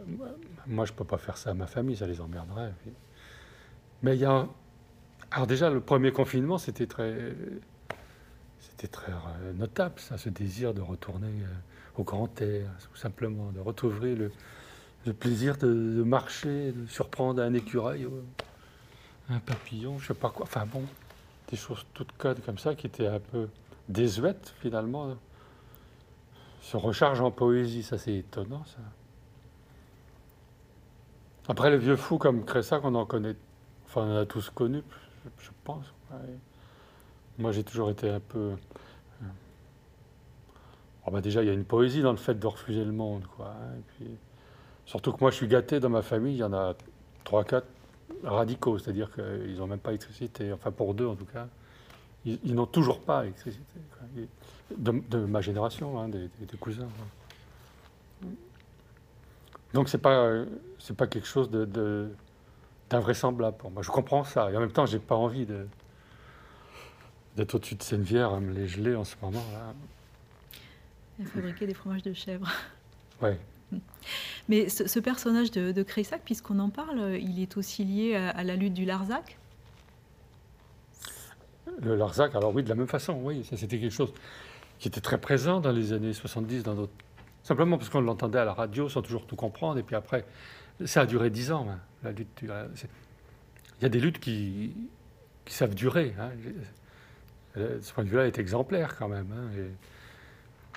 moi, 0.66 0.86
je 0.86 0.92
ne 0.92 0.96
peux 0.96 1.04
pas 1.04 1.18
faire 1.18 1.36
ça 1.36 1.50
à 1.50 1.54
ma 1.54 1.66
famille, 1.66 1.96
ça 1.96 2.06
les 2.06 2.20
emmerderait. 2.20 2.72
Mais 4.02 4.16
il 4.16 4.20
y 4.20 4.24
a. 4.24 4.46
Alors, 5.30 5.46
déjà, 5.46 5.70
le 5.70 5.80
premier 5.80 6.12
confinement, 6.12 6.58
c'était 6.58 6.86
très. 6.86 7.34
C'était 8.60 8.88
très 8.88 9.12
euh, 9.12 9.52
notable, 9.52 10.00
ça, 10.00 10.16
ce 10.16 10.30
désir 10.30 10.72
de 10.72 10.80
retourner 10.80 11.28
euh, 11.28 11.98
au 11.98 12.02
grand 12.02 12.40
air, 12.40 12.66
tout 12.90 12.96
simplement, 12.96 13.52
de 13.52 13.60
retrouver 13.60 14.14
le, 14.14 14.32
le 15.06 15.12
plaisir 15.12 15.56
de, 15.56 16.02
marcher, 16.02 16.72
de 16.72 16.86
surprendre 16.86 17.42
un 17.42 17.52
écureuil, 17.54 18.08
un 19.28 19.38
papillon, 19.38 19.98
je 19.98 20.08
sais 20.08 20.14
pas 20.14 20.30
quoi. 20.30 20.46
Enfin 20.46 20.66
bon, 20.66 20.82
des 21.50 21.56
choses 21.56 21.84
toutes 21.92 22.12
codes 22.16 22.40
comme 22.44 22.58
ça 22.58 22.74
qui 22.74 22.86
étaient 22.86 23.06
un 23.06 23.20
peu 23.20 23.48
désuètes 23.88 24.54
finalement. 24.60 25.16
Se 26.64 26.78
recharge 26.78 27.20
en 27.20 27.30
poésie, 27.30 27.82
ça 27.82 27.98
c'est 27.98 28.14
étonnant 28.14 28.64
ça. 28.64 28.78
Après 31.46 31.68
le 31.68 31.76
vieux 31.76 31.96
fou 31.96 32.16
comme 32.16 32.46
Cressa 32.46 32.78
qu'on 32.78 32.94
en 32.94 33.04
connaît, 33.04 33.36
enfin 33.84 34.00
on 34.00 34.14
en 34.14 34.16
a 34.16 34.24
tous 34.24 34.48
connu, 34.48 34.82
je, 35.38 35.50
pense. 35.62 35.92
Moi 37.36 37.52
j'ai 37.52 37.64
toujours 37.64 37.90
été 37.90 38.08
un 38.08 38.20
peu. 38.20 38.52
Oh, 41.06 41.10
bah, 41.10 41.20
déjà 41.20 41.42
il 41.42 41.48
y 41.48 41.50
a 41.50 41.52
une 41.52 41.66
poésie 41.66 42.00
dans 42.00 42.12
le 42.12 42.16
fait 42.16 42.34
de 42.34 42.46
refuser 42.46 42.82
le 42.82 42.92
monde, 42.92 43.26
quoi. 43.36 43.48
Hein, 43.50 44.06
Surtout 44.86 45.12
que 45.12 45.18
moi, 45.20 45.30
je 45.30 45.36
suis 45.36 45.48
gâté 45.48 45.80
dans 45.80 45.90
ma 45.90 46.00
famille. 46.00 46.34
Il 46.34 46.38
y 46.38 46.44
en 46.44 46.54
a 46.54 46.74
3-4 47.26 47.62
radicaux, 48.22 48.78
c'est-à-dire 48.78 49.10
qu'ils 49.12 49.58
n'ont 49.58 49.66
même 49.66 49.80
pas 49.80 49.90
d'électricité. 49.90 50.50
Enfin, 50.50 50.70
pour 50.70 50.94
deux 50.94 51.06
en 51.06 51.14
tout 51.14 51.26
cas. 51.26 51.46
Ils, 52.24 52.54
n'ont 52.54 52.66
toujours 52.66 53.00
pas 53.00 53.22
d'électricité. 53.22 53.62
De, 54.76 55.18
ma 55.18 55.40
génération, 55.40 56.00
hein, 56.00 56.08
des, 56.08 56.28
cousins. 56.58 56.88
Donc, 59.74 59.88
ce 59.88 59.96
n'est 59.96 60.00
pas, 60.00 60.44
c'est 60.78 60.96
pas 60.96 61.06
quelque 61.06 61.26
chose 61.26 61.50
de, 61.50 62.10
d'invraisemblable 62.88 63.56
pour 63.56 63.70
moi. 63.70 63.82
Je 63.82 63.90
comprends 63.90 64.24
ça. 64.24 64.50
Et 64.50 64.56
en 64.56 64.60
même 64.60 64.72
temps, 64.72 64.86
je 64.86 64.96
n'ai 64.96 65.02
pas 65.02 65.16
envie 65.16 65.44
de, 65.44 65.66
d'être 67.36 67.54
au-dessus 67.54 67.74
de 67.74 67.82
Seine-Vière 67.82 68.32
à 68.32 68.40
me 68.40 68.52
les 68.52 68.68
geler 68.68 68.94
en 68.94 69.04
ce 69.04 69.16
moment. 69.20 69.44
là. 69.52 69.74
Et 71.20 71.24
fabriquer 71.24 71.66
des 71.66 71.74
fromages 71.74 72.02
de 72.02 72.12
chèvre. 72.12 72.50
Oui. 73.22 73.30
Mais 74.48 74.68
ce, 74.68 74.98
personnage 74.98 75.52
de, 75.52 75.70
de 75.70 75.82
Cressac, 75.84 76.22
puisqu'on 76.24 76.58
en 76.58 76.68
parle, 76.68 77.16
il 77.20 77.40
est 77.40 77.56
aussi 77.56 77.84
lié 77.84 78.16
à, 78.16 78.42
la 78.42 78.56
lutte 78.56 78.74
du 78.74 78.84
Larzac 78.84 79.38
Le 81.82 81.96
Larzac, 81.96 82.34
alors 82.34 82.54
oui, 82.54 82.62
de 82.62 82.68
la 82.68 82.74
même 82.74 82.86
façon, 82.86 83.18
oui, 83.22 83.44
ça 83.44 83.56
c'était 83.56 83.78
quelque 83.78 83.92
chose 83.92 84.12
qui 84.78 84.88
était 84.88 85.00
très 85.00 85.18
présent 85.18 85.60
dans 85.60 85.72
les 85.72 85.92
années 85.92 86.12
70 86.12 86.62
dans. 86.62 86.88
Simplement 87.42 87.76
parce 87.76 87.90
qu'on 87.90 88.00
l'entendait 88.00 88.38
à 88.38 88.44
la 88.46 88.54
radio 88.54 88.88
sans 88.88 89.02
toujours 89.02 89.26
tout 89.26 89.36
comprendre, 89.36 89.78
et 89.78 89.82
puis 89.82 89.96
après, 89.96 90.24
ça 90.86 91.02
a 91.02 91.06
duré 91.06 91.28
dix 91.30 91.52
ans, 91.52 91.66
hein, 91.70 91.78
la 92.02 92.12
lutte 92.12 92.28
du... 92.38 92.48
Il 93.80 93.82
y 93.82 93.86
a 93.86 93.88
des 93.88 94.00
luttes 94.00 94.18
qui, 94.18 94.74
savent 95.46 95.74
durer. 95.74 96.14
Hein. 96.18 96.30
Ce 97.54 97.92
point 97.92 98.04
de 98.04 98.08
vue-là 98.08 98.26
est 98.26 98.38
exemplaire 98.38 98.96
quand 98.96 99.08
même. 99.08 99.26
Hein, 99.32 99.62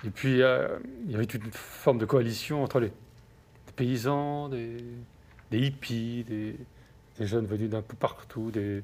et, 0.03 0.09
puis, 0.09 0.41
euh, 0.41 0.77
il 1.05 1.11
y 1.11 1.15
avait 1.15 1.23
une 1.23 1.51
forme 1.51 1.99
de 1.99 2.05
coalition 2.05 2.63
entre 2.63 2.79
les, 2.81 2.91
paysans, 3.77 4.49
des, 4.49 4.81
hippies, 5.51 6.25
des, 6.25 6.57
jeunes 7.25 7.45
venus 7.45 7.69
d'un 7.69 7.81
peu 7.81 7.95
partout, 7.95 8.51
euh, 8.57 8.81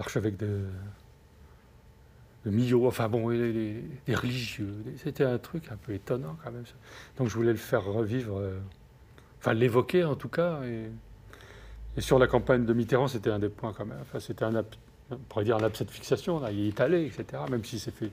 l'archevêque 0.00 0.38
de, 0.38 0.62
de 2.44 2.50
Millau, 2.50 2.86
enfin 2.86 3.08
bon, 3.08 3.28
les, 3.28 3.84
religieux. 4.08 4.74
C'était 4.96 5.24
un 5.24 5.38
truc 5.38 5.70
un 5.70 5.76
peu 5.76 5.92
étonnant 5.92 6.36
quand 6.42 6.50
même. 6.50 6.64
Donc 7.18 7.28
je 7.28 7.34
voulais 7.34 7.52
le 7.52 7.58
faire 7.58 7.84
revivre, 7.84 8.38
euh, 8.38 8.58
enfin 9.38 9.52
l'évoquer 9.52 10.04
en 10.04 10.16
tout 10.16 10.28
cas. 10.28 10.60
Et, 10.64 10.90
sur 11.98 12.18
la 12.18 12.26
campagne 12.26 12.64
de 12.64 12.72
Mitterrand, 12.72 13.08
c'était 13.08 13.30
un 13.30 13.38
des 13.38 13.50
points 13.50 13.74
quand 13.76 13.84
même. 13.84 13.98
C'était 14.20 14.44
un, 14.44 14.64
on 15.10 15.16
pourrait 15.28 15.44
dire 15.44 15.56
un 15.56 15.62
abcès 15.62 15.84
de 15.84 15.90
fixation. 15.90 16.40
Il 16.48 16.68
est 16.68 16.80
allé, 16.80 17.04
etc. 17.04 17.42
Même 17.50 17.64
s'il 17.64 17.80
s'est 17.80 17.90
fait 17.90 18.10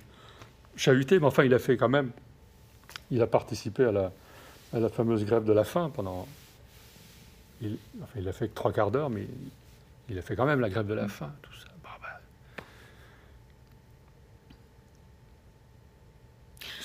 chahuter, 0.76 1.19
mais 1.19 1.28
enfin, 1.28 1.43
il 1.43 1.54
a 1.54 1.60
fait 1.60 1.78
quand 1.78 1.88
même. 1.88 2.12
Il 3.12 3.21
a 3.21 3.28
participé 3.28 3.86
à 3.86 3.91
la, 3.91 4.89
fameuse 4.89 5.23
grève 5.26 5.45
de 5.45 5.54
la 5.54 5.63
faim 5.63 5.89
pendant. 5.93 6.28
Il, 7.62 7.78
enfin, 8.02 8.19
il 8.19 8.28
a 8.28 8.34
fait 8.34 8.50
que 8.50 8.56
trois 8.56 8.73
quarts 8.73 8.91
d'heure, 8.91 9.10
mais 9.10 9.28
il 10.10 10.17
a 10.17 10.21
fait 10.21 10.36
quand 10.36 10.45
même 10.45 10.60
la 10.60 10.69
grève 10.69 10.88
de 10.88 10.93
la 10.93 11.08
faim, 11.08 11.32
tout 11.41 11.54
ça. 11.54 11.67
Bah, 11.84 11.89
bah. 12.02 12.19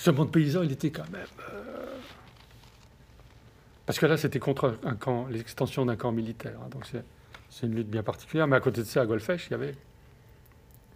Ce 0.02 0.10
monde 0.10 0.32
paysan, 0.32 0.64
il 0.64 0.72
était 0.72 0.90
quand 0.90 1.08
même. 1.12 1.22
Euh, 1.52 1.86
parce 3.86 4.00
que 4.00 4.06
là, 4.06 4.16
c'était 4.16 4.40
contre 4.40 4.76
un 4.82 4.96
camp, 4.96 5.28
l'extension 5.28 5.86
d'un 5.86 5.94
camp 5.94 6.10
militaire. 6.10 6.58
Hein, 6.60 6.70
donc 6.72 6.90
c'est 7.48 7.66
une 7.68 7.76
lutte 7.76 7.88
bien 7.88 8.02
particulière. 8.02 8.48
Mais 8.48 8.56
à 8.56 8.60
côté 8.60 8.80
de 8.80 8.86
ça, 8.86 9.02
à 9.02 9.06
Golfech, 9.06 9.46
il 9.46 9.50
y 9.52 9.54
avait. 9.54 9.76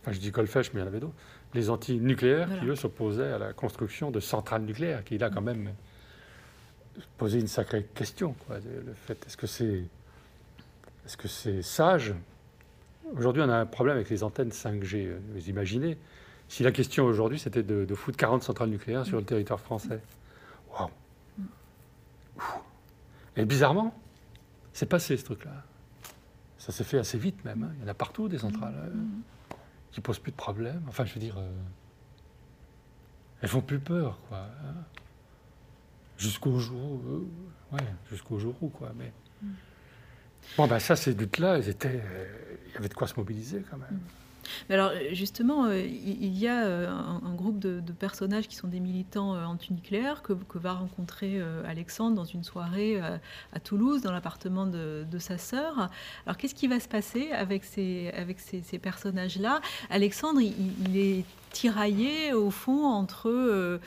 Enfin, 0.03 0.11
je 0.11 0.19
dis 0.19 0.33
Golfech, 0.33 0.75
mais 0.75 0.81
il 0.81 0.83
y 0.83 0.85
en 0.85 0.89
avait 0.89 0.99
d'autres. 0.99 1.15
Les 1.55 1.71
anti-nucléaires 1.71 2.49
qui, 2.59 2.67
eux, 2.67 2.75
s'opposaient 2.75 3.31
à 3.31 3.39
la 3.39 3.53
construction 3.53 4.11
de 4.11 4.19
centrales 4.19 4.63
nucléaires, 4.63 5.05
qui, 5.05 5.19
là, 5.19 5.31
quand 5.31 5.41
même 5.41 5.71
poser 7.17 7.39
une 7.39 7.47
sacrée 7.47 7.87
question. 7.95 8.35
Quoi, 8.49 8.57
le 8.59 8.93
fait, 8.93 9.25
est-ce 9.25 9.37
que 9.37 9.47
c'est 9.47 9.85
est-ce 11.05 11.17
que 11.17 11.29
c'est 11.29 11.63
sage? 11.63 12.13
Aujourd'hui, 13.17 13.41
on 13.41 13.51
a 13.51 13.57
un 13.57 13.67
problème 13.67 13.99
avec 13.99 14.11
les 14.11 14.25
antennes 14.25 14.51
5G. 14.51 15.13
Vous 15.33 15.49
imaginez 15.49 15.97
si 16.49 16.63
la 16.63 16.73
question 16.73 17.05
aujourd'hui, 17.05 17.39
c'était 17.39 17.63
de, 17.63 17.95
foutre 17.95 18.17
40 18.17 18.43
centrales 18.43 18.71
nucléaires 18.71 19.05
sur 19.05 19.19
le 19.19 19.25
territoire 19.25 19.61
français. 19.61 20.01
Waouh 20.73 20.91
Et 23.37 23.45
bizarrement, 23.45 23.95
c'est 24.73 24.87
passé 24.87 25.17
ce 25.17 25.25
truc-là. 25.25 25.65
Ça 26.59 26.73
s'est 26.73 26.85
fait 26.85 26.99
assez 26.99 27.19
vite 27.19 27.45
même. 27.45 27.65
Hein. 27.65 27.73
Il 27.77 27.83
y 27.83 27.85
en 27.85 27.89
a 27.89 27.95
partout 27.95 28.29
des 28.29 28.39
centrales 28.39 28.75
qui 28.75 29.55
euh, 29.55 29.57
qui 29.93 30.01
posent 30.01 30.19
plus 30.19 30.33
de 30.33 30.37
problèmes. 30.37 30.83
Enfin, 30.89 31.05
je 31.05 31.15
veux 31.15 31.21
dire, 31.21 31.39
euh, 31.39 31.51
elles 33.41 33.49
font 33.49 33.63
plus 33.63 33.79
peur, 33.79 34.19
quoi. 34.29 34.39
Hein. 34.39 34.75
jusqu'au 36.19 36.59
jour, 36.59 37.01
ouais, 37.73 37.81
jusqu'au 38.11 38.39
jour 38.39 38.55
où, 38.61 38.69
quoi. 38.69 38.93
Mais 38.97 39.13
mm. 39.43 39.49
bon, 40.59 40.67
ben 40.67 40.79
ça, 40.79 40.97
ces 40.97 41.15
luttes-là, 41.15 41.59
il 41.59 41.67
y 41.67 42.77
avait 42.77 42.89
de 42.89 42.95
quoi 42.95 43.07
se 43.07 43.15
mobiliser 43.17 43.65
quand 43.71 43.79
même. 43.79 44.01
Alors 44.71 44.93
justement, 45.13 45.67
euh, 45.67 45.81
il 45.81 46.37
y 46.37 46.49
a 46.49 46.65
euh, 46.65 46.89
un, 46.89 47.35
groupe 47.35 47.59
de, 47.59 47.81
personnages 47.93 48.49
qui 48.49 48.57
sont 48.57 48.69
des 48.69 48.81
militants 48.81 49.35
euh, 49.35 49.45
antinucléaires 49.45 50.23
que, 50.23 50.33
que 50.33 50.59
va 50.59 50.73
rencontrer 50.73 51.41
Alexandre 51.67 52.17
dans 52.17 52.25
une 52.25 52.45
soirée 52.45 53.01
à 53.53 53.61
Toulouse, 53.61 54.03
dans 54.03 54.13
l'appartement 54.13 54.67
de, 54.67 55.19
sa 55.19 55.39
sœur. 55.39 55.89
Alors 56.27 56.37
qu'est-ce 56.37 56.55
qui 56.55 56.69
va 56.69 56.81
se 56.81 56.89
passer 56.89 57.31
avec 57.33 57.65
ces, 57.65 58.13
personnages-là? 58.81 59.61
Alexandre, 59.91 60.41
il, 60.41 60.97
est 60.97 61.25
tiraillé 61.51 62.33
au 62.33 62.51
fond 62.51 62.85
entre 62.85 63.81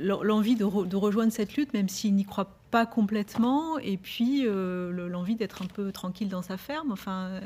l'envie 0.00 0.56
de, 0.56 0.64
rejoindre 0.64 1.32
cette 1.32 1.56
lutte, 1.56 1.72
même 1.74 1.88
s'il 1.88 2.14
n'y 2.14 2.24
croit 2.24 2.56
pas 2.70 2.86
complètement, 2.86 3.78
et 3.78 3.96
puis 3.96 4.44
l'envie 4.46 5.36
d'être 5.36 5.62
un 5.62 5.66
peu 5.66 5.92
tranquille 5.92 6.28
dans 6.28 6.42
sa 6.42 6.56
ferme. 6.56 6.92
Enfin, 6.92 7.40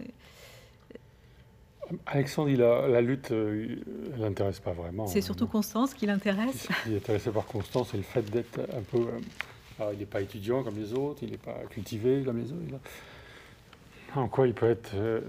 Alexandre, 2.07 2.51
la 2.51 3.01
lutte, 3.01 3.32
euh, 3.32 3.76
elle 4.14 4.20
l'intéresse 4.20 4.61
pas 4.61 4.72
vraiment. 4.72 5.07
C'est 5.07 5.20
surtout 5.20 5.47
Constance 5.47 5.95
qui 5.95 6.07
l'intéresse. 6.07 6.68
Il 6.86 6.95
est 6.95 6.97
intéressé 6.97 7.30
par 7.30 7.47
Constance 7.47 7.95
et 7.95 7.97
le 7.97 8.03
fait 8.03 8.22
d'être 8.22 8.61
un 8.61 8.82
peu. 8.82 9.07
Euh, 9.80 9.91
il 9.93 9.99
n'est 9.99 10.07
pas 10.07 10.20
étudiant 10.20 10.62
comme 10.62 10.76
les 10.76 10.93
autres, 10.93 11.22
il 11.22 11.30
n'est 11.30 11.36
pas 11.36 11.57
cultivé 11.70 12.22
comme 12.24 12.38
les 12.38 12.53
autres. 12.53 12.80
En 14.14 14.28
quoi 14.28 14.47
il 14.47 14.55
peut 14.55 14.68
être 14.68 14.93
euh, 14.95 15.20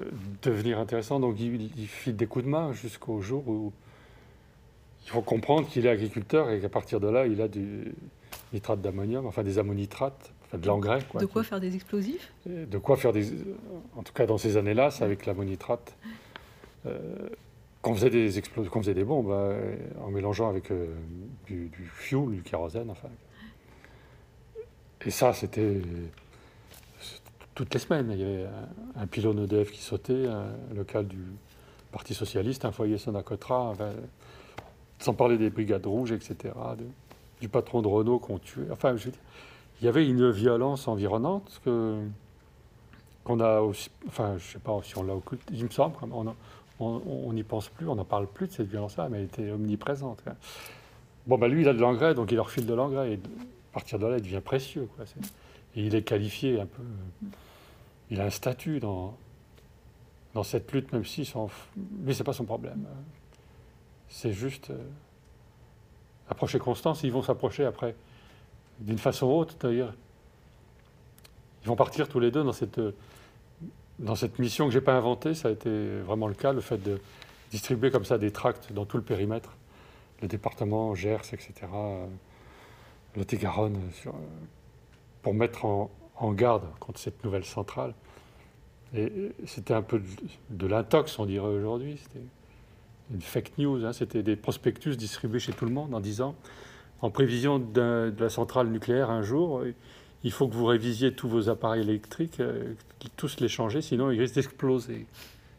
devenir 0.42 0.80
intéressant 0.80 1.20
Donc 1.20 1.40
il, 1.40 1.72
il, 1.78 1.88
file 1.88 2.16
des 2.16 2.28
coups 2.28 2.46
de 2.46 2.50
main 2.50 2.74
jusqu'au 2.74 3.22
jour 3.22 3.48
où 3.48 3.72
il 5.06 5.10
faut 5.10 5.22
comprendre 5.22 5.68
qu'il 5.68 5.86
est 5.86 5.90
agriculteur 5.90 6.50
et 6.50 6.60
qu'à 6.60 6.70
partir 6.70 7.00
de 7.00 7.08
là, 7.08 7.28
il 7.28 7.42
a 7.42 7.48
du 7.48 7.94
nitrate 8.54 8.82
d'ammonium, 8.82 9.26
enfin 9.26 9.44
des 9.44 9.58
ammonitrates, 9.58 10.32
enfin 10.46 10.58
de 10.58 10.68
l'engrais. 10.68 11.00
De 11.20 11.26
quoi 11.26 11.44
faire 11.44 11.60
des 11.60 11.76
explosifs? 11.76 12.32
De 12.46 12.78
quoi 12.78 12.98
faire 12.98 13.14
des. 13.14 13.32
En 13.96 14.04
tout 14.04 14.14
cas, 14.14 14.26
dans 14.26 14.38
ces 14.38 14.58
années-là, 14.58 14.92
c'est 14.92 15.04
avec 15.04 15.26
l'ammonitrate 15.26 15.96
euh, 16.86 17.30
qu'on 17.82 17.96
faisait 17.96 18.10
des 18.10 18.42
faisait 18.42 18.94
des 18.94 19.04
bombes 19.04 19.32
euh, 19.32 19.76
en 20.02 20.10
mélangeant 20.10 20.50
avec 20.50 20.72
euh, 20.72 20.88
du, 21.48 21.70
du, 21.70 21.86
fuel, 21.86 22.30
du 22.30 22.42
kérosène, 22.44 22.90
enfin. 22.90 23.10
Et 25.04 25.10
ça, 25.10 25.34
c'était 25.34 25.82
toutes 27.56 27.74
les 27.74 27.80
semaines. 27.80 28.12
Il 28.12 28.20
y 28.20 28.24
avait 28.24 28.48
un, 28.96 29.08
pylône 29.08 29.44
EDF 29.44 29.72
qui 29.72 29.82
sautait, 29.82 30.28
un 30.28 30.76
local 30.76 31.08
du 31.08 31.24
Parti 31.92 32.14
socialiste, 32.14 32.66
un 32.66 32.72
foyer 32.72 33.00
Sonacotra, 33.00 33.74
sans 35.00 35.14
parler 35.14 35.40
des 35.40 35.50
brigades 35.50 35.88
rouges, 35.88 36.12
etc., 36.12 36.54
du 37.42 37.50
patron 37.50 37.82
de 37.82 37.88
Renault 37.88 38.20
qu'on 38.20 38.38
tuait. 38.38 38.68
Enfin, 38.72 38.96
il 38.96 39.86
y 39.86 39.88
avait 39.88 40.08
une 40.08 40.30
violence 40.30 40.88
environnante 40.88 41.60
que 41.66 41.98
qu'on 43.24 43.40
a 43.40 43.62
aussi, 43.62 43.90
enfin, 44.08 44.38
je 44.38 44.54
sais 44.54 44.60
pas 44.60 44.80
si 44.84 44.98
on 44.98 45.04
l'a 45.04 45.16
occulté, 45.16 45.54
il 45.54 45.64
me 45.64 45.70
semble, 45.70 45.96
on 46.12 46.28
on 46.82 47.34
n'y 47.34 47.44
pense 47.44 47.70
plus, 47.70 47.88
on 47.88 47.96
n'en 47.96 48.06
parle 48.06 48.28
plus 48.28 48.48
de 48.48 48.52
cette 48.54 48.68
violence-là, 48.68 49.10
mais 49.10 49.20
elle 49.20 49.26
était 49.26 49.52
omniprésente. 49.52 50.24
Bon, 51.28 51.38
ben 51.38 51.48
lui, 51.48 51.62
il 51.62 51.70
a 51.70 51.74
de 51.74 51.80
l'engrais, 51.80 52.16
donc 52.16 52.32
il 52.32 52.36
leur 52.36 52.50
file 52.50 52.66
de 52.66 52.74
l'engrais, 52.74 53.14
et 53.14 53.16
à 53.16 53.74
partir 53.74 54.00
de 54.00 54.08
là, 54.08 54.18
il 54.18 54.24
devient 54.24 54.42
précieux. 54.44 54.88
Quoi. 54.96 55.06
Et 55.76 55.86
il 55.86 55.96
est 55.96 56.02
qualifié 56.02 56.60
un 56.60 56.66
peu. 56.66 56.84
Il 58.10 58.20
a 58.20 58.26
un 58.26 58.30
statut 58.30 58.80
dans, 58.80 59.16
dans 60.34 60.44
cette 60.44 60.72
lutte, 60.72 60.92
même 60.92 61.06
si 61.06 61.26
son, 61.26 61.50
lui, 62.04 62.16
c'est 62.16 62.24
pas 62.24 62.34
son 62.34 62.46
problème. 62.46 62.86
C'est 64.10 64.34
juste 64.34 64.72
euh, 64.72 64.78
approcher 66.30 66.60
Constance, 66.60 67.04
ils 67.04 67.12
vont 67.12 67.22
s'approcher 67.22 67.66
après, 67.66 67.96
d'une 68.80 68.98
façon 68.98 69.28
haute, 69.28 69.56
d'ailleurs. 69.62 69.94
Ils 71.64 71.68
vont 71.68 71.76
partir 71.76 72.10
tous 72.10 72.20
les 72.20 72.32
deux 72.32 72.44
dans 72.44 72.54
cette 72.54 72.80
dans 74.02 74.16
cette 74.16 74.40
mission 74.40 74.66
que 74.66 74.74
je 74.74 74.80
n'ai 74.80 74.84
pas 74.84 74.96
inventée, 74.96 75.34
ça 75.34 75.48
a 75.48 75.52
été 75.52 76.00
vraiment 76.02 76.28
le 76.28 76.34
cas, 76.34 76.54
le 76.54 76.62
fait 76.62 76.78
de 76.78 77.00
distribuer 77.52 77.92
comme 77.92 78.06
ça 78.06 78.18
des 78.18 78.32
tracts 78.32 78.74
dans 78.74 78.86
tout 78.86 78.98
le 78.98 79.04
périmètre, 79.04 79.56
le 80.22 80.28
département, 80.28 80.96
Gers, 80.96 81.34
etc., 81.34 81.54
euh, 81.74 82.06
le 83.16 83.26
Tégaronne, 83.26 83.78
euh, 84.08 84.12
pour 85.22 85.34
mettre 85.34 85.66
en, 85.66 85.90
garde 86.34 86.64
contre 86.80 87.00
cette 87.00 87.24
nouvelle 87.24 87.46
centrale. 87.46 87.94
Et 88.96 89.32
c'était 89.46 89.74
un 89.74 89.82
peu 89.82 90.02
de, 90.50 90.68
l'intox, 90.68 91.18
on 91.18 91.26
dirait 91.26 91.48
aujourd'hui. 91.48 91.98
C'était 91.98 92.24
une 93.12 93.22
fake 93.22 93.58
news. 93.58 93.86
Hein. 93.86 93.94
C'était 93.94 94.22
des 94.22 94.36
prospectus 94.36 94.98
distribués 94.98 95.40
chez 95.40 95.54
tout 95.54 95.66
le 95.66 95.72
monde 95.72 95.96
en 95.96 96.00
disant, 96.00 96.36
en 97.02 97.10
prévision 97.10 97.58
de 97.58 98.14
la 98.20 98.30
centrale 98.30 98.68
nucléaire 98.68 99.10
un 99.10 99.24
jour, 99.24 99.64
il 100.24 100.32
faut 100.32 100.48
que 100.48 100.54
vous 100.54 100.66
révisiez 100.66 101.14
tous 101.14 101.28
vos 101.28 101.50
appareils 101.50 101.82
électriques, 101.82 102.40
euh, 102.40 102.74
tous 103.18 103.40
les 103.40 103.48
changer, 103.48 103.82
sinon 103.82 104.12
ils 104.12 104.20
risquent 104.20 104.36
d'exploser. 104.36 105.08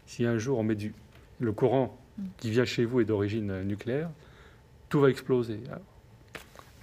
Si 0.07 0.25
un 0.25 0.39
jour 0.39 0.59
on 0.59 0.63
met 0.63 0.75
du, 0.75 0.95
le 1.41 1.53
courant 1.53 1.99
qui 2.39 2.51
vient 2.51 2.65
chez 2.65 2.85
vous 2.85 3.01
est 3.01 3.05
d'origine 3.05 3.51
euh, 3.51 3.65
nucléaire, 3.65 4.11
tout 4.89 5.01
va 5.01 5.11
exploser. 5.11 5.61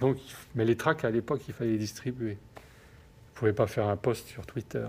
Donc, 0.00 0.16
mais 0.54 0.64
les 0.64 0.76
tracts 0.76 1.04
à 1.04 1.10
l'époque, 1.10 1.42
il 1.46 1.54
fallait 1.54 1.72
les 1.72 1.78
distribuer. 1.78 2.34
Vous 2.34 2.60
ne 2.60 3.34
pouvez 3.34 3.52
pas 3.52 3.66
faire 3.66 3.88
un 3.88 3.96
post 3.96 4.26
sur 4.26 4.44
Twitter. 4.46 4.86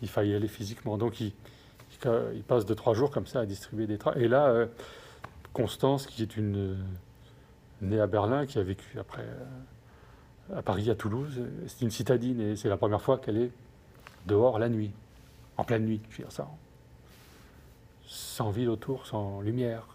Il 0.00 0.08
fallait 0.08 0.30
y 0.30 0.34
aller 0.34 0.48
physiquement. 0.48 0.96
Donc 0.96 1.20
il, 1.20 1.32
passe 2.48 2.64
de 2.64 2.74
trois 2.74 2.94
jours 2.94 3.10
comme 3.10 3.26
ça 3.26 3.40
à 3.40 3.46
distribuer 3.46 3.86
des 3.86 3.98
tracts. 3.98 4.18
Et 4.18 4.28
là, 4.28 4.46
euh, 4.46 4.66
Constance, 5.52 6.06
qui 6.06 6.22
est 6.22 6.36
une 6.36 6.76
née 7.80 8.00
à 8.00 8.06
Berlin, 8.06 8.46
qui 8.46 8.58
a 8.58 8.62
vécu 8.62 8.98
après 8.98 9.24
à 10.52 10.62
Paris, 10.62 10.90
à 10.90 10.94
Toulouse. 10.94 11.42
C'est 11.66 11.82
une 11.82 11.90
citadine 11.90 12.40
et 12.40 12.56
c'est 12.56 12.68
la 12.68 12.76
première 12.76 13.00
fois 13.00 13.18
qu'elle 13.18 13.38
est 13.38 13.50
dehors 14.26 14.58
la 14.58 14.68
nuit, 14.68 14.92
en 15.56 15.64
pleine 15.64 15.84
nuit, 15.84 16.00
je 16.10 16.16
veux 16.16 16.24
dire 16.24 16.32
ça. 16.32 16.48
Sans 18.06 18.50
ville 18.50 18.68
autour, 18.68 19.06
sans 19.06 19.40
lumière. 19.40 19.86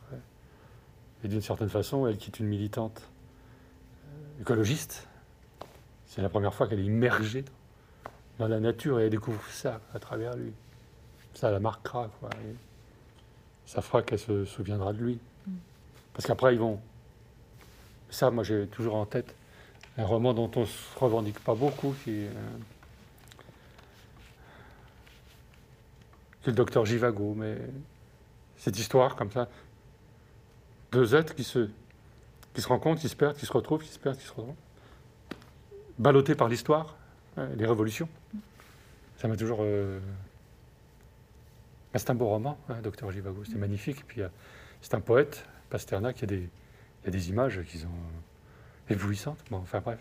Et 1.23 1.27
d'une 1.27 1.41
certaine 1.41 1.69
façon, 1.69 2.07
elle 2.07 2.17
quitte 2.17 2.39
une 2.39 2.47
militante 2.47 3.01
euh, 4.05 4.41
écologiste. 4.41 5.07
C'est 6.05 6.21
la 6.21 6.29
première 6.29 6.53
fois 6.53 6.67
qu'elle 6.67 6.79
est 6.79 6.85
immergée 6.85 7.43
dans 8.39 8.47
la 8.47 8.59
nature 8.59 8.99
et 8.99 9.05
elle 9.05 9.09
découvre 9.09 9.43
ça 9.49 9.81
à 9.93 9.99
travers 9.99 10.35
lui. 10.35 10.53
Ça 11.33 11.51
la 11.51 11.59
marquera, 11.59 12.09
quoi. 12.19 12.29
ça 13.65 13.81
fera 13.81 14.01
qu'elle 14.01 14.19
se 14.19 14.45
souviendra 14.45 14.93
de 14.93 14.99
lui. 14.99 15.19
Mm. 15.45 15.51
Parce 16.13 16.25
qu'après, 16.25 16.53
ils 16.53 16.59
vont. 16.59 16.79
Ça, 18.09 18.31
moi, 18.31 18.43
j'ai 18.43 18.65
toujours 18.67 18.95
en 18.95 19.05
tête 19.05 19.35
un 19.99 20.05
roman 20.05 20.33
dont 20.33 20.49
on 20.55 20.61
ne 20.61 20.65
se 20.65 20.97
revendique 20.97 21.39
pas 21.39 21.55
beaucoup, 21.55 21.93
qui 22.03 22.11
est, 22.11 22.27
euh, 22.27 22.57
le 26.45 26.53
docteur 26.53 26.85
Givago. 26.85 27.33
Mais 27.35 27.57
cette 28.57 28.79
histoire, 28.79 29.15
comme 29.15 29.31
ça, 29.31 29.49
deux 30.91 31.15
êtres 31.15 31.35
qui 31.35 31.43
se, 31.43 31.69
qui 32.53 32.61
se 32.61 32.67
rencontrent, 32.67 33.01
qui 33.01 33.09
se 33.09 33.15
perdent, 33.15 33.35
qui 33.35 33.45
se 33.45 33.51
retrouvent, 33.51 33.83
qui 33.83 33.89
se 33.89 33.99
perdent, 33.99 34.17
qui 34.17 34.25
se 34.25 34.31
retrouvent, 34.31 34.55
ballottés 35.97 36.35
par 36.35 36.47
l'histoire, 36.47 36.95
hein, 37.35 37.49
les 37.57 37.65
révolutions. 37.65 38.07
Ça 39.17 39.27
m'a 39.27 39.35
toujours. 39.35 39.59
Euh, 39.61 39.99
c'est 41.93 42.09
un 42.09 42.15
beau 42.15 42.27
roman, 42.27 42.57
hein, 42.69 42.79
Docteur 42.81 43.11
Givago, 43.11 43.43
c'est 43.43 43.57
magnifique. 43.57 44.07
Puis 44.07 44.21
c'est 44.81 44.93
un 44.93 45.01
poète, 45.01 45.43
Pasternak, 45.69 46.19
il 46.19 46.21
y 46.21 46.23
a 46.23 46.27
des, 46.27 46.49
il 47.03 47.05
y 47.05 47.07
a 47.07 47.11
des 47.11 47.29
images 47.29 47.61
qui 47.63 47.79
sont 47.79 47.87
éblouissante. 48.89 49.39
Bon, 49.49 49.57
enfin 49.57 49.79
bref. 49.79 49.99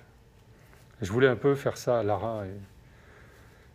Je 1.00 1.12
voulais 1.12 1.28
un 1.28 1.36
peu 1.36 1.54
faire 1.54 1.76
ça 1.76 2.00
à 2.00 2.02
Lara 2.02 2.44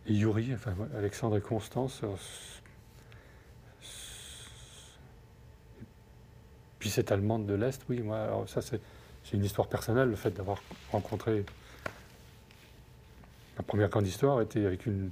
et, 0.06 0.12
Yuri, 0.12 0.52
enfin 0.54 0.74
Alexandre 0.96 1.38
et 1.38 1.40
Constance. 1.40 2.02
Puis 6.78 6.90
cette 6.90 7.10
Allemande 7.10 7.46
de 7.46 7.54
l'Est, 7.54 7.82
oui, 7.88 8.02
moi, 8.02 8.20
alors 8.20 8.48
ça 8.48 8.60
c'est 8.60 8.80
une 9.32 9.44
histoire 9.44 9.68
personnelle, 9.68 10.10
le 10.10 10.16
fait 10.16 10.32
d'avoir 10.32 10.62
rencontré. 10.92 11.46
Ma 13.56 13.62
première 13.62 13.88
grande 13.88 14.06
histoire 14.06 14.42
était 14.42 14.66
avec 14.66 14.84
une, 14.84 15.10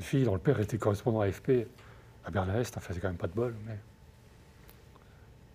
fille 0.00 0.24
dont 0.24 0.34
le 0.34 0.40
père 0.40 0.60
était 0.60 0.76
correspondant 0.76 1.22
à 1.22 1.26
AFP 1.26 1.66
à 2.26 2.30
Berlin-Est, 2.30 2.76
enfin 2.76 2.92
c'est 2.92 3.00
quand 3.00 3.08
même 3.08 3.16
pas 3.16 3.28
de 3.28 3.32
bol, 3.32 3.54
mais. 3.66 3.78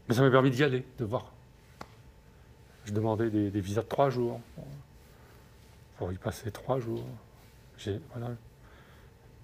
Mais 0.10 0.16
ça 0.16 0.24
m'a 0.24 0.32
permis 0.32 0.50
d'y 0.50 0.64
aller, 0.64 0.84
de 0.98 1.06
voir 1.06 1.32
je 2.86 2.94
demandais 2.94 3.30
des, 3.30 3.62
visas 3.62 3.82
de 3.82 3.88
trois 3.88 4.10
jours 4.10 4.40
pour 5.98 6.12
y 6.12 6.18
passer 6.18 6.52
trois 6.52 6.80
jours. 6.80 7.04
Voilà. 8.12 8.32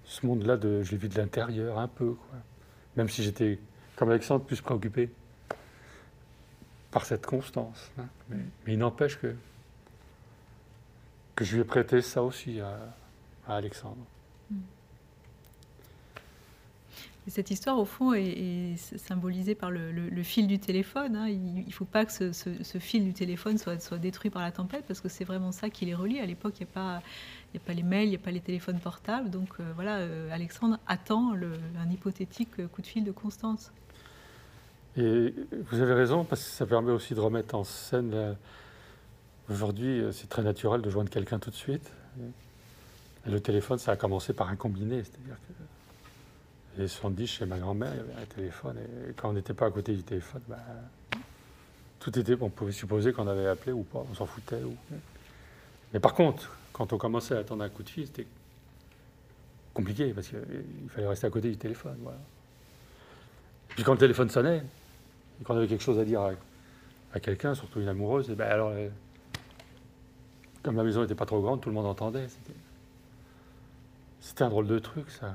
Ce 0.04 0.24
monde-là, 0.26 0.58
je 0.60 0.90
l'ai 0.90 0.96
vu 0.96 1.08
de 1.08 1.16
l'intérieur 1.16 1.78
un 1.78 1.88
peu. 1.88 2.16
Même 2.96 3.08
si 3.08 3.22
j'étais, 3.22 3.58
comme 3.96 4.10
Alexandre, 4.10 4.44
plus 4.44 4.60
préoccupé 4.60 5.10
par 6.90 7.04
cette 7.04 7.26
constance. 7.26 7.90
Hein. 7.98 8.06
Mais, 8.28 8.38
il 8.66 8.78
n'empêche 8.78 9.18
que, 9.18 9.34
que 11.34 11.44
je 11.44 11.54
lui 11.54 11.62
ai 11.62 11.64
prêté 11.64 12.00
ça 12.02 12.22
aussi 12.22 12.60
à, 12.60 12.76
Alexandre. 13.46 14.04
Cette 17.28 17.50
histoire, 17.50 17.78
au 17.78 17.84
fond, 17.84 18.12
est, 18.14 18.76
symbolisée 18.96 19.54
par 19.54 19.70
le, 19.70 20.22
fil 20.22 20.46
du 20.46 20.58
téléphone. 20.58 21.16
Hein. 21.16 21.28
Il 21.28 21.66
ne 21.66 21.72
faut 21.72 21.84
pas 21.84 22.04
que 22.04 22.32
ce, 22.32 22.78
fil 22.78 23.04
du 23.04 23.12
téléphone 23.12 23.58
soit, 23.58 23.76
détruit 23.98 24.30
par 24.30 24.42
la 24.42 24.52
tempête, 24.52 24.84
parce 24.86 25.00
que 25.00 25.08
c'est 25.08 25.24
vraiment 25.24 25.52
ça 25.52 25.70
qui 25.70 25.84
les 25.84 25.94
relie. 25.94 26.20
À 26.20 26.26
l'époque, 26.26 26.54
il 26.60 26.64
n'y 26.64 26.70
a, 26.74 27.60
pas, 27.60 27.72
les 27.74 27.82
mails, 27.82 28.06
il 28.06 28.10
n'y 28.10 28.16
a 28.16 28.20
pas 28.20 28.30
les 28.30 28.40
téléphones 28.40 28.78
portables. 28.78 29.30
Donc 29.30 29.48
euh, 29.60 29.72
voilà, 29.74 29.98
euh, 29.98 30.30
Alexandre 30.32 30.78
attend 30.86 31.32
un 31.32 31.90
hypothétique 31.90 32.66
coup 32.68 32.82
de 32.82 32.86
fil 32.86 33.04
de 33.04 33.12
Constance. 33.12 33.72
Et 34.96 35.34
vous 35.70 35.80
avez 35.80 35.94
raison, 35.94 36.24
parce 36.24 36.42
que 36.42 36.50
ça 36.50 36.66
permet 36.66 36.92
aussi 36.92 37.14
de 37.14 37.20
remettre 37.20 37.54
en 37.54 37.64
scène. 37.64 38.36
Aujourd'hui, 39.50 40.00
euh, 40.00 40.12
c'est 40.12 40.28
très 40.28 40.42
naturel 40.42 40.82
de 40.82 40.90
joindre 40.90 41.10
quelqu'un 41.10 41.38
tout 41.38 41.50
de 41.50 41.54
suite. 41.54 41.90
Le 43.26 43.40
téléphone, 43.40 43.78
ça 43.78 43.92
a 43.92 43.96
commencé 43.96 44.32
par 44.32 44.48
un 44.48 44.56
combiné, 44.56 45.02
c'est-à-dire 45.04 45.36
que 45.36 45.52
les 46.76 46.88
70, 46.88 47.26
chez 47.26 47.46
ma 47.46 47.58
grand-mère, 47.58 47.92
il 47.94 47.96
y 47.96 48.00
avait 48.00 48.22
un 48.22 48.26
téléphone. 48.26 48.76
Et 48.78 49.12
quand 49.14 49.30
on 49.30 49.32
n'était 49.32 49.54
pas 49.54 49.66
à 49.66 49.70
côté 49.70 49.94
du 49.94 50.02
téléphone, 50.02 50.42
bah, 50.48 50.58
tout 51.98 52.16
était. 52.18 52.36
On 52.40 52.50
pouvait 52.50 52.72
supposer 52.72 53.12
qu'on 53.12 53.26
avait 53.26 53.46
appelé 53.46 53.72
ou 53.72 53.82
pas, 53.82 54.04
on 54.10 54.14
s'en 54.14 54.26
foutait. 54.26 54.60
Mais 55.92 56.00
par 56.00 56.14
contre, 56.14 56.56
quand 56.72 56.92
on 56.92 56.98
commençait 56.98 57.34
à 57.34 57.38
attendre 57.38 57.64
un 57.64 57.68
coup 57.68 57.82
de 57.82 57.88
fil, 57.88 58.06
c'était 58.06 58.26
compliqué 59.74 60.12
parce 60.12 60.28
qu'il 60.28 60.38
fallait 60.90 61.08
rester 61.08 61.26
à 61.26 61.30
côté 61.30 61.50
du 61.50 61.56
téléphone. 61.56 61.96
Puis 63.68 63.82
quand 63.82 63.92
le 63.92 63.98
téléphone 63.98 64.28
sonnait, 64.28 64.62
et 65.40 65.44
qu'on 65.44 65.56
avait 65.56 65.68
quelque 65.68 65.82
chose 65.82 65.98
à 65.98 66.04
dire 66.04 66.20
à, 67.12 67.20
quelqu'un, 67.20 67.54
surtout 67.54 67.80
une 67.80 67.88
amoureuse, 67.88 68.28
ben 68.30 68.48
alors, 68.48 68.70
euh, 68.70 68.88
comme 70.62 70.76
la 70.76 70.84
maison 70.84 71.00
n'était 71.02 71.14
pas 71.14 71.26
trop 71.26 71.40
grande, 71.40 71.60
tout 71.60 71.68
le 71.68 71.74
monde 71.74 71.86
entendait. 71.86 72.26
C'était 74.20 74.44
un 74.44 74.50
drôle 74.50 74.66
de 74.66 74.78
truc, 74.78 75.10
ça. 75.10 75.34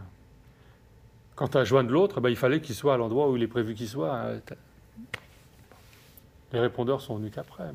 As 1.38 1.63
joint 1.65 1.84
de 1.84 1.91
l'autre, 1.91 2.21
ben, 2.21 2.29
il 2.29 2.36
fallait 2.36 2.61
qu'il 2.61 2.75
soit 2.75 2.93
à 2.93 2.97
l'endroit 2.97 3.29
où 3.29 3.36
il 3.36 3.43
est 3.43 3.47
prévu 3.47 3.73
qu'il 3.73 3.88
soit. 3.88 4.34
Les 6.51 6.59
répondeurs 6.59 7.01
sont 7.01 7.15
venus 7.17 7.31
qu'après. 7.34 7.71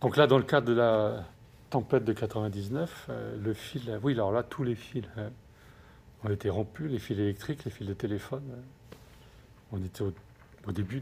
Donc 0.00 0.16
là, 0.16 0.26
dans 0.26 0.38
le 0.38 0.44
cadre 0.44 0.66
de 0.66 0.72
la 0.72 1.24
tempête 1.70 2.04
de 2.04 2.12
99, 2.12 3.06
euh, 3.08 3.36
le 3.42 3.54
fil, 3.54 3.98
oui, 4.02 4.14
alors 4.14 4.32
là, 4.32 4.42
tous 4.42 4.64
les 4.64 4.74
fils 4.74 5.04
euh, 5.16 5.28
ont 6.24 6.30
été 6.30 6.50
rompus, 6.50 6.90
les 6.90 6.98
fils 6.98 7.18
électriques, 7.18 7.64
les 7.64 7.70
fils 7.70 7.86
de 7.86 7.94
téléphone. 7.94 8.42
Euh. 8.50 8.96
on 9.72 9.78
était 9.84 10.02
au, 10.02 10.72
début 10.72 11.00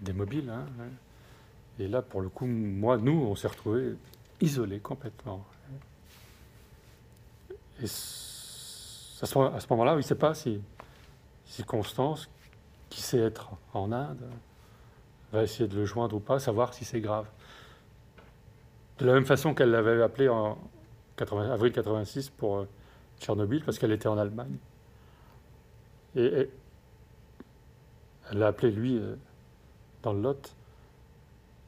des, 0.00 0.12
mobiles. 0.12 0.50
Hein, 0.50 0.66
hein. 0.80 0.88
et 1.78 1.88
là, 1.88 2.02
pour 2.02 2.20
le 2.20 2.28
coup, 2.28 2.46
moi, 2.46 2.98
nous, 2.98 3.12
on 3.12 3.34
s'est 3.34 3.48
retrouvés 3.48 3.96
isolés 4.40 4.80
complètement. 4.80 5.44
Et 7.82 7.86
à 9.24 9.60
ce, 9.60 9.66
moment-là, 9.70 9.92
il 9.94 9.96
ne 9.96 10.02
sait 10.02 10.14
pas 10.14 10.34
si, 10.34 10.60
Constance, 11.66 12.28
qui 12.90 13.00
sait 13.00 13.18
être 13.18 13.50
en 13.72 13.90
Inde, 13.90 14.28
va 15.32 15.42
essayer 15.42 15.66
de 15.66 15.74
le 15.74 15.86
joindre 15.86 16.16
ou 16.16 16.20
pas, 16.20 16.38
savoir 16.38 16.74
si 16.74 16.84
c'est 16.84 17.00
grave. 17.00 17.26
De 18.98 19.06
la 19.06 19.14
même 19.14 19.24
façon 19.24 19.54
qu'elle 19.54 19.70
l'avait 19.70 20.02
appelé 20.02 20.28
en 20.28 20.58
avril 21.50 21.72
86 21.72 22.28
pour 22.30 22.58
euh, 22.58 22.68
Tchernobyl, 23.18 23.64
parce 23.64 23.78
qu'elle 23.78 23.92
était 23.92 24.08
en 24.08 24.18
Allemagne. 24.18 24.56
Et, 26.16 26.50
elle 28.30 28.38
l'a 28.38 28.48
appelé 28.48 28.70
lui 28.72 28.98
euh, 28.98 29.16
dans 30.02 30.12
le 30.12 30.20
Lot, 30.20 30.54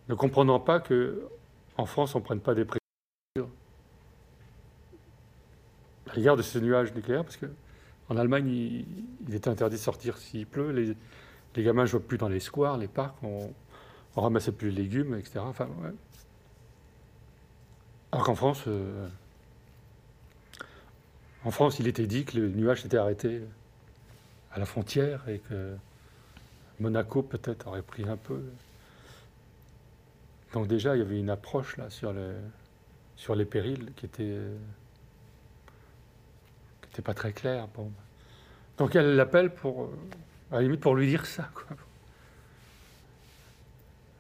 ne 0.09 0.15
comprenant 0.15 0.61
pas 0.61 0.79
que 0.79 1.27
en 1.79 1.87
France 1.87 2.15
on 2.15 2.21
ne 2.21 2.25
prenne 2.25 2.41
pas 2.41 2.55
des 2.55 2.65
précautions 2.65 3.51
à 6.06 6.06
l'égard 6.17 6.37
de 6.37 6.43
ces 6.43 6.61
nuages 6.61 6.93
nucléaires, 6.95 7.25
parce 7.25 7.37
qu'en 7.37 8.17
Allemagne, 8.17 8.49
il, 8.49 9.35
est 9.35 9.49
interdit 9.49 9.77
de 9.77 9.81
sortir 9.81 10.19
s'il 10.19 10.47
pleut. 10.47 10.71
Les, 10.71 11.63
gamins 11.63 11.83
ne 11.83 11.87
jouent 11.87 12.01
plus 12.01 12.19
dans 12.19 12.29
les 12.29 12.41
squares, 12.41 12.77
les 12.77 12.89
parcs, 12.89 13.17
on, 13.23 13.51
on 14.17 14.21
ramassait 14.21 14.53
plus 14.53 14.71
les 14.71 14.83
légumes, 14.83 15.15
etc. 15.15 15.41
Alors 18.13 18.25
qu'en 18.25 18.35
France, 18.35 18.65
euh, 18.67 19.09
en 21.45 21.51
France, 21.51 21.79
il 21.79 21.87
était 21.87 22.07
dit 22.07 22.25
que 22.25 22.39
le 22.39 22.49
nuage 22.49 22.83
s'était 22.83 22.97
arrêté 22.97 23.43
à 24.53 24.59
la 24.59 24.65
frontière 24.67 25.29
et 25.29 25.39
que 25.39 25.77
Monaco 26.81 27.23
peut-être 27.23 27.67
aurait 27.69 27.83
pris 27.83 28.09
un 28.09 28.17
peu. 28.17 28.43
Donc 30.53 30.67
déjà, 30.67 30.97
il 30.97 31.01
y 31.01 31.03
avait 31.03 31.19
une 31.19 31.31
approche 31.31 31.77
là 31.77 31.91
sur, 31.91 32.15
sur 33.17 33.35
les 33.35 33.45
périls 33.45 33.93
qui 33.97 34.07
était 34.07 34.39
c'est 36.97 37.03
pas 37.03 37.15
très 37.15 37.33
clair. 37.33 37.69
Bon. 37.75 37.93
Donc 38.79 38.97
elle 38.97 39.17
l'appelle 39.17 39.55
pour, 39.55 39.85
euh, 39.85 39.99
à 40.51 40.57
la 40.57 40.63
limite, 40.63 40.81
pour 40.81 40.95
lui 40.95 41.07
dire 41.07 41.27
ça. 41.27 41.51
Quoi. 41.55 41.77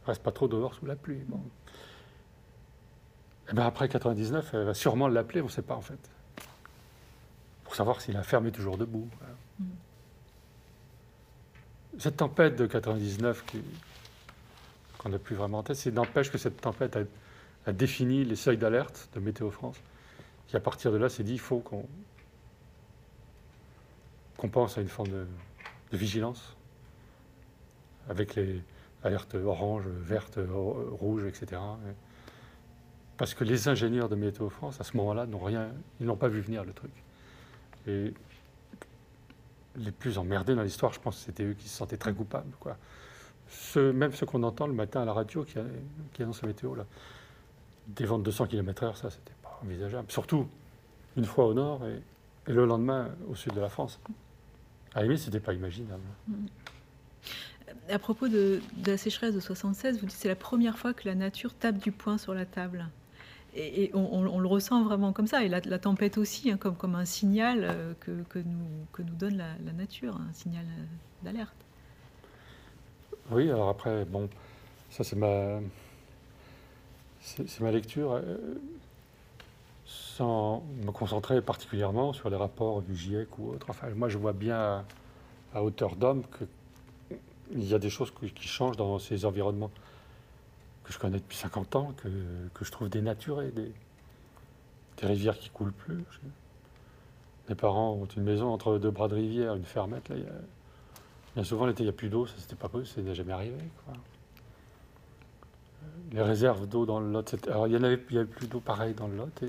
Reste 0.07 0.23
pas 0.23 0.31
trop 0.31 0.47
dehors 0.47 0.75
sous 0.75 0.85
la 0.85 0.95
pluie. 0.95 1.23
Bon. 1.27 1.39
Et 1.39 3.53
eh 3.53 3.55
ben 3.55 3.65
après 3.65 3.89
99, 3.89 4.51
elle 4.53 4.65
va 4.65 4.75
sûrement 4.75 5.09
l'appeler, 5.09 5.41
on 5.41 5.45
ne 5.45 5.51
sait 5.51 5.63
pas 5.63 5.75
en 5.75 5.81
fait, 5.81 5.99
pour 7.65 7.77
savoir 7.77 8.01
si 8.01 8.13
la 8.13 8.23
ferme 8.23 8.47
est 8.49 8.53
toujours 8.53 8.77
debout. 8.77 9.09
Mm. 9.59 9.65
Cette 11.99 12.19
tempête 12.19 12.57
de 12.57 12.67
99 12.67 13.45
qu'on 14.99 15.09
n'a 15.09 15.19
plus 15.19 15.37
vraiment 15.37 15.59
en 15.59 15.63
tête, 15.63 15.77
c'est 15.77 15.93
n'empêche 15.93 16.31
que 16.31 16.39
cette 16.39 16.61
tempête 16.61 16.97
a, 16.97 17.01
a 17.67 17.73
défini 17.73 18.25
les 18.25 18.37
seuils 18.37 18.59
d'alerte 18.59 19.09
de 19.15 19.21
Météo 19.21 19.51
France. 19.51 19.77
Et 20.53 20.57
à 20.57 20.61
partir 20.61 20.93
de 20.93 20.97
là, 20.97 21.09
c'est 21.09 21.23
dit 21.23 21.35
il 21.35 21.41
faut 21.41 21.61
qu'on 21.61 21.87
qu'on 24.37 24.49
pense 24.49 24.79
à 24.79 24.81
une 24.81 24.89
forme 24.89 25.09
de, 25.09 25.27
vigilance 25.93 26.57
avec 28.09 28.35
les 28.35 28.61
alertes 29.03 29.35
orange, 29.35 29.85
vertes, 29.87 30.39
rouges, 30.49 31.25
etc. 31.25 31.61
Parce 33.17 33.33
que 33.33 33.45
les 33.45 33.69
ingénieurs 33.69 34.11
de 34.11 34.17
Météo 34.17 34.51
France, 34.51 34.79
à 34.81 34.85
ce 34.85 34.97
moment-là, 34.99 35.25
n'ont 35.27 35.39
rien, 35.39 35.71
ils 36.01 36.07
n'ont 36.07 36.17
pas 36.17 36.29
vu 36.29 36.41
venir 36.41 36.65
le 36.65 36.75
truc. 36.75 36.91
Et 37.87 38.13
les 39.77 39.91
plus 39.91 40.19
emmerdés 40.19 40.55
dans 40.55 40.63
l'histoire, 40.63 40.93
je 40.93 41.01
pense 41.01 41.17
que 41.17 41.23
c'était 41.23 41.45
eux 41.45 41.55
qui 41.55 41.69
se 41.69 41.77
sentaient 41.77 41.97
très 41.97 42.13
coupables. 42.13 42.51
Même 43.77 44.13
ceux 44.13 44.27
qu'on 44.27 44.43
entend 44.43 44.67
le 44.67 44.75
matin 44.75 45.01
à 45.03 45.05
la 45.07 45.15
radio 45.15 45.45
qui, 45.45 45.55
qui 46.13 46.23
annoncent 46.23 46.41
la 46.43 46.49
météo, 46.49 46.75
là, 46.75 46.85
des 47.87 48.05
ventes 48.05 48.23
de 48.23 48.27
200 48.27 48.49
km/h, 48.49 48.97
ça, 48.97 49.11
c'était 49.11 49.33
pas 49.43 49.59
envisageable. 49.63 50.11
Surtout 50.11 50.49
une 51.17 51.25
fois 51.25 51.47
au 51.47 51.55
nord 51.55 51.81
et 51.87 52.53
le 52.53 52.67
lendemain 52.67 53.09
au 53.29 53.35
sud 53.35 53.55
de 53.55 53.61
la 53.61 53.69
France. 53.69 54.01
La 54.97 55.17
c'était 55.17 55.41
pas 55.41 55.53
imaginable. 55.53 56.03
Mm. 56.29 56.47
À 57.91 57.99
propos 57.99 58.29
de, 58.29 58.61
la 58.87 58.97
sécheresse 58.97 59.35
de 59.35 59.41
76, 59.41 60.01
vous 60.01 60.07
dites 60.07 60.17
que 60.17 60.23
c'est 60.23 60.29
la 60.29 60.37
première 60.37 60.79
fois 60.79 60.95
que 60.95 61.07
la 61.07 61.15
nature 61.15 61.55
tape 61.55 61.79
du 61.79 61.93
poing 61.93 62.19
sur 62.19 62.35
la 62.35 62.47
table. 62.47 62.89
Et, 63.55 63.91
on, 63.95 64.23
le 64.23 64.47
ressent 64.47 64.85
vraiment 64.85 65.13
comme 65.13 65.27
ça. 65.27 65.43
Et 65.43 65.49
la, 65.49 65.79
tempête 65.79 66.19
aussi, 66.19 66.51
hein, 66.51 66.59
comme, 66.59 66.77
comme 66.77 66.95
un 66.95 67.07
signal 67.07 67.61
euh, 67.63 67.95
que, 68.01 68.11
que, 68.29 68.39
nous, 68.39 68.87
que 68.93 69.03
nous 69.03 69.15
donne 69.15 69.37
la, 69.37 69.73
nature, 69.73 70.17
un 70.17 70.33
signal 70.33 70.65
euh, 70.65 70.85
d'alerte. 71.23 71.57
Oui, 73.31 73.51
alors 73.51 73.69
après, 73.69 74.05
bon, 74.05 74.29
ça 74.91 75.05
c'est 75.05 75.17
ma, 75.17 75.61
c'est 77.21 77.61
ma 77.61 77.71
lecture. 77.71 78.21
Sans 80.17 80.65
me 80.83 80.93
concentrer 80.93 81.43
particulièrement 81.43 82.13
sur 82.15 82.31
les 82.31 82.37
rapports 82.37 82.81
du 82.81 82.97
GIEC 82.97 83.39
ou 83.39 83.51
autre. 83.51 83.67
Enfin, 83.69 83.89
moi, 83.95 84.09
je 84.09 84.17
vois 84.17 84.33
bien 84.33 84.85
à, 85.53 85.63
hauteur 85.63 85.97
d'homme 85.97 86.23
qu'il 87.51 87.65
y 87.65 87.75
a 87.75 87.79
des 87.79 87.91
choses 87.91 88.13
qui 88.35 88.49
changent 88.49 88.77
dans 88.77 88.99
ces 88.99 89.27
environnements 89.27 89.71
que 90.85 90.93
je 90.93 90.99
connais 90.99 91.19
depuis 91.19 91.37
50 91.37 91.77
ans, 91.77 91.93
que, 91.97 92.09
que 92.55 92.65
je 92.65 92.71
trouve 92.71 92.89
dénaturés, 92.89 93.51
des, 93.51 93.73
des 94.97 95.07
rivières 95.07 95.39
qui 95.39 95.51
coulent 95.51 95.73
plus. 95.73 96.05
Mes 97.49 97.55
parents 97.55 97.93
ont 97.93 98.07
une 98.07 98.23
maison 98.23 98.53
entre 98.53 98.79
deux 98.79 98.91
bras 98.91 99.09
de 99.09 99.15
rivière, 99.15 99.55
une 99.55 99.65
fermette. 99.65 100.09
Là, 100.09 100.17
bien 101.35 101.45
souvent, 101.45 101.67
l'été, 101.67 101.83
il 101.83 101.87
n'y 101.87 101.91
a 101.91 101.93
plus 101.93 102.09
d'eau, 102.09 102.27
ça 102.27 102.35
c'était 102.39 102.57
pas 102.57 102.69
possible, 102.69 102.95
ça 102.95 103.03
n'est 103.03 103.15
jamais 103.15 103.33
arrivé. 103.33 103.57
Les 106.13 106.23
réserves 106.23 106.67
d'eau 106.67 106.87
dans 106.87 107.01
le 107.01 107.11
Lot, 107.11 107.37
alors 107.49 107.67
il 107.67 107.75
y 107.75 107.77
en 107.77 107.83
avait, 107.83 108.01
avait 108.11 108.25
plus 108.25 108.47
d'eau 108.47 108.61
pareil 108.61 108.95
dans 108.95 109.09
le 109.09 109.17
Lot. 109.17 109.45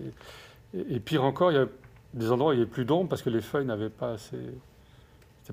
Et, 0.73 0.99
pire 0.99 1.23
encore, 1.23 1.51
il 1.51 1.55
y 1.55 1.59
a 1.59 1.67
des 2.13 2.31
endroits 2.31 2.51
où 2.51 2.53
il 2.53 2.57
n'y 2.57 2.61
avait 2.63 2.71
plus 2.71 2.85
d'ombre 2.85 3.09
parce 3.09 3.21
que 3.21 3.29
les 3.29 3.41
feuilles 3.41 3.65
n'avaient 3.65 3.89
pas 3.89 4.11
assez, 4.11 4.39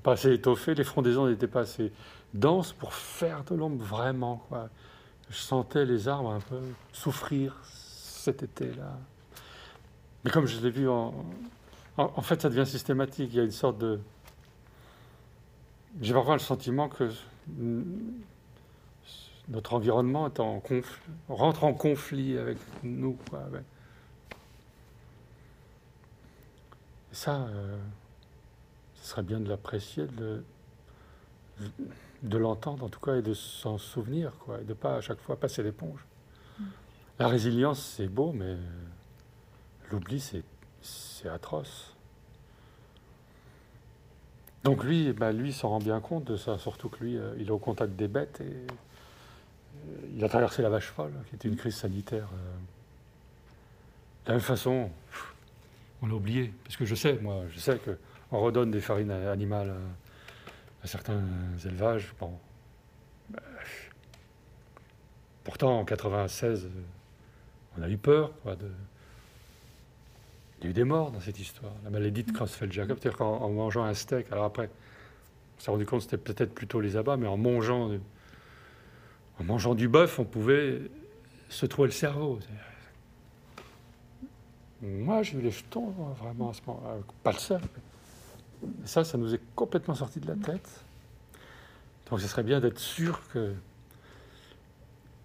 pas 0.02 0.12
assez 0.12 0.32
étoffées, 0.32 0.74
les 0.74 0.84
frondaisons 0.84 1.28
n'étaient 1.28 1.46
pas 1.46 1.60
assez 1.60 1.92
denses 2.32 2.72
pour 2.72 2.92
faire 2.94 3.44
de 3.44 3.54
l'ombre 3.54 3.82
vraiment. 3.84 4.42
Quoi. 4.48 4.68
Je 5.30 5.36
sentais 5.36 5.84
les 5.84 6.08
arbres 6.08 6.30
un 6.30 6.40
peu 6.40 6.60
souffrir 6.92 7.56
cet 7.64 8.42
été-là. 8.42 8.98
Mais 10.24 10.30
comme 10.30 10.46
je 10.46 10.60
l'ai 10.60 10.70
vu 10.70 10.88
en, 10.88 11.12
fait, 12.22 12.42
ça 12.42 12.48
devient 12.48 12.66
systématique. 12.66 13.30
Il 13.32 13.36
y 13.36 13.40
a 13.40 13.44
une 13.44 13.50
sorte 13.50 13.78
de. 13.78 14.00
J'ai 16.00 16.12
parfois 16.12 16.34
le 16.34 16.40
sentiment 16.40 16.88
que 16.88 17.10
notre 19.48 19.74
environnement 19.74 20.28
rentre 21.28 21.64
en 21.64 21.72
conflit 21.72 22.36
avec 22.36 22.58
nous. 22.82 23.16
Quoi, 23.30 23.44
ça, 27.14 27.36
euh, 27.36 27.78
ce 28.96 29.10
serait 29.10 29.22
bien 29.22 29.40
de 29.40 29.48
l'apprécier, 29.48 30.06
de, 30.06 30.42
de 32.22 32.38
l'entendre 32.38 32.84
en 32.84 32.88
tout 32.88 33.00
cas, 33.00 33.16
et 33.16 33.22
de 33.22 33.34
s'en 33.34 33.78
souvenir, 33.78 34.32
quoi, 34.40 34.60
et 34.60 34.64
de 34.64 34.74
pas 34.74 34.96
à 34.96 35.00
chaque 35.00 35.20
fois 35.20 35.36
passer 35.36 35.62
l'éponge. 35.62 36.04
Mm. 36.58 36.64
La 37.20 37.28
résilience, 37.28 37.80
c'est 37.80 38.08
beau, 38.08 38.32
mais 38.32 38.56
l'oubli, 39.90 40.20
c'est 40.82 41.28
atroce. 41.28 41.94
Donc 44.64 44.82
lui, 44.82 45.12
bah 45.12 45.30
lui 45.30 45.52
s'en 45.52 45.68
rend 45.68 45.78
bien 45.78 46.00
compte 46.00 46.24
de 46.24 46.36
ça, 46.36 46.58
surtout 46.58 46.88
que 46.88 47.04
lui, 47.04 47.18
euh, 47.18 47.34
il 47.38 47.48
est 47.48 47.50
au 47.50 47.58
contact 47.58 47.94
des 47.96 48.08
bêtes 48.08 48.40
et 48.40 48.44
euh, 48.44 50.08
il 50.16 50.24
a 50.24 50.28
traversé 50.28 50.62
la 50.62 50.70
vache 50.70 50.88
folle, 50.88 51.12
qui 51.28 51.34
était 51.36 51.48
une 51.48 51.56
crise 51.56 51.76
sanitaire. 51.76 52.28
De 54.24 54.30
la 54.30 54.34
même 54.34 54.40
façon, 54.40 54.90
on 56.04 56.06
l'a 56.06 56.14
oublié, 56.14 56.52
parce 56.64 56.76
que 56.76 56.84
je 56.84 56.94
sais, 56.94 57.18
moi, 57.22 57.44
je 57.50 57.58
sais 57.58 57.78
qu'on 57.78 58.38
redonne 58.38 58.70
des 58.70 58.82
farines 58.82 59.10
animales 59.10 59.74
à, 60.82 60.86
certains 60.86 61.22
élevages. 61.64 62.12
Bon. 62.20 62.32
Pourtant, 65.44 65.80
en 65.80 65.84
96, 65.86 66.68
on 67.78 67.82
a 67.82 67.88
eu 67.88 67.96
peur 67.96 68.32
quoi, 68.42 68.54
de, 68.54 68.68
il 70.60 70.66
y 70.66 70.70
a 70.70 70.72
des 70.74 70.84
morts 70.84 71.10
dans 71.10 71.20
cette 71.20 71.38
histoire. 71.38 71.72
La 71.84 71.90
maladie 71.90 72.22
de 72.22 72.32
Creutzfeldt-Jacob, 72.32 72.98
c'est-à-dire 73.00 73.18
qu'en 73.18 73.48
mangeant 73.48 73.84
un 73.84 73.94
steak, 73.94 74.30
alors 74.30 74.44
après, 74.44 74.68
on 75.56 75.60
s'est 75.60 75.70
rendu 75.70 75.86
compte 75.86 76.00
que 76.00 76.04
c'était 76.04 76.18
peut-être 76.18 76.54
plutôt 76.54 76.80
les 76.80 76.98
abats, 76.98 77.16
mais 77.16 77.26
en 77.26 77.38
mangeant, 77.38 77.90
en 79.40 79.44
mangeant 79.44 79.74
du 79.74 79.88
bœuf, 79.88 80.18
on 80.18 80.24
pouvait 80.24 80.82
se 81.48 81.64
trouver 81.64 81.88
le 81.88 81.92
cerveau. 81.92 82.38
Moi, 84.84 85.22
j'ai 85.22 85.38
eu 85.38 85.40
les 85.40 85.50
jetons, 85.50 85.90
vraiment, 86.18 86.50
à 86.50 86.52
ce 86.52 86.60
moment 86.66 86.82
Pas 87.22 87.32
le 87.32 87.38
seul. 87.38 87.60
Ça, 88.84 89.04
ça 89.04 89.18
nous 89.18 89.34
est 89.34 89.40
complètement 89.54 89.94
sorti 89.94 90.20
de 90.20 90.26
la 90.26 90.36
tête. 90.36 90.84
Donc, 92.10 92.20
ce 92.20 92.28
serait 92.28 92.42
bien 92.42 92.60
d'être 92.60 92.78
sûr 92.78 93.20
que 93.28 93.54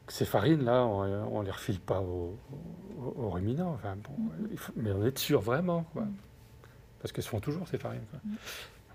ces 0.08 0.26
farines-là, 0.26 0.86
on 0.86 1.40
ne 1.40 1.46
les 1.46 1.52
refile 1.52 1.80
pas 1.80 2.02
aux, 2.02 2.38
ruminants. 3.30 3.74
Enfin, 3.74 3.96
bon, 3.96 4.12
mm-hmm. 4.14 4.72
mais 4.78 4.92
on 4.92 5.06
est 5.06 5.18
sûr 5.18 5.42
vraiment. 5.42 5.84
Quoi. 5.94 6.04
Parce 7.02 7.12
qu'elles 7.12 7.24
se 7.24 7.30
font 7.30 7.40
toujours, 7.40 7.68
ces 7.68 7.78
farines. 7.78 8.06
Quoi. 8.10 8.20
Mm. 8.24 8.36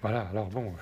Voilà, 0.02 0.28
alors 0.28 0.46
bon, 0.46 0.72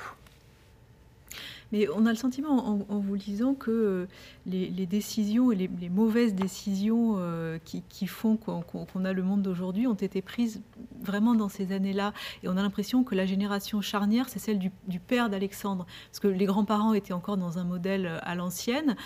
mais 1.72 1.88
on 1.94 2.04
a 2.04 2.10
le 2.10 2.16
sentiment 2.16 2.84
en, 2.88 2.98
vous 2.98 3.14
lisant 3.14 3.54
que 3.54 3.70
euh, 3.70 4.06
les, 4.46 4.86
décisions 4.86 5.50
et 5.50 5.56
les, 5.56 5.88
mauvaises 5.88 6.34
décisions 6.34 7.14
euh, 7.16 7.58
qui, 7.64 8.06
font 8.06 8.36
qu'on 8.36 9.04
a 9.04 9.12
le 9.12 9.22
monde 9.22 9.42
d'aujourd'hui 9.42 9.86
ont 9.86 9.94
été 9.94 10.20
prises 10.20 10.62
vraiment 11.00 11.34
dans 11.34 11.48
ces 11.48 11.72
années-là. 11.72 12.12
Et 12.42 12.48
on 12.48 12.56
a 12.58 12.62
l'impression 12.62 13.04
que 13.04 13.14
la 13.14 13.24
génération 13.24 13.80
charnière, 13.80 14.28
c'est 14.28 14.38
celle 14.38 14.58
du, 14.58 14.70
père 15.00 15.30
d'Alexandre. 15.30 15.86
Parce 16.10 16.20
que 16.20 16.28
les 16.28 16.44
grands-parents 16.44 16.92
étaient 16.92 17.14
encore 17.14 17.38
dans 17.38 17.58
un 17.58 17.64
modèle 17.64 18.06
euh, 18.06 18.18
à 18.22 18.34
l'ancienne. 18.34 18.96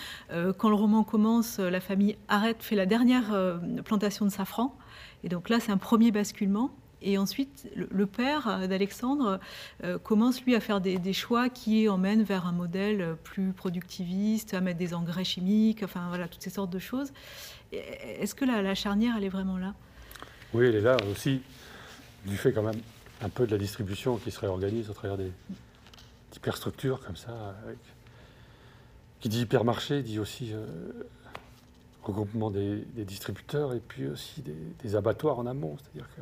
quand 0.57 0.69
le 0.69 0.75
roman 0.75 1.03
commence, 1.03 1.59
la 1.59 1.79
famille 1.79 2.17
arrête, 2.27 2.61
fait 2.61 2.75
la 2.75 2.85
dernière 2.85 3.59
plantation 3.85 4.25
de 4.25 4.31
safran. 4.31 4.75
Et 5.23 5.29
donc 5.29 5.49
là, 5.49 5.59
c'est 5.59 5.71
un 5.71 5.77
premier 5.77 6.11
basculement. 6.11 6.71
Et 7.01 7.17
ensuite, 7.17 7.69
le 7.75 8.05
père 8.07 8.67
d'Alexandre 8.67 9.39
euh, 9.83 9.99
commence, 9.99 10.43
lui, 10.43 10.55
à 10.55 10.59
faire 10.59 10.81
des, 10.81 11.13
choix 11.13 11.49
qui 11.49 11.87
emmènent 11.89 12.23
vers 12.23 12.47
un 12.47 12.51
modèle 12.51 13.15
plus 13.23 13.53
productiviste, 13.53 14.53
à 14.53 14.61
mettre 14.61 14.79
des 14.79 14.93
engrais 14.93 15.23
chimiques, 15.23 15.83
enfin 15.83 16.07
voilà, 16.09 16.27
toutes 16.27 16.41
ces 16.41 16.49
sortes 16.49 16.71
de 16.71 16.79
choses. 16.79 17.11
Est-ce 17.71 18.33
que 18.33 18.45
la, 18.45 18.75
charnière, 18.75 19.15
elle 19.17 19.25
est 19.25 19.29
vraiment 19.29 19.57
là? 19.57 19.73
Oui, 20.53 20.65
elle 20.65 20.75
est 20.75 20.81
là 20.81 20.97
aussi, 21.11 21.41
du 22.25 22.37
fait 22.37 22.51
quand 22.51 22.63
même 22.63 22.81
un 23.21 23.29
peu 23.29 23.45
de 23.45 23.51
la 23.51 23.57
distribution 23.57 24.17
qui 24.17 24.31
se 24.31 24.39
réorganise 24.39 24.89
au 24.89 24.93
travers 24.93 25.17
des 25.17 25.31
hyperstructures 26.35 26.99
comme 27.05 27.15
ça. 27.15 27.55
Qui 29.19 29.29
dit 29.29 29.41
hypermarché 29.41 30.03
dit 30.03 30.19
aussi 30.19 30.53
euh, 30.53 30.65
regroupement 32.03 32.51
des, 32.51 32.85
distributeurs 32.95 33.73
et 33.73 33.79
puis 33.79 34.07
aussi 34.07 34.41
des, 34.41 34.55
des 34.83 34.95
abattoirs 34.95 35.39
en 35.39 35.45
amont. 35.45 35.75
C'est-à-dire 35.79 36.07
que 36.15 36.21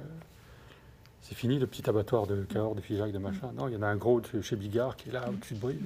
c'est 1.27 1.33
fini 1.33 1.57
le 1.57 1.65
petit 1.65 1.89
abattoir 1.89 2.27
de 2.27 2.43
Cahors, 2.43 2.75
de 2.75 2.81
Figeac, 2.81 3.11
de 3.11 3.17
machin. 3.17 3.51
Non, 3.55 3.67
il 3.67 3.73
y 3.73 3.77
en 3.77 3.81
a 3.81 3.87
un 3.87 3.95
gros 3.95 4.21
chez 4.43 4.55
Bigard 4.55 4.95
qui 4.95 5.09
est 5.09 5.11
là, 5.11 5.27
au-dessus 5.27 5.55
de 5.55 5.59
Brive. 5.59 5.81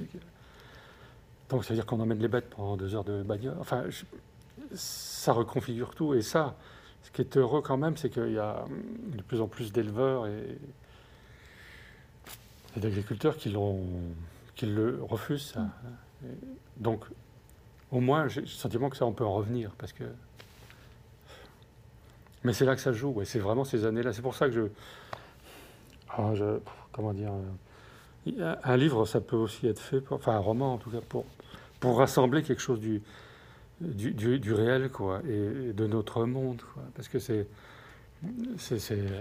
Donc, 1.47 1.63
c'est-à-dire 1.63 1.85
qu'on 1.85 2.01
emmène 2.01 2.19
les 2.19 2.27
bêtes 2.27 2.49
pendant 2.49 2.75
deux 2.75 2.93
heures 2.93 3.05
de 3.05 3.23
bagnole. 3.23 3.55
Enfin, 3.57 3.85
ça 4.73 5.31
reconfigure 5.31 5.95
tout. 5.95 6.13
Et 6.13 6.21
ça, 6.21 6.57
ce 7.03 7.11
qui 7.11 7.21
est 7.21 7.37
heureux 7.37 7.61
quand 7.61 7.77
même, 7.77 7.95
c'est 7.95 8.09
qu'il 8.09 8.33
y 8.33 8.37
a 8.37 8.65
de 9.15 9.21
plus 9.21 9.39
en 9.39 9.47
plus 9.47 9.71
d'éleveurs 9.71 10.27
et, 10.27 10.57
d'agriculteurs 12.75 13.37
qui, 13.37 13.55
qui 14.55 14.65
le 14.65 14.99
refusent. 15.01 15.53
Ça. 15.53 15.67
donc, 16.75 17.05
au 17.93 18.01
moins, 18.01 18.27
j'ai 18.27 18.41
le 18.41 18.47
sentiment 18.47 18.89
que 18.89 18.97
ça, 18.97 19.05
on 19.05 19.13
peut 19.13 19.25
en 19.25 19.35
revenir. 19.35 19.71
Parce 19.77 19.93
que. 19.93 20.03
Mais 22.43 22.51
c'est 22.51 22.65
là 22.65 22.75
que 22.75 22.81
ça 22.81 22.91
joue. 22.91 23.21
Et 23.21 23.25
c'est 23.25 23.39
vraiment 23.39 23.63
ces 23.63 23.85
années-là. 23.85 24.11
C'est 24.11 24.21
pour 24.21 24.35
ça 24.35 24.47
que 24.47 24.51
je 24.51 24.63
ah, 26.19 26.59
comment 26.91 27.13
dire 27.13 27.31
euh, 28.27 28.55
Un 28.63 28.77
livre, 28.77 29.05
ça 29.05 29.21
peut 29.21 29.35
aussi 29.35 29.67
être 29.67 29.79
fait, 29.79 30.03
enfin 30.09 30.33
un 30.33 30.39
roman 30.39 30.73
en 30.73 30.77
tout 30.77 30.89
cas, 30.89 31.01
pour, 31.07 31.25
pour 31.79 31.97
rassembler 31.97 32.43
quelque 32.43 32.61
chose 32.61 32.79
du, 32.79 33.01
du, 33.79 34.53
réel 34.53 34.89
quoi, 34.89 35.21
et, 35.27 35.73
de 35.73 35.87
notre 35.87 36.25
monde. 36.25 36.61
Quoi, 36.73 36.83
parce 36.95 37.07
que 37.07 37.19
c'est, 37.19 37.47
c'est, 38.57 38.77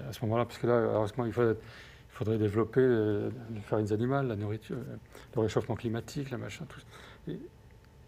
à 0.08 0.12
ce 0.12 0.24
moment-là, 0.24 0.44
parce 0.44 0.58
que 0.58 0.66
là, 0.66 0.74
heureusement, 0.74 1.24
il 1.26 1.32
faudrait, 1.32 2.38
développer 2.38 2.80
euh, 2.80 3.30
les 3.54 3.60
farines 3.60 3.92
animales, 3.92 4.26
la 4.26 4.36
nourriture, 4.36 4.76
euh, 4.76 4.96
le 5.36 5.42
réchauffement 5.42 5.76
climatique, 5.76 6.30
la 6.30 6.38
machin, 6.38 6.66
tout 6.68 7.32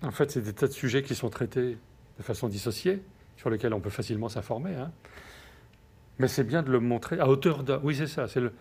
En 0.03 0.11
fait, 0.11 0.33
c'est 0.33 0.41
des 0.41 0.53
tas 0.53 0.67
de 0.67 0.73
sujets 0.73 1.03
qui 1.03 1.15
sont 1.15 1.31
traités 1.31 1.79
de 2.19 2.23
façon 2.23 2.49
dissociée, 2.49 3.01
sur 3.37 3.51
lesquels 3.51 3.73
on 3.73 3.81
peut 3.81 3.91
facilement 3.91 4.29
s'informer. 4.29 4.75
Hein. 4.75 4.91
Mais 6.19 6.29
c'est 6.29 6.45
bien 6.45 6.63
de 6.63 6.71
le 6.71 6.81
montrer 6.81 7.19
à 7.19 7.29
hauteur 7.29 7.63
d'homme. 7.63 7.81
Oui, 7.83 7.95
c'est 7.97 8.07
ça. 8.07 8.29
C'est 8.29 8.41
le, 8.41 8.53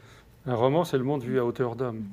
un 0.50 0.56
roman, 0.56 0.84
c'est 0.84 0.98
le 0.98 1.04
monde 1.04 1.24
vu 1.24 1.40
à 1.40 1.46
hauteur 1.46 1.76
d'homme. 1.76 2.06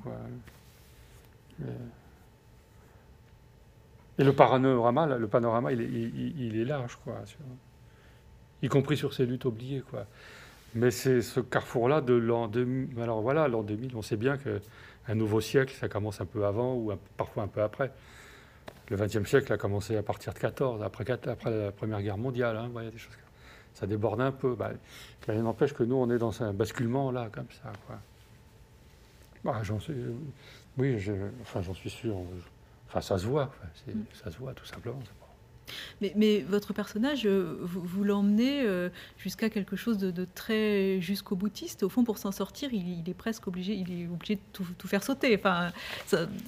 Et 4.19 4.25
le 4.25 4.33
panorama, 4.35 5.07
le 5.07 5.27
panorama, 5.27 5.73
il 5.73 5.81
est, 5.81 5.87
il, 5.87 6.65
large, 6.65 6.97
quoi, 7.03 7.23
y 8.63 8.69
compris 8.69 8.97
sur 8.97 9.15
ces 9.15 9.25
luttes 9.25 9.47
oubliées, 9.47 9.83
quoi. 9.91 10.07
Mais 10.75 10.91
c'est 10.91 11.23
ce 11.23 11.41
carrefour-là 11.41 12.03
de 12.03 12.13
l'an 12.13 12.49
2000. 12.49 13.01
Alors 13.01 13.23
voilà, 13.23 13.49
l'an 13.49 13.63
2000, 13.63 13.97
on 13.97 14.03
sait 14.03 14.17
bien 14.17 14.37
qu'un 14.37 15.15
nouveau 15.15 15.41
siècle, 15.41 15.75
ça 15.75 15.89
commence 15.89 16.21
un 16.21 16.27
peu 16.27 16.45
avant 16.45 16.75
ou 16.75 16.93
parfois 17.17 17.45
un 17.45 17.49
peu 17.49 17.63
après. 17.63 17.91
Le 18.91 18.97
XXe 18.99 19.27
siècle 19.27 19.51
a 19.53 19.57
commencé 19.57 19.97
à 19.97 20.03
partir 20.03 20.35
de 20.35 20.39
14, 20.39 20.83
après, 20.83 21.05
la 21.47 21.73
Première 21.73 22.03
Guerre 22.03 22.19
mondiale. 22.19 22.57
Hein, 22.59 22.69
des 22.93 22.99
choses 22.99 23.17
ça 23.73 23.87
déborde 23.87 24.21
un 24.21 24.33
peu. 24.33 24.55
Bah, 24.55 24.71
rien 25.29 25.43
n'empêche 25.43 25.75
que 25.75 25.83
nous, 25.83 25.97
on 25.97 26.11
est 26.11 26.19
dans 26.19 26.43
un 26.43 26.53
basculement 26.53 27.11
là, 27.11 27.29
comme 27.31 27.51
ça. 27.63 27.73
Quoi. 27.87 27.97
Bah, 29.47 29.61
j'en 29.63 29.79
suis, 29.79 29.95
oui, 30.77 30.97
enfin, 31.41 31.63
j'en 31.63 31.73
suis 31.73 31.89
sûr. 31.89 32.17
Enfin, 32.89 33.01
ça 33.01 33.17
se 33.17 33.27
voit. 33.27 33.55
Ça 34.13 34.29
se 34.29 34.39
voit, 34.39 34.53
tout 34.55 34.67
simplement. 34.67 34.99
Mais, 36.01 36.13
mais, 36.17 36.41
votre 36.41 36.73
personnage, 36.73 37.27
euh, 37.27 37.59
vous, 37.61 37.81
vous 37.81 38.03
l'emmenez 38.03 38.63
euh, 38.63 38.89
jusqu'à 39.19 39.49
quelque 39.49 39.77
chose 39.77 39.99
de, 39.99 40.25
très 40.25 41.01
jusqu'au 41.01 41.37
boutiste. 41.37 41.85
Au 41.85 41.89
fond, 41.89 42.03
pour 42.03 42.19
s'en 42.19 42.33
sortir, 42.33 42.73
il, 42.73 43.09
est 43.09 43.15
presque 43.15 43.47
obligé, 43.47 43.75
il 43.75 44.03
est 44.03 44.09
obligé 44.09 44.35
de 44.35 44.41
tout, 44.53 44.89
faire 44.89 45.05
sauter. 45.05 45.37
Enfin, 45.37 45.71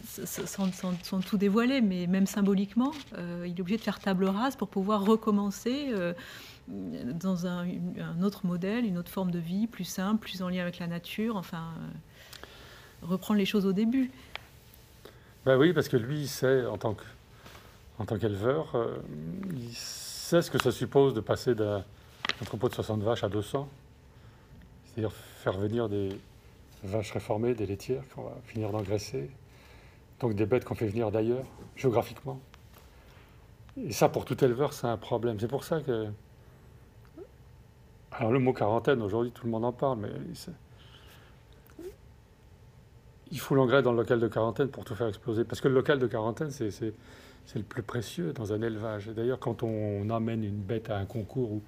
sans, 0.04 1.20
tout 1.20 1.36
dévoiler, 1.36 1.80
mais 1.80 2.08
même 2.08 2.26
symboliquement, 2.26 2.92
euh, 3.16 3.44
il 3.46 3.56
est 3.56 3.60
obligé 3.60 3.76
de 3.76 3.82
faire 3.82 4.00
table 4.00 4.24
rase 4.24 4.56
pour 4.56 4.68
pouvoir 4.68 5.04
recommencer 5.04 5.92
dans 6.68 7.46
un, 7.46 7.66
autre 8.22 8.46
modèle, 8.46 8.84
une 8.84 8.98
autre 8.98 9.10
forme 9.10 9.30
de 9.30 9.38
vie, 9.38 9.66
plus 9.66 9.84
simple, 9.84 10.20
plus 10.20 10.42
en 10.42 10.48
lien 10.48 10.62
avec 10.62 10.78
la 10.78 10.86
nature, 10.86 11.36
enfin, 11.36 11.72
euh, 11.78 11.86
reprendre 13.02 13.38
les 13.38 13.46
choses 13.46 13.66
au 13.66 13.72
début. 13.72 14.10
Ben 15.44 15.56
oui, 15.56 15.72
parce 15.72 15.88
que 15.88 15.96
lui, 15.96 16.20
il 16.22 16.28
sait, 16.28 16.66
en 16.66 16.76
tant, 16.78 16.94
qu'éleveur, 18.18 18.74
euh, 18.74 18.96
il 19.56 19.74
sait 19.74 20.42
ce 20.42 20.50
que 20.50 20.60
ça 20.62 20.70
suppose 20.70 21.14
de 21.14 21.20
passer 21.20 21.54
d'un 21.54 21.84
troupeau 22.44 22.68
de 22.68 22.74
60 22.74 23.02
vaches 23.02 23.24
à 23.24 23.28
200. 23.28 23.68
C'est-à-dire 24.84 25.12
faire 25.12 25.56
venir 25.56 25.88
des 25.88 26.10
vaches 26.84 27.12
réformées, 27.12 27.54
des 27.54 27.66
laitières 27.66 28.02
qu'on 28.14 28.24
va 28.24 28.36
finir 28.44 28.70
d'engraisser. 28.70 29.30
Donc 30.20 30.34
des 30.34 30.46
bêtes 30.46 30.64
qu'on 30.64 30.74
fait 30.74 30.88
venir 30.88 31.10
d'ailleurs, 31.10 31.44
géographiquement. 31.76 32.40
Et 33.76 33.92
ça, 33.92 34.08
pour 34.08 34.24
tout 34.24 34.44
éleveur, 34.44 34.72
c'est 34.72 34.88
un 34.88 34.96
problème. 34.96 35.38
C'est 35.38 35.48
pour 35.48 35.64
ça 35.64 35.80
que 35.80 36.08
alors 38.10 38.32
le 38.32 38.38
mot 38.38 38.52
quarantaine, 38.52 39.02
aujourd'hui 39.02 39.30
tout 39.30 39.44
le 39.44 39.52
monde 39.52 39.64
en 39.64 39.72
parle, 39.72 39.98
mais 40.00 40.10
il 43.30 43.40
faut 43.40 43.54
l'engrais 43.54 43.82
dans 43.82 43.92
le 43.92 43.98
local 43.98 44.20
de 44.20 44.28
quarantaine 44.28 44.68
pour 44.68 44.84
tout 44.84 44.94
faire 44.94 45.08
exploser. 45.08 45.44
Parce 45.44 45.60
que 45.60 45.68
le 45.68 45.74
local 45.74 45.98
de 45.98 46.06
quarantaine, 46.06 46.50
c'est 46.50 46.92
le 47.54 47.62
plus 47.62 47.82
précieux 47.82 48.32
dans 48.32 48.52
un 48.52 48.62
élevage. 48.62 49.08
D'ailleurs, 49.08 49.38
quand 49.38 49.62
on 49.62 50.08
amène 50.10 50.44
une 50.44 50.60
bête 50.60 50.90
à 50.90 50.96
un 50.96 51.04
concours 51.04 51.52
ou, 51.52 51.62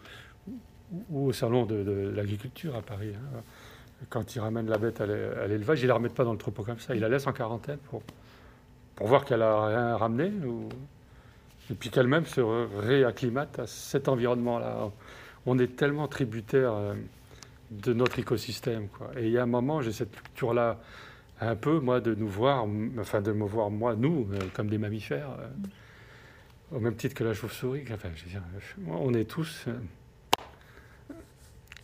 au 1.14 1.32
salon 1.32 1.66
de, 1.66 2.12
l'agriculture 2.14 2.74
à 2.76 2.82
Paris, 2.82 3.12
hein, 3.14 3.40
quand 4.08 4.34
il 4.34 4.40
ramène 4.40 4.68
la 4.68 4.78
bête 4.78 5.00
à 5.00 5.06
l'élevage, 5.06 5.80
il 5.80 5.84
ne 5.84 5.88
la 5.88 5.94
remet 5.94 6.08
pas 6.08 6.24
dans 6.24 6.32
le 6.32 6.38
troupeau 6.38 6.62
comme 6.62 6.78
ça. 6.78 6.94
Il 6.94 7.00
la 7.00 7.08
laisse 7.08 7.26
en 7.26 7.32
quarantaine 7.32 7.78
pour, 7.90 8.02
pour 8.96 9.06
voir 9.06 9.24
qu'elle 9.24 9.42
a 9.42 9.66
rien 9.66 9.96
ramené. 9.96 10.32
Et 11.70 11.74
puis 11.74 11.90
qu'elle-même 11.90 12.26
se 12.26 12.40
réacclimate 12.40 13.60
à 13.60 13.66
cet 13.66 14.08
environnement-là. 14.08 14.90
On 15.46 15.58
est 15.58 15.76
tellement 15.76 16.08
tributaire 16.08 16.74
euh, 16.74 16.94
de 17.70 17.92
notre 17.92 18.18
écosystème. 18.18 18.88
Quoi. 18.88 19.10
Et 19.16 19.26
il 19.26 19.32
y 19.32 19.38
a 19.38 19.42
un 19.42 19.46
moment, 19.46 19.80
j'ai 19.80 19.92
cette 19.92 20.10
culture-là 20.10 20.78
un 21.40 21.56
peu, 21.56 21.80
moi, 21.80 22.00
de 22.00 22.14
nous 22.14 22.28
voir, 22.28 22.66
enfin 22.98 23.20
de 23.22 23.32
me 23.32 23.44
voir, 23.44 23.70
moi, 23.70 23.96
nous, 23.96 24.28
euh, 24.32 24.38
comme 24.52 24.68
des 24.68 24.78
mammifères, 24.78 25.30
euh, 25.40 26.76
au 26.76 26.80
même 26.80 26.96
titre 26.96 27.14
que 27.14 27.24
la 27.24 27.34
chauve-souris. 27.34 27.84
Enfin, 27.92 28.10
je 28.14 28.24
veux 28.24 28.30
dire, 28.30 28.42
on 28.88 29.14
est 29.14 29.24
tous. 29.24 29.66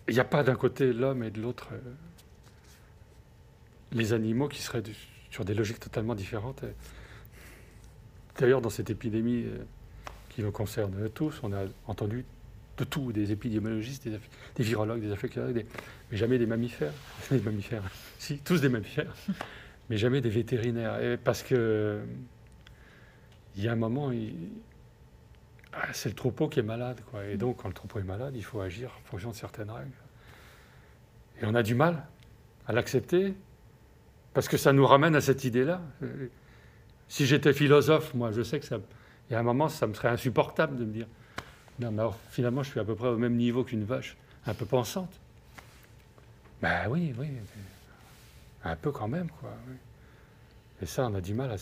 Il 0.09 0.15
n'y 0.15 0.21
a 0.21 0.25
pas 0.25 0.45
d'un 0.45 0.55
côté 0.55 0.93
l'homme 0.93 1.25
et 1.25 1.31
de 1.31 1.41
l'autre 1.41 1.69
les 3.93 4.13
animaux 4.13 4.49
qui 4.49 4.63
seraient 4.63 4.83
sur 5.31 5.45
des 5.45 5.55
logiques 5.55 5.81
totalement 5.81 6.15
différentes. 6.15 6.65
D'ailleurs, 8.39 8.61
dans 8.61 8.71
cette 8.71 8.91
épidémie 8.91 9.47
qui 10.29 10.43
nous 10.43 10.53
concerne 10.53 11.09
tous, 11.11 11.41
on 11.43 11.53
a 11.53 11.65
entendu 11.87 12.25
de 12.77 12.85
tout, 12.85 13.13
des 13.13 13.33
épidémiologistes, 13.33 14.07
des, 14.07 14.63
virologues, 14.63 15.01
des 15.01 15.11
infectiologues, 15.11 15.65
mais 16.11 16.17
jamais. 16.17 16.39
Des 16.39 16.47
mammifères, 16.47 16.93
si, 18.19 18.39
tous 18.39 18.61
des 18.61 18.69
mammifères, 18.69 19.15
mais 19.91 19.97
jamais 19.97 20.21
des 20.21 20.31
vétérinaires. 20.31 21.01
Et 21.01 21.17
parce 21.17 21.43
que 21.43 22.01
il 23.57 23.65
y 23.65 23.69
a 23.69 23.73
un 23.73 23.77
moment, 23.77 24.13
ah, 25.73 25.89
c'est 25.93 26.11
le 26.11 26.15
troupeau 26.15 26.49
qui 26.49 26.61
est 26.61 26.65
malade. 26.65 27.01
Quoi. 27.11 27.25
Et 27.27 27.37
donc, 27.37 27.63
quand 27.63 27.69
le 27.69 27.75
troupeau 27.75 27.99
est 27.99 28.05
malade, 28.05 28.35
il 28.37 28.45
faut 28.45 28.61
agir 28.61 28.91
en 28.99 29.09
fonction 29.09 29.31
de 29.31 29.37
certaines 29.37 29.71
règles. 29.71 29.91
Et 31.41 31.47
on 31.47 31.55
a 31.55 31.63
du 31.63 31.75
mal 31.75 32.05
à 32.67 32.73
l'accepter 32.73 33.35
parce 34.35 34.49
que 34.49 34.59
ça 34.59 34.73
nous 34.73 34.87
ramène 34.87 35.17
à 35.17 35.23
cette 35.23 35.45
idée-là. 35.45 35.81
Si 37.09 37.25
j'étais 37.25 37.55
philosophe, 37.55 38.13
moi, 38.13 38.33
je 38.33 38.43
sais 38.43 38.61
que 38.61 38.67
ça. 38.67 38.79
Il 39.29 39.33
y 39.33 39.37
a 39.37 39.39
un 39.39 39.43
moment, 39.43 39.69
ça 39.69 39.87
me 39.87 39.95
serait 39.95 40.09
insupportable 40.09 40.77
de 40.77 40.85
me 40.85 40.93
dire 40.93 41.07
non, 41.79 41.91
mais 41.91 42.01
alors, 42.01 42.17
finalement, 42.31 42.63
je 42.63 42.71
suis 42.71 42.81
à 42.81 42.85
peu 42.85 42.95
près 42.95 43.09
au 43.09 43.19
même 43.19 43.37
niveau 43.37 43.63
qu'une 43.63 43.85
vache, 43.85 44.17
un 44.47 44.55
peu 44.55 44.65
pensante. 44.65 45.13
Ben 46.63 46.89
oui, 46.89 47.15
oui. 47.19 47.29
Un 48.67 48.77
peu 48.77 48.91
quand 48.91 49.09
même, 49.09 49.31
quoi. 49.31 49.51
Et 50.83 50.87
ça, 50.87 51.07
on 51.07 51.15
a 51.15 51.21
du 51.21 51.35
mal 51.35 51.51
à. 51.51 51.57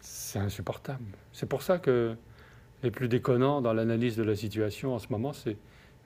C'est 0.00 0.38
insupportable. 0.38 1.04
C'est 1.32 1.46
pour 1.46 1.62
ça 1.62 1.78
que 1.78 2.16
les 2.82 2.90
plus 2.90 3.08
déconnants 3.08 3.60
dans 3.60 3.72
l'analyse 3.72 4.16
de 4.16 4.22
la 4.22 4.34
situation 4.34 4.94
en 4.94 4.98
ce 4.98 5.08
moment, 5.10 5.32
c'est 5.32 5.56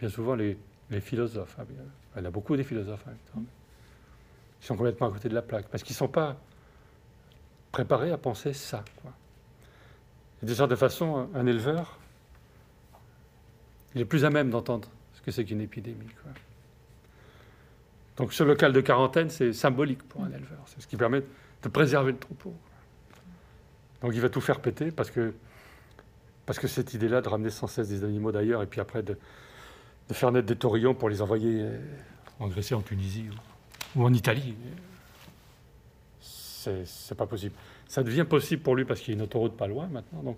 bien 0.00 0.08
souvent 0.08 0.34
les, 0.34 0.58
philosophes. 1.00 1.56
Hein, 1.58 1.64
il 2.14 2.18
y 2.18 2.22
en 2.22 2.24
a 2.26 2.30
beaucoup 2.30 2.56
des 2.56 2.64
philosophes 2.64 3.04
hein, 3.08 3.42
Ils 4.60 4.66
sont 4.66 4.76
complètement 4.76 5.08
à 5.08 5.10
côté 5.12 5.28
de 5.28 5.34
la 5.34 5.42
plaque 5.42 5.68
parce 5.68 5.82
qu'ils 5.82 5.94
ne 5.94 5.98
sont 5.98 6.08
pas 6.08 6.36
préparés 7.72 8.10
à 8.10 8.18
penser 8.18 8.52
ça. 8.52 8.84
Quoi. 9.02 9.12
Et 10.42 10.46
de 10.46 10.54
sorte 10.54 10.74
façon, 10.74 11.28
un 11.34 11.46
éleveur, 11.46 11.98
il 13.94 14.00
est 14.00 14.04
plus 14.04 14.24
à 14.24 14.30
même 14.30 14.50
d'entendre 14.50 14.88
ce 15.14 15.22
que 15.22 15.30
c'est 15.30 15.44
qu'une 15.44 15.60
épidémie. 15.60 16.08
Donc 18.16 18.32
ce 18.32 18.44
local 18.44 18.72
de 18.72 18.80
quarantaine, 18.80 19.30
c'est 19.30 19.52
symbolique 19.52 20.02
pour 20.04 20.22
un 20.22 20.28
éleveur. 20.30 20.60
C'est 20.66 20.80
ce 20.80 20.86
qui 20.86 20.96
permet 20.96 21.22
de 21.62 21.68
préserver 21.68 22.12
le 22.12 22.18
troupeau. 22.18 22.54
Donc 24.02 24.12
il 24.14 24.20
va 24.20 24.28
tout 24.28 24.40
faire 24.40 24.60
péter 24.60 24.90
parce 24.90 25.10
que, 25.10 25.34
parce 26.46 26.58
que 26.58 26.68
cette 26.68 26.94
idée-là 26.94 27.20
de 27.20 27.28
ramener 27.28 27.50
sans 27.50 27.66
cesse 27.66 27.88
des 27.88 28.04
animaux 28.04 28.32
d'ailleurs 28.32 28.62
et 28.62 28.66
puis 28.66 28.80
après 28.80 29.02
de, 29.02 29.16
faire 30.12 30.30
naître 30.30 30.46
des 30.46 30.56
taurillons 30.56 30.94
pour 30.94 31.08
les 31.08 31.22
envoyer 31.22 31.62
euh, 31.62 31.78
engraisser 32.38 32.74
en 32.74 32.82
Tunisie 32.82 33.26
ou, 33.96 34.04
en 34.04 34.12
Italie, 34.12 34.54
c'est 36.20 37.16
pas 37.16 37.26
possible. 37.26 37.54
Ça 37.88 38.02
devient 38.02 38.24
possible 38.24 38.62
pour 38.62 38.76
lui 38.76 38.84
parce 38.84 39.00
qu'il 39.00 39.14
y 39.14 39.16
a 39.16 39.18
une 39.18 39.22
autoroute 39.22 39.56
pas 39.56 39.66
loin 39.66 39.86
maintenant. 39.86 40.22
Donc 40.22 40.36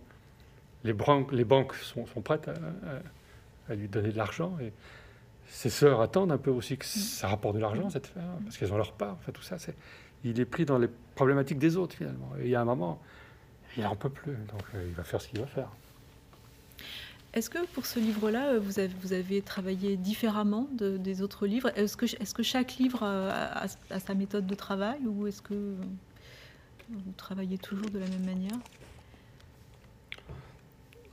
les, 0.84 0.92
banques, 0.92 1.32
les 1.32 1.44
banques 1.44 1.74
sont, 1.74 2.04
prêtes 2.22 2.48
à 2.48 2.54
à 3.68 3.74
lui 3.74 3.88
donner 3.88 4.10
de 4.10 4.16
l'argent. 4.16 4.56
Et 4.60 4.72
ses 5.48 5.70
sœurs 5.70 6.00
attendent 6.00 6.32
un 6.32 6.38
peu 6.38 6.50
aussi 6.50 6.76
que 6.76 6.84
ça 6.84 7.28
rapporte 7.28 7.56
de 7.56 7.60
l'argent, 7.60 7.88
cette 7.90 8.08
femme, 8.08 8.40
parce 8.44 8.56
qu'elles 8.58 8.72
ont 8.72 8.76
leur 8.76 8.92
part. 8.92 9.16
Enfin, 9.20 9.32
tout 9.32 9.42
ça, 9.42 9.58
c'est, 9.58 9.74
il 10.24 10.40
est 10.40 10.44
pris 10.44 10.64
dans 10.64 10.78
les 10.78 10.88
problématiques 11.14 11.58
des 11.58 11.76
autres, 11.76 11.96
finalement. 11.96 12.30
Et 12.40 12.44
il 12.44 12.50
y 12.50 12.54
a 12.54 12.60
un 12.60 12.64
moment, 12.64 13.00
il 13.76 13.84
n'en 13.84 13.96
peut 13.96 14.10
plus. 14.10 14.32
Donc, 14.32 14.62
euh, 14.74 14.84
il 14.86 14.94
va 14.94 15.04
faire 15.04 15.20
ce 15.20 15.28
qu'il 15.28 15.40
va 15.40 15.46
faire. 15.46 15.68
Est-ce 17.32 17.50
que 17.50 17.64
pour 17.66 17.86
ce 17.86 18.00
livre-là, 18.00 18.52
euh, 18.52 18.58
vous 18.58 18.78
avez, 18.78 18.92
vous 19.02 19.12
avez 19.12 19.42
travaillé 19.42 19.96
différemment 19.96 20.68
de, 20.72 20.96
des 20.96 21.22
autres 21.22 21.46
livres? 21.46 21.70
Est-ce 21.76 21.96
que, 21.96 22.06
est 22.06 22.32
que 22.32 22.42
chaque 22.42 22.76
livre 22.76 23.02
a, 23.02 23.66
sa 24.00 24.14
méthode 24.14 24.46
de 24.46 24.54
travail 24.54 24.98
ou 25.06 25.26
est-ce 25.26 25.42
que 25.42 25.74
vous 26.88 27.12
travaillez 27.16 27.58
toujours 27.58 27.90
de 27.90 27.98
la 27.98 28.06
même 28.08 28.24
manière? 28.24 28.58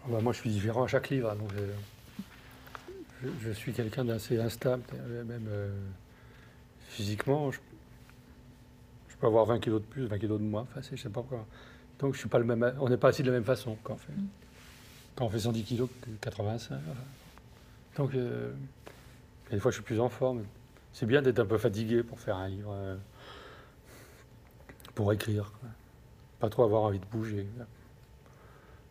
Ah 0.06 0.10
bah, 0.10 0.20
Moi, 0.22 0.34
je 0.34 0.40
suis 0.40 0.50
différent 0.50 0.84
à 0.84 0.88
chaque 0.88 1.10
livre. 1.10 1.36
Donc, 1.36 1.52
euh, 3.24 3.30
je, 3.42 3.52
suis 3.52 3.74
quelqu'un 3.74 4.06
d'assez 4.06 4.40
instable, 4.40 4.84
même 5.26 5.48
euh, 5.50 5.70
physiquement. 6.90 7.52
Je, 7.52 7.60
peux 9.20 9.28
avoir 9.28 9.46
20 9.46 9.60
kilos 9.60 9.82
de 9.82 9.86
plus, 9.86 10.06
20 10.06 10.20
kilos 10.20 10.40
de 10.40 10.46
moins, 10.46 10.64
enfin, 10.64 10.82
je 10.82 11.02
sais 11.02 11.10
pas 11.10 11.22
quoi. 11.22 11.46
Donc 12.00 12.14
je 12.14 12.20
suis 12.20 12.30
pas 12.30 12.40
le 12.40 12.46
même, 12.46 12.74
on 12.80 12.90
n'est 12.90 12.98
pas 12.98 13.10
assis 13.10 13.24
de 13.24 13.28
la 13.28 13.34
même 13.34 13.46
façon 13.46 13.78
quand 13.84 13.94
on 13.94 13.98
fait, 13.98 14.12
mm. 14.12 14.28
quand 15.16 15.26
on 15.26 15.30
fait 15.30 15.40
110 15.40 15.64
kilos 15.64 15.90
que 16.02 16.10
85. 16.20 16.80
Donc 17.96 18.14
euh, 18.16 18.52
des 19.52 19.60
fois 19.60 19.72
je 19.72 19.76
suis 19.76 19.84
plus 19.84 20.00
en 20.00 20.10
forme. 20.10 20.44
C'est 20.92 21.06
bien 21.06 21.22
d'être 21.22 21.40
un 21.40 21.46
peu 21.46 21.58
fatigué 21.58 22.04
pour 22.04 22.20
faire 22.20 22.38
un 22.38 22.50
livre, 22.50 22.74
euh, 22.74 22.96
pour 24.94 25.12
écrire. 25.14 25.52
Pas 26.40 26.50
trop 26.50 26.64
avoir 26.64 26.84
envie 26.84 27.00
de 27.00 27.06
bouger. 27.06 27.48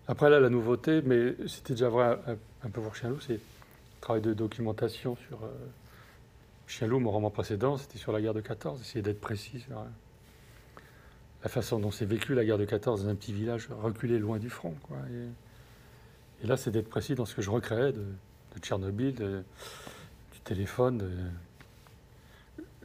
Après 0.08 0.30
là, 0.30 0.40
la 0.40 0.48
nouveauté, 0.48 1.00
mais 1.02 1.36
c'était 1.46 1.74
déjà 1.74 1.88
vrai 1.88 2.18
un, 2.64 2.70
peu 2.70 2.80
pour 2.80 2.96
Chien-Loup, 2.96 3.20
c'est 3.20 3.38
travail 4.02 4.20
de 4.20 4.34
documentation 4.34 5.16
sur 5.16 5.42
euh, 5.44 5.48
Chien-Loup, 6.66 6.98
mon 6.98 7.10
roman 7.10 7.30
précédent, 7.30 7.78
c'était 7.78 7.98
sur 7.98 8.12
la 8.12 8.20
guerre 8.20 8.34
de 8.34 8.40
14, 8.40 8.80
essayer 8.80 9.00
d'être 9.00 9.20
précis 9.20 9.60
sur 9.60 9.78
euh, 9.78 9.84
la 11.42 11.48
façon 11.48 11.78
dont 11.78 11.90
s'est 11.90 12.04
vécu 12.04 12.34
la 12.34 12.44
guerre 12.44 12.58
de 12.58 12.64
14 12.64 13.04
dans 13.04 13.08
un 13.08 13.14
petit 13.14 13.32
village 13.32 13.68
reculé 13.70 14.18
loin 14.18 14.38
du 14.38 14.50
front. 14.50 14.74
Quoi. 14.82 14.98
Et, 16.42 16.46
là, 16.46 16.56
c'est 16.56 16.72
d'être 16.72 16.88
précis 16.90 17.14
dans 17.14 17.24
ce 17.24 17.34
que 17.34 17.42
je 17.42 17.50
recréais 17.50 17.92
de, 17.92 18.04
Tchernobyl, 18.60 19.14
du 19.14 20.40
téléphone. 20.44 21.32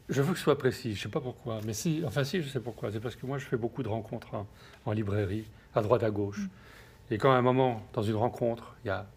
Je 0.08 0.22
veux 0.22 0.32
que 0.32 0.38
ce 0.38 0.44
soit 0.44 0.58
précis, 0.58 0.94
je 0.94 1.00
ne 1.00 1.04
sais 1.04 1.10
pas 1.10 1.20
pourquoi, 1.20 1.60
mais 1.66 1.74
si, 1.74 2.04
enfin 2.06 2.24
si, 2.24 2.42
je 2.42 2.48
sais 2.48 2.62
pourquoi. 2.62 2.92
C'est 2.92 3.00
parce 3.00 3.16
que 3.16 3.26
moi, 3.26 3.40
je 3.40 3.46
fais 3.46 3.58
beaucoup 3.58 3.84
de 3.84 3.90
rencontres 3.90 4.46
en 4.86 4.92
librairie, 4.92 5.46
à 5.76 5.82
droite, 5.82 6.04
à 6.04 6.12
gauche. 6.12 6.40
Mm. 6.40 7.14
Et 7.14 7.18
quand 7.18 7.32
à 7.32 7.36
un 7.36 7.42
moment, 7.42 7.82
dans 7.94 8.04
une 8.04 8.16
rencontre, 8.16 8.76
il 8.86 8.88
y 8.88 8.92
a 8.92 9.08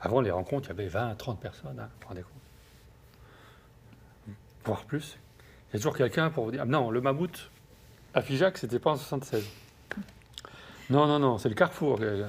avant 0.00 0.20
les 0.20 0.30
rencontres, 0.30 0.68
il 0.68 0.76
y 0.76 0.80
avait 0.80 0.88
20, 0.88 1.14
30 1.16 1.40
personnes, 1.40 1.80
hein, 1.80 1.88
vous 2.00 2.08
rendez 2.08 2.22
compte 2.22 2.32
Voire 4.64 4.84
plus. 4.84 5.18
Il 5.68 5.74
y 5.74 5.76
a 5.76 5.78
toujours 5.78 5.96
quelqu'un 5.96 6.30
pour 6.30 6.44
vous 6.44 6.50
dire 6.50 6.62
ah, 6.62 6.66
non, 6.66 6.90
le 6.90 7.00
mammouth 7.00 7.50
à 8.14 8.22
Figeac, 8.22 8.58
c'était 8.58 8.78
pas 8.78 8.90
en 8.92 8.96
76. 8.96 9.44
Non, 10.90 11.06
non, 11.06 11.18
non, 11.18 11.38
c'est 11.38 11.48
le 11.48 11.54
Carrefour. 11.54 12.00
Ah, 12.02 12.26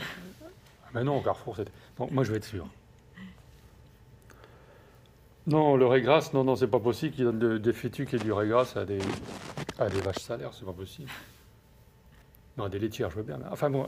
mais 0.94 1.04
non, 1.04 1.22
Carrefour, 1.22 1.56
c'était. 1.56 1.72
Moi, 2.12 2.24
je 2.24 2.32
vais 2.32 2.38
être 2.38 2.46
sûr. 2.46 2.68
Non, 5.48 5.78
le 5.78 5.86
régras, 5.86 6.30
non, 6.34 6.44
non, 6.44 6.56
c'est 6.56 6.68
pas 6.68 6.80
possible 6.80 7.16
qu'il 7.16 7.24
donne 7.24 7.58
des 7.60 7.74
fétuques 7.74 8.14
et 8.14 8.20
du 8.20 8.34
régras 8.34 8.74
à 8.76 8.84
des, 8.84 9.00
à 9.80 9.90
des 9.90 10.02
vaches 10.02 10.20
salaires, 10.20 10.54
c'est 10.54 10.66
pas 10.66 10.74
possible. 10.74 11.10
Non, 12.58 12.68
des 12.68 12.80
laitières, 12.80 13.10
je 13.12 13.16
veux 13.16 13.24
bien. 13.24 13.40
Enfin 13.50 13.70
bon, 13.70 13.88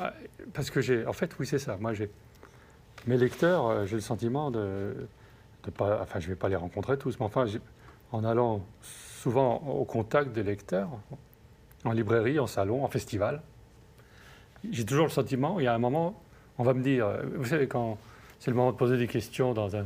parce 0.53 0.69
que 0.69 0.79
j'ai. 0.79 1.05
En 1.05 1.13
fait, 1.13 1.37
oui, 1.37 1.45
c'est 1.45 1.59
ça. 1.59 1.75
Moi, 1.77 1.93
j'ai 1.93 2.09
mes 3.09 3.17
lecteurs, 3.17 3.67
euh, 3.67 3.85
j'ai 3.87 3.95
le 3.95 4.01
sentiment 4.01 4.51
de, 4.51 5.07
pas. 5.75 5.99
Enfin, 6.01 6.19
je 6.19 6.27
ne 6.27 6.33
vais 6.33 6.35
pas 6.35 6.47
les 6.47 6.55
rencontrer 6.55 6.97
tous, 6.97 7.19
mais 7.19 7.25
enfin, 7.25 7.45
en 8.11 8.23
allant 8.23 8.61
souvent 8.83 9.57
au 9.57 9.83
contact 9.83 10.31
des 10.31 10.43
lecteurs, 10.43 10.89
en 11.85 11.91
librairie, 11.91 12.39
en 12.39 12.47
salon, 12.47 12.83
en 12.83 12.87
festival, 12.87 13.41
j'ai 14.69 14.85
toujours 14.85 15.05
le 15.05 15.11
sentiment, 15.11 15.59
il 15.59 15.63
y 15.63 15.67
a 15.67 15.73
un 15.73 15.79
moment, 15.79 16.21
on 16.57 16.63
va 16.63 16.73
me 16.73 16.83
dire, 16.83 17.07
euh, 17.07 17.23
vous 17.35 17.45
savez, 17.45 17.67
quand 17.67 17.97
c'est 18.39 18.51
le 18.51 18.57
moment 18.57 18.71
de 18.71 18.77
poser 18.77 18.97
des 18.97 19.07
questions 19.07 19.53
dans 19.53 19.75
un 19.75 19.85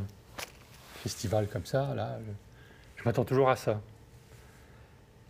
festival 0.95 1.47
comme 1.47 1.65
ça, 1.65 1.95
là, 1.95 2.19
je, 2.97 3.03
m'attends 3.05 3.26
toujours 3.26 3.49
à 3.49 3.55
ça. 3.55 3.80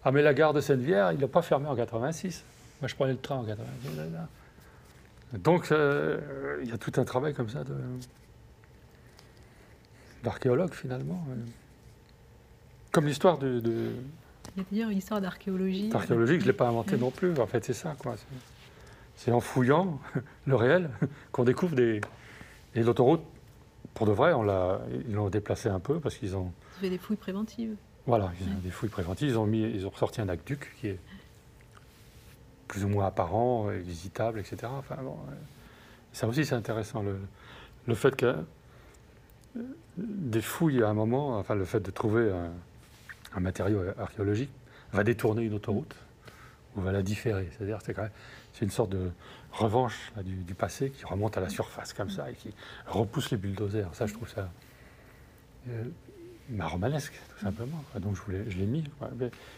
Ah, 0.03 0.11
mais 0.11 0.23
la 0.23 0.33
gare 0.33 0.53
de 0.53 0.61
Sainte-Vière, 0.61 1.11
il 1.11 1.19
n'a 1.19 1.27
pas 1.27 1.41
fermé 1.43 1.67
en 1.67 1.75
86. 1.75 2.43
Moi, 2.81 2.87
je 2.87 2.95
prenais 2.95 3.13
le 3.13 3.19
train 3.19 3.35
en 3.35 3.43
86. 3.43 3.89
Donc, 5.33 5.71
euh, 5.71 6.59
il 6.63 6.69
y 6.69 6.71
a 6.71 6.77
tout 6.77 6.91
un 6.97 7.03
travail 7.03 7.33
comme 7.33 7.49
ça 7.49 7.63
d'archéologue, 10.23 10.73
finalement. 10.73 11.25
Comme 12.91 13.07
l'histoire 13.07 13.37
de, 13.39 13.61
Il 13.65 14.57
y 14.57 14.61
a 14.61 14.65
d'ailleurs 14.71 14.89
une 14.89 14.97
histoire 14.97 15.19
d'archéologie. 15.19 15.89
D'archéologie, 15.89 16.35
je 16.35 16.41
ne 16.41 16.45
l'ai 16.45 16.53
pas 16.53 16.67
inventé 16.67 16.97
non 16.97 17.09
plus. 17.11 17.37
En 17.39 17.47
fait, 17.47 17.65
c'est 17.65 17.73
ça, 17.73 17.95
quoi. 17.97 18.15
C'est 19.15 19.31
en 19.31 19.39
fouillant 19.39 19.99
le 20.45 20.55
réel 20.55 20.89
qu'on 21.31 21.43
découvre 21.43 21.75
des. 21.75 22.01
Et 22.75 22.83
l'autoroute 22.83 23.21
pour 23.93 24.07
de 24.07 24.11
vrai, 24.11 24.33
on 24.33 24.43
l'a, 24.43 24.81
ils 25.07 25.13
l'ont 25.13 25.29
déplacé 25.29 25.69
un 25.69 25.79
peu 25.79 25.99
parce 25.99 26.15
qu'ils 26.15 26.35
ont. 26.35 26.45
Vous 26.45 26.81
fait 26.81 26.89
des 26.89 26.97
fouilles 26.97 27.17
préventives. 27.17 27.75
Voilà, 28.05 28.31
ils 28.41 28.47
ont 28.47 28.59
des 28.63 28.71
fouilles 28.71 28.89
préventives. 28.89 29.29
Ils 29.29 29.37
ont 29.37 29.45
mis, 29.45 29.61
ils 29.61 29.85
ont 29.85 29.89
ressorti 29.89 30.19
un 30.21 30.29
aqueduc 30.29 30.75
qui 30.79 30.87
est 30.87 30.99
plus 32.73 32.85
ou 32.85 32.87
moins 32.87 33.05
apparent, 33.05 33.67
visitable, 33.67 34.39
etc. 34.39 34.57
Enfin, 34.65 34.95
bon, 35.03 35.15
ça 36.11 36.27
aussi, 36.27 36.43
c'est 36.43 36.55
intéressant. 36.55 37.03
Le, 37.03 37.19
le 37.85 37.93
fait 37.93 38.15
que 38.15 38.35
des 39.97 40.41
fouilles 40.41 40.81
à 40.81 40.89
un 40.89 40.95
moment, 40.95 41.37
enfin 41.37 41.53
le 41.53 41.65
fait 41.65 41.79
de 41.79 41.91
trouver 41.91 42.31
un, 43.35 43.39
matériau 43.39 43.81
archéologique 43.99 44.49
va 44.91 45.03
détourner 45.03 45.43
une 45.43 45.53
autoroute 45.53 45.95
ou 46.75 46.81
va 46.81 46.91
la 46.91 47.03
différer. 47.03 47.47
C'est-à-dire 47.51 47.79
c'est 47.85 47.95
c'est 48.53 48.65
une 48.65 48.71
sorte 48.71 48.91
de 48.91 49.11
revanche 49.51 50.11
du, 50.23 50.55
passé 50.55 50.89
qui 50.89 51.05
remonte 51.05 51.37
à 51.37 51.41
la 51.41 51.49
surface 51.49 51.93
comme 51.93 52.09
ça 52.09 52.31
et 52.31 52.33
qui 52.33 52.53
repousse 52.87 53.29
les 53.29 53.37
bulldozers. 53.37 53.93
Ça, 53.93 54.07
je 54.07 54.13
trouve 54.13 54.29
ça 54.29 54.49
euh, 55.69 55.83
romanesque, 56.59 57.13
tout 57.35 57.43
simplement. 57.43 57.83
Donc 57.99 58.15
je, 58.15 58.21
voulais, 58.21 58.49
je 58.49 58.57
l'ai 58.57 58.65
mis. 58.65 58.83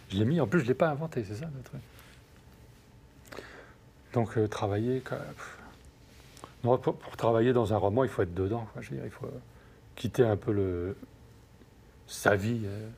Je 0.10 0.18
l'ai 0.18 0.26
mis. 0.26 0.42
En 0.42 0.48
plus, 0.48 0.60
je 0.60 0.66
l'ai 0.66 0.74
pas 0.74 0.90
inventé, 0.90 1.24
c'est 1.24 1.36
ça 1.36 1.46
le. 1.46 1.80
Donc 4.16 4.38
euh, 4.38 4.48
travailler. 4.48 5.04
pour, 6.64 6.80
pour, 6.80 7.18
travailler 7.18 7.52
dans 7.52 7.74
un 7.74 7.78
roman, 7.78 8.04
il 8.06 8.10
faut 8.10 8.22
être 8.22 8.34
dedans. 8.34 8.66
Je 8.80 8.90
veux 8.90 8.96
dire, 8.96 9.06
il 9.06 9.12
faut 9.12 9.30
quitter 9.96 10.24
un 10.24 10.38
peu 10.38 10.54
le, 10.54 10.96
sa 12.08 12.36
vie. 12.36 12.62
Euh. 12.66 12.90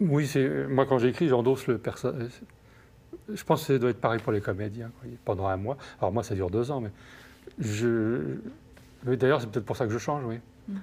Oui, 0.00 0.26
c'est 0.26 0.66
moi 0.68 0.84
quand 0.86 0.98
j'écris, 0.98 1.28
j'endosse 1.28 1.66
le 1.66 1.78
personnage. 1.78 2.32
Je 3.32 3.42
pense 3.44 3.62
que 3.62 3.72
ça 3.72 3.78
doit 3.78 3.90
être 3.90 4.00
pareil 4.00 4.20
pour 4.20 4.32
les 4.32 4.42
comédiens 4.42 4.90
pendant 5.24 5.46
un 5.46 5.56
mois. 5.56 5.78
Alors 6.00 6.12
moi, 6.12 6.22
ça 6.22 6.34
dure 6.34 6.50
deux 6.50 6.70
ans, 6.70 6.82
mais 6.82 6.90
je. 7.58 8.36
D'ailleurs, 9.04 9.40
c'est 9.40 9.50
peut-être 9.50 9.64
pour 9.64 9.76
ça 9.76 9.86
que 9.86 9.92
je 9.92 9.98
change, 9.98 10.22
oui. 10.24 10.38
Mm. 10.68 10.76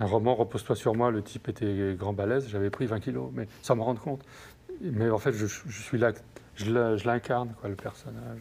Un 0.00 0.06
roman, 0.06 0.34
repose-toi 0.34 0.76
sur 0.76 0.94
moi, 0.94 1.10
le 1.10 1.22
type 1.22 1.48
était 1.48 1.94
grand 1.94 2.14
balèze, 2.14 2.48
j'avais 2.48 2.70
pris 2.70 2.86
20 2.86 3.00
kilos, 3.00 3.30
mais 3.32 3.48
sans 3.62 3.76
me 3.76 3.82
rendre 3.82 4.00
compte. 4.00 4.22
Mais 4.80 5.08
en 5.10 5.18
fait, 5.18 5.32
je, 5.32 5.46
suis 5.46 5.98
là, 5.98 6.12
je 6.56 7.06
l'incarne, 7.06 7.54
quoi, 7.60 7.68
le 7.68 7.76
personnage. 7.76 8.40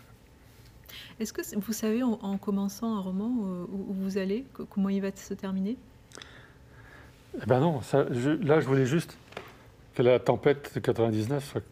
Est-ce 1.19 1.33
que 1.33 1.41
vous 1.59 1.73
savez, 1.73 2.03
en, 2.03 2.37
commençant 2.37 2.97
un 2.97 2.99
roman, 2.99 3.31
euh, 3.43 3.65
où, 3.71 3.93
vous 3.93 4.17
allez, 4.17 4.45
comment 4.69 4.89
il 4.89 5.01
va 5.01 5.09
se 5.15 5.33
terminer? 5.33 5.77
Eh 7.41 7.45
ben 7.45 7.59
non, 7.59 7.81
ça, 7.81 8.03
là, 8.03 8.59
je 8.59 8.67
voulais 8.67 8.85
juste 8.85 9.17
que 9.95 10.01
la 10.01 10.19
tempête 10.19 10.73
de 10.73 10.79
99 10.79 11.43
soit... 11.43 11.63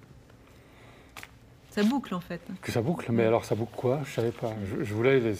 Ça 1.70 1.84
boucle, 1.84 2.14
en 2.14 2.20
fait. 2.20 2.42
Que 2.62 2.72
ça 2.72 2.82
boucle, 2.82 3.12
mais 3.12 3.24
alors 3.24 3.46
ça 3.46 3.56
boucle 3.56 3.76
quoi? 3.76 4.02
Je 4.04 4.12
savais 4.12 4.32
pas. 4.32 4.54
Je, 4.84 4.94
voulais 4.94 5.20
ben, 5.20 5.36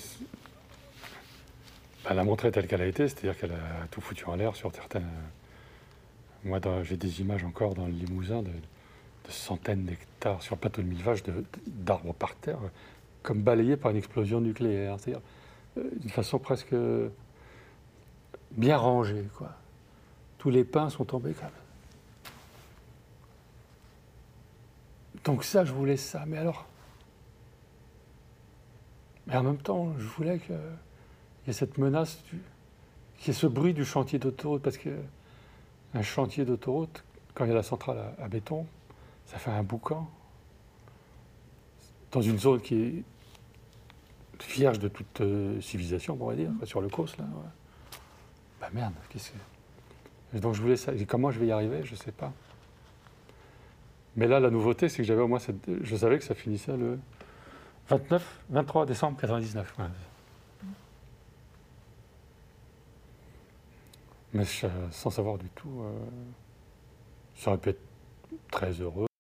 la 2.14 2.24
montrer 2.24 2.52
telle 2.52 2.68
qu'elle 2.68 2.82
a 2.82 2.86
été, 2.86 3.08
c'est-à-dire 3.08 3.38
qu'elle 3.38 3.52
a 3.52 3.88
tout 3.90 4.02
foutu 4.02 4.26
en 4.26 4.36
l'air 4.36 4.56
sur 4.56 4.74
certaines... 4.74 5.10
Moi, 6.44 6.60
j'ai 6.84 6.98
des 6.98 7.22
images 7.22 7.44
encore 7.44 7.76
dans 7.76 7.86
le 7.86 7.92
Limousin 7.92 8.42
de, 8.42 8.50
centaines 9.32 9.86
d'hectares 9.86 10.42
sur 10.42 10.56
le 10.56 10.60
plateau 10.60 10.82
de 10.82 10.88
mille 10.88 11.04
vaches 11.04 11.24
d'arbres 11.66 12.14
par 12.14 12.36
terre 12.36 12.60
comme 13.24 13.42
balayé 13.42 13.78
par 13.78 13.92
une 13.92 13.98
explosion 13.98 14.42
nucléaire. 14.42 15.00
C'est-à-dire 15.00 15.22
euh, 15.78 15.90
d'une 15.98 16.10
façon 16.10 16.40
presque 16.40 16.76
bien 18.52 18.78
rangée. 18.78 19.26
Quoi. 19.38 19.52
Tous 20.38 20.50
les 20.50 20.64
pins 20.64 20.90
sont 20.90 21.06
tombés 21.06 21.34
quand 21.34 21.46
même. 21.46 21.52
Donc 25.24 25.44
ça, 25.44 25.66
je 25.66 25.72
voulais 25.72 25.98
ça. 25.98 26.26
Mais 26.26 26.38
alors... 26.38 26.66
Mais 29.28 29.36
en 29.36 29.44
même 29.44 29.58
temps, 29.58 29.94
je 30.00 30.06
voulais 30.06 30.40
qu'il 30.40 30.56
y 31.48 31.50
ait 31.52 31.54
cette 31.54 31.78
menace, 31.78 32.24
qu'il 33.20 33.28
y 33.28 33.30
ait 33.30 33.34
ce 33.34 33.46
bruit 33.46 33.74
du 33.74 33.86
chantier 33.86 34.18
d'autoroute, 34.18 34.64
parce 34.64 34.78
que 34.78 34.90
un 35.94 36.02
chantier 36.02 36.44
d'autoroute, 36.44 37.04
quand 37.36 37.46
il 37.46 37.50
y 37.50 37.52
a 37.52 37.56
la 37.56 37.64
centrale 37.64 38.16
à 38.20 38.28
béton, 38.28 38.66
ça 39.32 39.38
fait 39.38 39.52
un 39.52 39.64
boucan 39.64 40.10
dans 42.12 42.22
une 42.22 42.38
zone 42.38 42.60
qui 42.60 42.76
est 42.76 43.04
vierge 44.46 44.78
de 44.80 44.90
toute 44.90 45.22
euh, 45.22 45.62
civilisation, 45.62 46.18
on 46.20 46.26
va 46.26 46.36
dire, 46.36 46.52
sur 46.66 46.82
le 46.82 46.90
Causse, 46.90 47.18
là. 47.18 47.24
Bah 48.60 48.68
merde, 48.74 48.94
qu'est-ce 49.10 49.32
que. 49.32 50.38
Donc 50.40 50.54
je 50.54 50.62
voulais 50.62 50.76
ça. 50.76 50.94
Et 50.94 51.06
comment 51.06 51.32
je 51.32 51.40
vais 51.40 51.48
y 51.48 51.52
arriver, 51.52 51.82
je 51.86 51.92
ne 51.92 51.96
sais 51.96 52.12
pas. 52.12 52.34
Mais 54.18 54.28
là, 54.28 54.42
la 54.42 54.50
nouveauté, 54.50 54.90
c'est 54.90 54.98
que 54.98 55.04
j'avais 55.04 55.22
au 55.22 55.30
moins 55.30 55.40
cette... 55.40 55.82
Je 55.82 55.96
savais 55.96 56.18
que 56.18 56.26
ça 56.26 56.36
finissait 56.36 56.76
le 56.76 57.00
29, 57.88 58.42
23 58.50 58.86
décembre 58.86 59.18
99. 59.18 59.74
Mais 64.34 64.44
sans 64.92 65.10
savoir 65.10 65.38
du 65.38 65.48
tout, 65.50 65.82
euh, 65.84 65.94
ça 67.36 67.52
aurait 67.52 67.60
pu 67.60 67.70
être 67.70 67.82
très 68.50 68.72
heureux. 68.72 69.11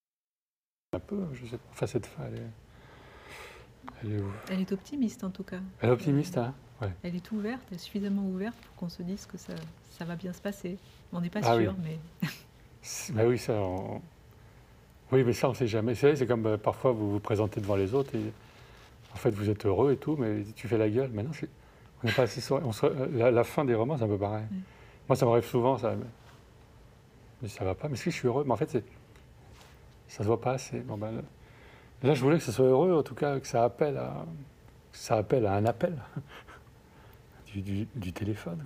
Un 0.93 0.99
peu, 0.99 1.25
je 1.31 1.45
sais 1.45 1.57
pas. 1.57 1.69
Enfin, 1.71 1.87
cette 1.87 2.05
fin, 2.05 2.23
elle 2.27 2.35
est... 2.35 4.19
Elle 4.49 4.59
est, 4.59 4.73
optimiste 4.73 5.23
en 5.23 5.29
tout 5.29 5.43
cas. 5.43 5.61
Elle 5.79 5.87
est 5.87 5.93
optimiste, 5.93 6.37
hein? 6.37 6.53
Elle 7.01 7.15
est 7.15 7.31
ouverte, 7.31 7.61
elle 7.69 7.75
est 7.75 7.79
suffisamment 7.79 8.27
ouverte 8.27 8.57
pour 8.57 8.75
qu'on 8.75 8.89
se 8.89 9.01
dise 9.01 9.25
que 9.25 9.37
ça, 9.37 9.53
ça 9.89 10.03
va 10.03 10.17
bien 10.17 10.33
se 10.33 10.41
passer. 10.41 10.77
On 11.13 11.21
n'est 11.21 11.29
pas 11.29 11.39
ah 11.43 11.55
sûr, 11.55 11.73
mais. 11.81 11.97
bah 13.13 13.21
oui, 13.25 13.37
ça. 13.37 13.57
Oui, 15.13 15.23
mais 15.23 15.31
ça, 15.31 15.47
on 15.47 15.51
ne 15.51 15.55
sait 15.55 15.67
jamais. 15.67 15.95
C'est 15.95 16.27
comme 16.27 16.45
euh, 16.45 16.57
parfois 16.57 16.91
vous 16.91 17.09
vous 17.09 17.19
présentez 17.21 17.61
devant 17.61 17.77
les 17.77 17.93
autres 17.93 18.13
et 18.15 18.33
en 19.13 19.17
fait 19.17 19.31
vous 19.31 19.49
êtes 19.49 19.65
heureux 19.65 19.93
et 19.93 19.97
tout, 19.97 20.17
mais 20.17 20.43
tu 20.57 20.67
fais 20.67 20.77
la 20.77 20.89
gueule. 20.89 21.11
Maintenant, 21.11 21.31
on 22.03 22.07
n'est 22.07 22.13
pas 22.13 22.23
assez. 22.23 22.41
On 22.51 22.71
la, 23.13 23.43
fin 23.45 23.63
des 23.63 23.75
romans, 23.75 23.97
c'est 23.97 24.03
un 24.03 24.09
peu 24.09 24.17
pareil. 24.17 24.43
Moi, 25.07 25.15
ça 25.15 25.25
m'arrive 25.25 25.45
souvent, 25.45 25.77
ça. 25.77 25.95
Mais 27.41 27.47
ça 27.47 27.63
va 27.63 27.75
pas. 27.75 27.87
Mais 27.87 27.95
si 27.95 28.11
je 28.11 28.15
suis 28.17 28.27
heureux, 28.27 28.43
mais 28.45 28.51
en 28.51 28.57
fait, 28.57 28.83
ça 30.11 30.23
se 30.23 30.27
voit 30.27 30.41
pas 30.41 30.51
assez. 30.51 30.81
Bon, 30.81 30.97
ben, 30.97 31.23
Là, 32.03 32.13
je 32.13 32.21
voulais 32.21 32.37
que 32.37 32.43
ce 32.43 32.51
soit 32.51 32.65
heureux, 32.65 32.93
en 32.93 33.03
tout 33.03 33.15
cas, 33.15 33.39
que 33.39 33.47
ça 33.47 33.63
appelle 33.63 33.95
à, 33.97 34.25
ça 34.91 35.15
appelle 35.15 35.45
à 35.45 35.53
un 35.53 35.65
appel 35.65 35.95
du, 37.55 38.11
téléphone, 38.11 38.65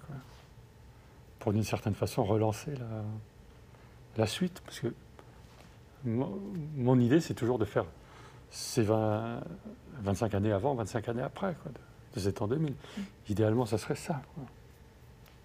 pour 1.37 1.53
d'une 1.53 1.63
certaine 1.63 1.93
façon 1.93 2.23
relancer 2.23 2.71
la, 2.75 3.03
la 4.17 4.25
suite. 4.25 4.61
Parce 4.65 4.79
que 4.79 4.91
mon, 6.05 6.99
idée, 6.99 7.19
c'est 7.19 7.33
toujours 7.35 7.59
de 7.59 7.65
faire 7.65 7.85
ces 8.49 8.83
20, 8.83 9.41
25 10.01 10.33
années 10.33 10.51
avant, 10.51 10.73
25 10.73 11.09
années 11.09 11.21
après, 11.21 11.55
quoi, 11.61 11.71
de, 12.15 12.19
cet 12.19 12.41
an 12.41 12.47
2000. 12.47 12.73
Idéalement, 13.29 13.67
ça 13.67 13.77
serait 13.77 13.95
ça. 13.95 14.21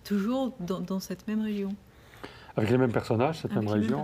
Toujours 0.05 0.55
dans, 0.61 1.01
cette 1.01 1.26
même 1.28 1.42
région 1.42 1.74
Avec 2.57 2.70
les 2.70 2.78
mêmes 2.78 2.92
personnages, 2.92 3.40
cette 3.40 3.53
même 3.53 3.68
région. 3.68 4.03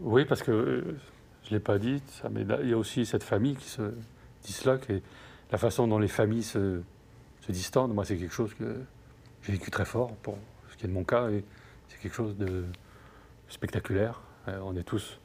Oui, 0.00 0.24
parce 0.24 0.42
que 0.42 0.50
euh, 0.50 0.98
je 1.44 1.50
ne 1.50 1.54
l'ai 1.58 1.60
pas 1.60 1.78
dit, 1.78 2.02
mais 2.30 2.42
il 2.62 2.68
y 2.68 2.72
a 2.72 2.78
aussi 2.78 3.06
cette 3.06 3.22
famille 3.22 3.56
qui 3.56 3.68
se 3.68 3.92
disloque 4.42 4.90
et 4.90 5.02
la 5.50 5.58
façon 5.58 5.88
dont 5.88 5.98
les 5.98 6.08
familles 6.08 6.42
se, 6.42 6.82
se 7.40 7.52
distendent, 7.52 7.94
moi, 7.94 8.04
c'est 8.04 8.16
quelque 8.16 8.34
chose 8.34 8.54
que 8.54 8.82
j'ai 9.42 9.52
vécu 9.52 9.70
très 9.70 9.84
fort 9.84 10.14
pour 10.16 10.38
ce 10.70 10.76
qui 10.76 10.84
est 10.84 10.88
de 10.88 10.92
mon 10.92 11.04
cas 11.04 11.30
et 11.30 11.44
c'est 11.88 11.98
quelque 11.98 12.14
chose 12.14 12.36
de 12.36 12.64
spectaculaire. 13.48 14.20
Euh, 14.48 14.60
on 14.62 14.76
est 14.76 14.82
tous 14.82 15.18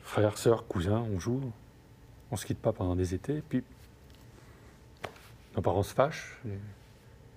frères, 0.00 0.38
sœurs, 0.38 0.66
cousins, 0.66 1.04
on 1.12 1.18
joue, 1.18 1.40
on 2.30 2.34
ne 2.34 2.38
se 2.38 2.46
quitte 2.46 2.60
pas 2.60 2.72
pendant 2.72 2.96
des 2.96 3.14
étés, 3.14 3.42
puis 3.46 3.62
nos 5.54 5.62
parents 5.62 5.82
se 5.82 5.92
fâchent, 5.92 6.38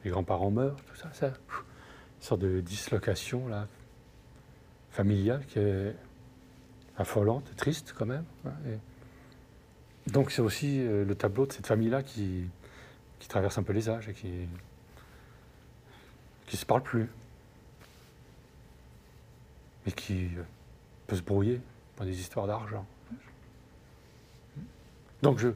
les, 0.06 0.12
grands-parents 0.12 0.52
meurent, 0.52 0.82
tout 0.88 0.96
ça, 0.96 1.10
ça, 1.14 1.28
une 1.28 1.34
sorte 2.22 2.42
de 2.42 2.62
dislocation 2.62 3.48
là, 3.48 3.68
familiale 4.92 5.46
qui 5.48 5.60
est 5.60 5.96
affolante, 7.02 7.56
triste 7.56 7.94
quand 7.98 8.06
même. 8.06 8.26
donc 10.08 10.32
c'est 10.32 10.42
aussi 10.42 10.80
euh, 10.80 11.06
le 11.06 11.16
tableau 11.16 11.46
de 11.46 11.54
cette 11.54 11.68
famille-là 11.68 12.04
qui, 12.04 12.46
qui 13.20 13.28
traverse 13.28 13.58
un 13.58 13.64
peu 13.64 13.74
les 13.74 13.90
âges 13.90 14.08
et 14.10 14.14
qui 14.14 14.48
qui 16.48 16.58
se 16.58 16.66
parle 16.66 16.84
plus, 16.84 17.10
mais 19.86 19.94
qui 19.94 20.26
euh, 20.36 20.44
peut 21.08 21.16
se 21.16 21.22
brouiller 21.22 21.62
pour 21.96 22.06
des 22.06 22.20
histoires 22.20 22.46
d'argent. 22.46 22.86
Donc 25.22 25.40
je, 25.40 25.50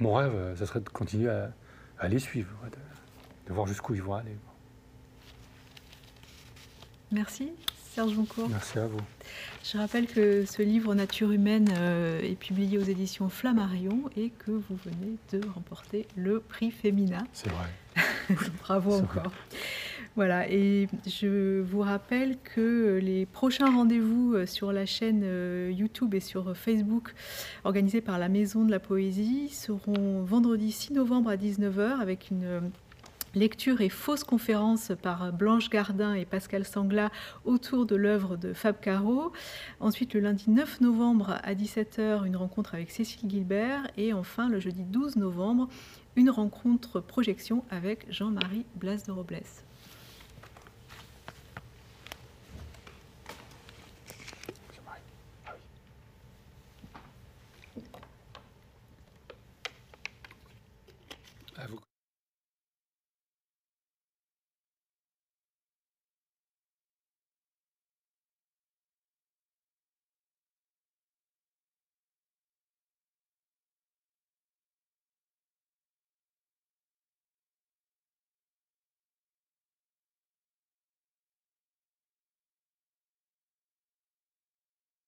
mon 0.00 0.14
rêve, 0.14 0.34
euh, 0.34 0.56
ça 0.56 0.66
serait 0.66 0.80
de 0.80 0.88
continuer 0.90 1.30
à, 1.30 2.08
les 2.08 2.18
suivre, 2.18 2.50
de 3.46 3.52
voir 3.54 3.66
jusqu'où 3.66 3.94
ils 3.94 4.02
vont 4.02 4.14
aller. 4.14 4.36
Merci. 7.10 7.52
Serge 7.94 8.14
Joncourt. 8.14 8.48
Merci 8.48 8.78
à 8.78 8.86
vous. 8.86 9.00
Je 9.64 9.76
rappelle 9.76 10.06
que 10.06 10.44
ce 10.46 10.62
livre 10.62 10.94
Nature 10.94 11.32
humaine 11.32 11.68
euh, 11.76 12.20
est 12.22 12.36
publié 12.36 12.78
aux 12.78 12.82
éditions 12.82 13.28
Flammarion 13.28 14.08
et 14.16 14.30
que 14.30 14.52
vous 14.52 14.78
venez 14.84 15.16
de 15.32 15.40
remporter 15.48 16.06
le 16.16 16.38
prix 16.38 16.70
Femina. 16.70 17.24
C'est 17.32 17.50
vrai. 17.50 18.36
Bravo 18.60 18.94
encore. 18.94 19.32
Voilà, 20.14 20.48
et 20.48 20.88
je 21.06 21.60
vous 21.60 21.80
rappelle 21.80 22.36
que 22.42 23.00
les 23.02 23.26
prochains 23.26 23.74
rendez-vous 23.74 24.34
euh, 24.34 24.46
sur 24.46 24.72
la 24.72 24.86
chaîne 24.86 25.22
euh, 25.24 25.72
YouTube 25.72 26.14
et 26.14 26.20
sur 26.20 26.56
Facebook 26.56 27.14
organisés 27.64 28.00
par 28.00 28.18
la 28.18 28.28
Maison 28.28 28.64
de 28.64 28.70
la 28.70 28.80
Poésie 28.80 29.48
seront 29.48 30.22
vendredi 30.22 30.70
6 30.70 30.92
novembre 30.92 31.30
à 31.30 31.36
19h 31.36 32.00
avec 32.00 32.30
une 32.30 32.70
lecture 33.34 33.80
et 33.80 33.88
fausse 33.88 34.24
conférence 34.24 34.92
par 35.02 35.32
Blanche 35.32 35.70
Gardin 35.70 36.14
et 36.14 36.24
Pascal 36.24 36.64
Sangla 36.64 37.10
autour 37.44 37.86
de 37.86 37.96
l'œuvre 37.96 38.36
de 38.36 38.52
Fab 38.52 38.80
Caro. 38.80 39.32
Ensuite, 39.78 40.14
le 40.14 40.20
lundi 40.20 40.50
9 40.50 40.80
novembre 40.80 41.38
à 41.42 41.54
17h, 41.54 42.24
une 42.26 42.36
rencontre 42.36 42.74
avec 42.74 42.90
Cécile 42.90 43.28
Gilbert. 43.28 43.86
Et 43.96 44.12
enfin, 44.12 44.48
le 44.48 44.60
jeudi 44.60 44.84
12 44.84 45.16
novembre, 45.16 45.68
une 46.16 46.30
rencontre 46.30 47.00
projection 47.00 47.64
avec 47.70 48.06
Jean-Marie 48.10 48.66
Blas 48.76 49.04
de 49.06 49.12
Robles. 49.12 49.69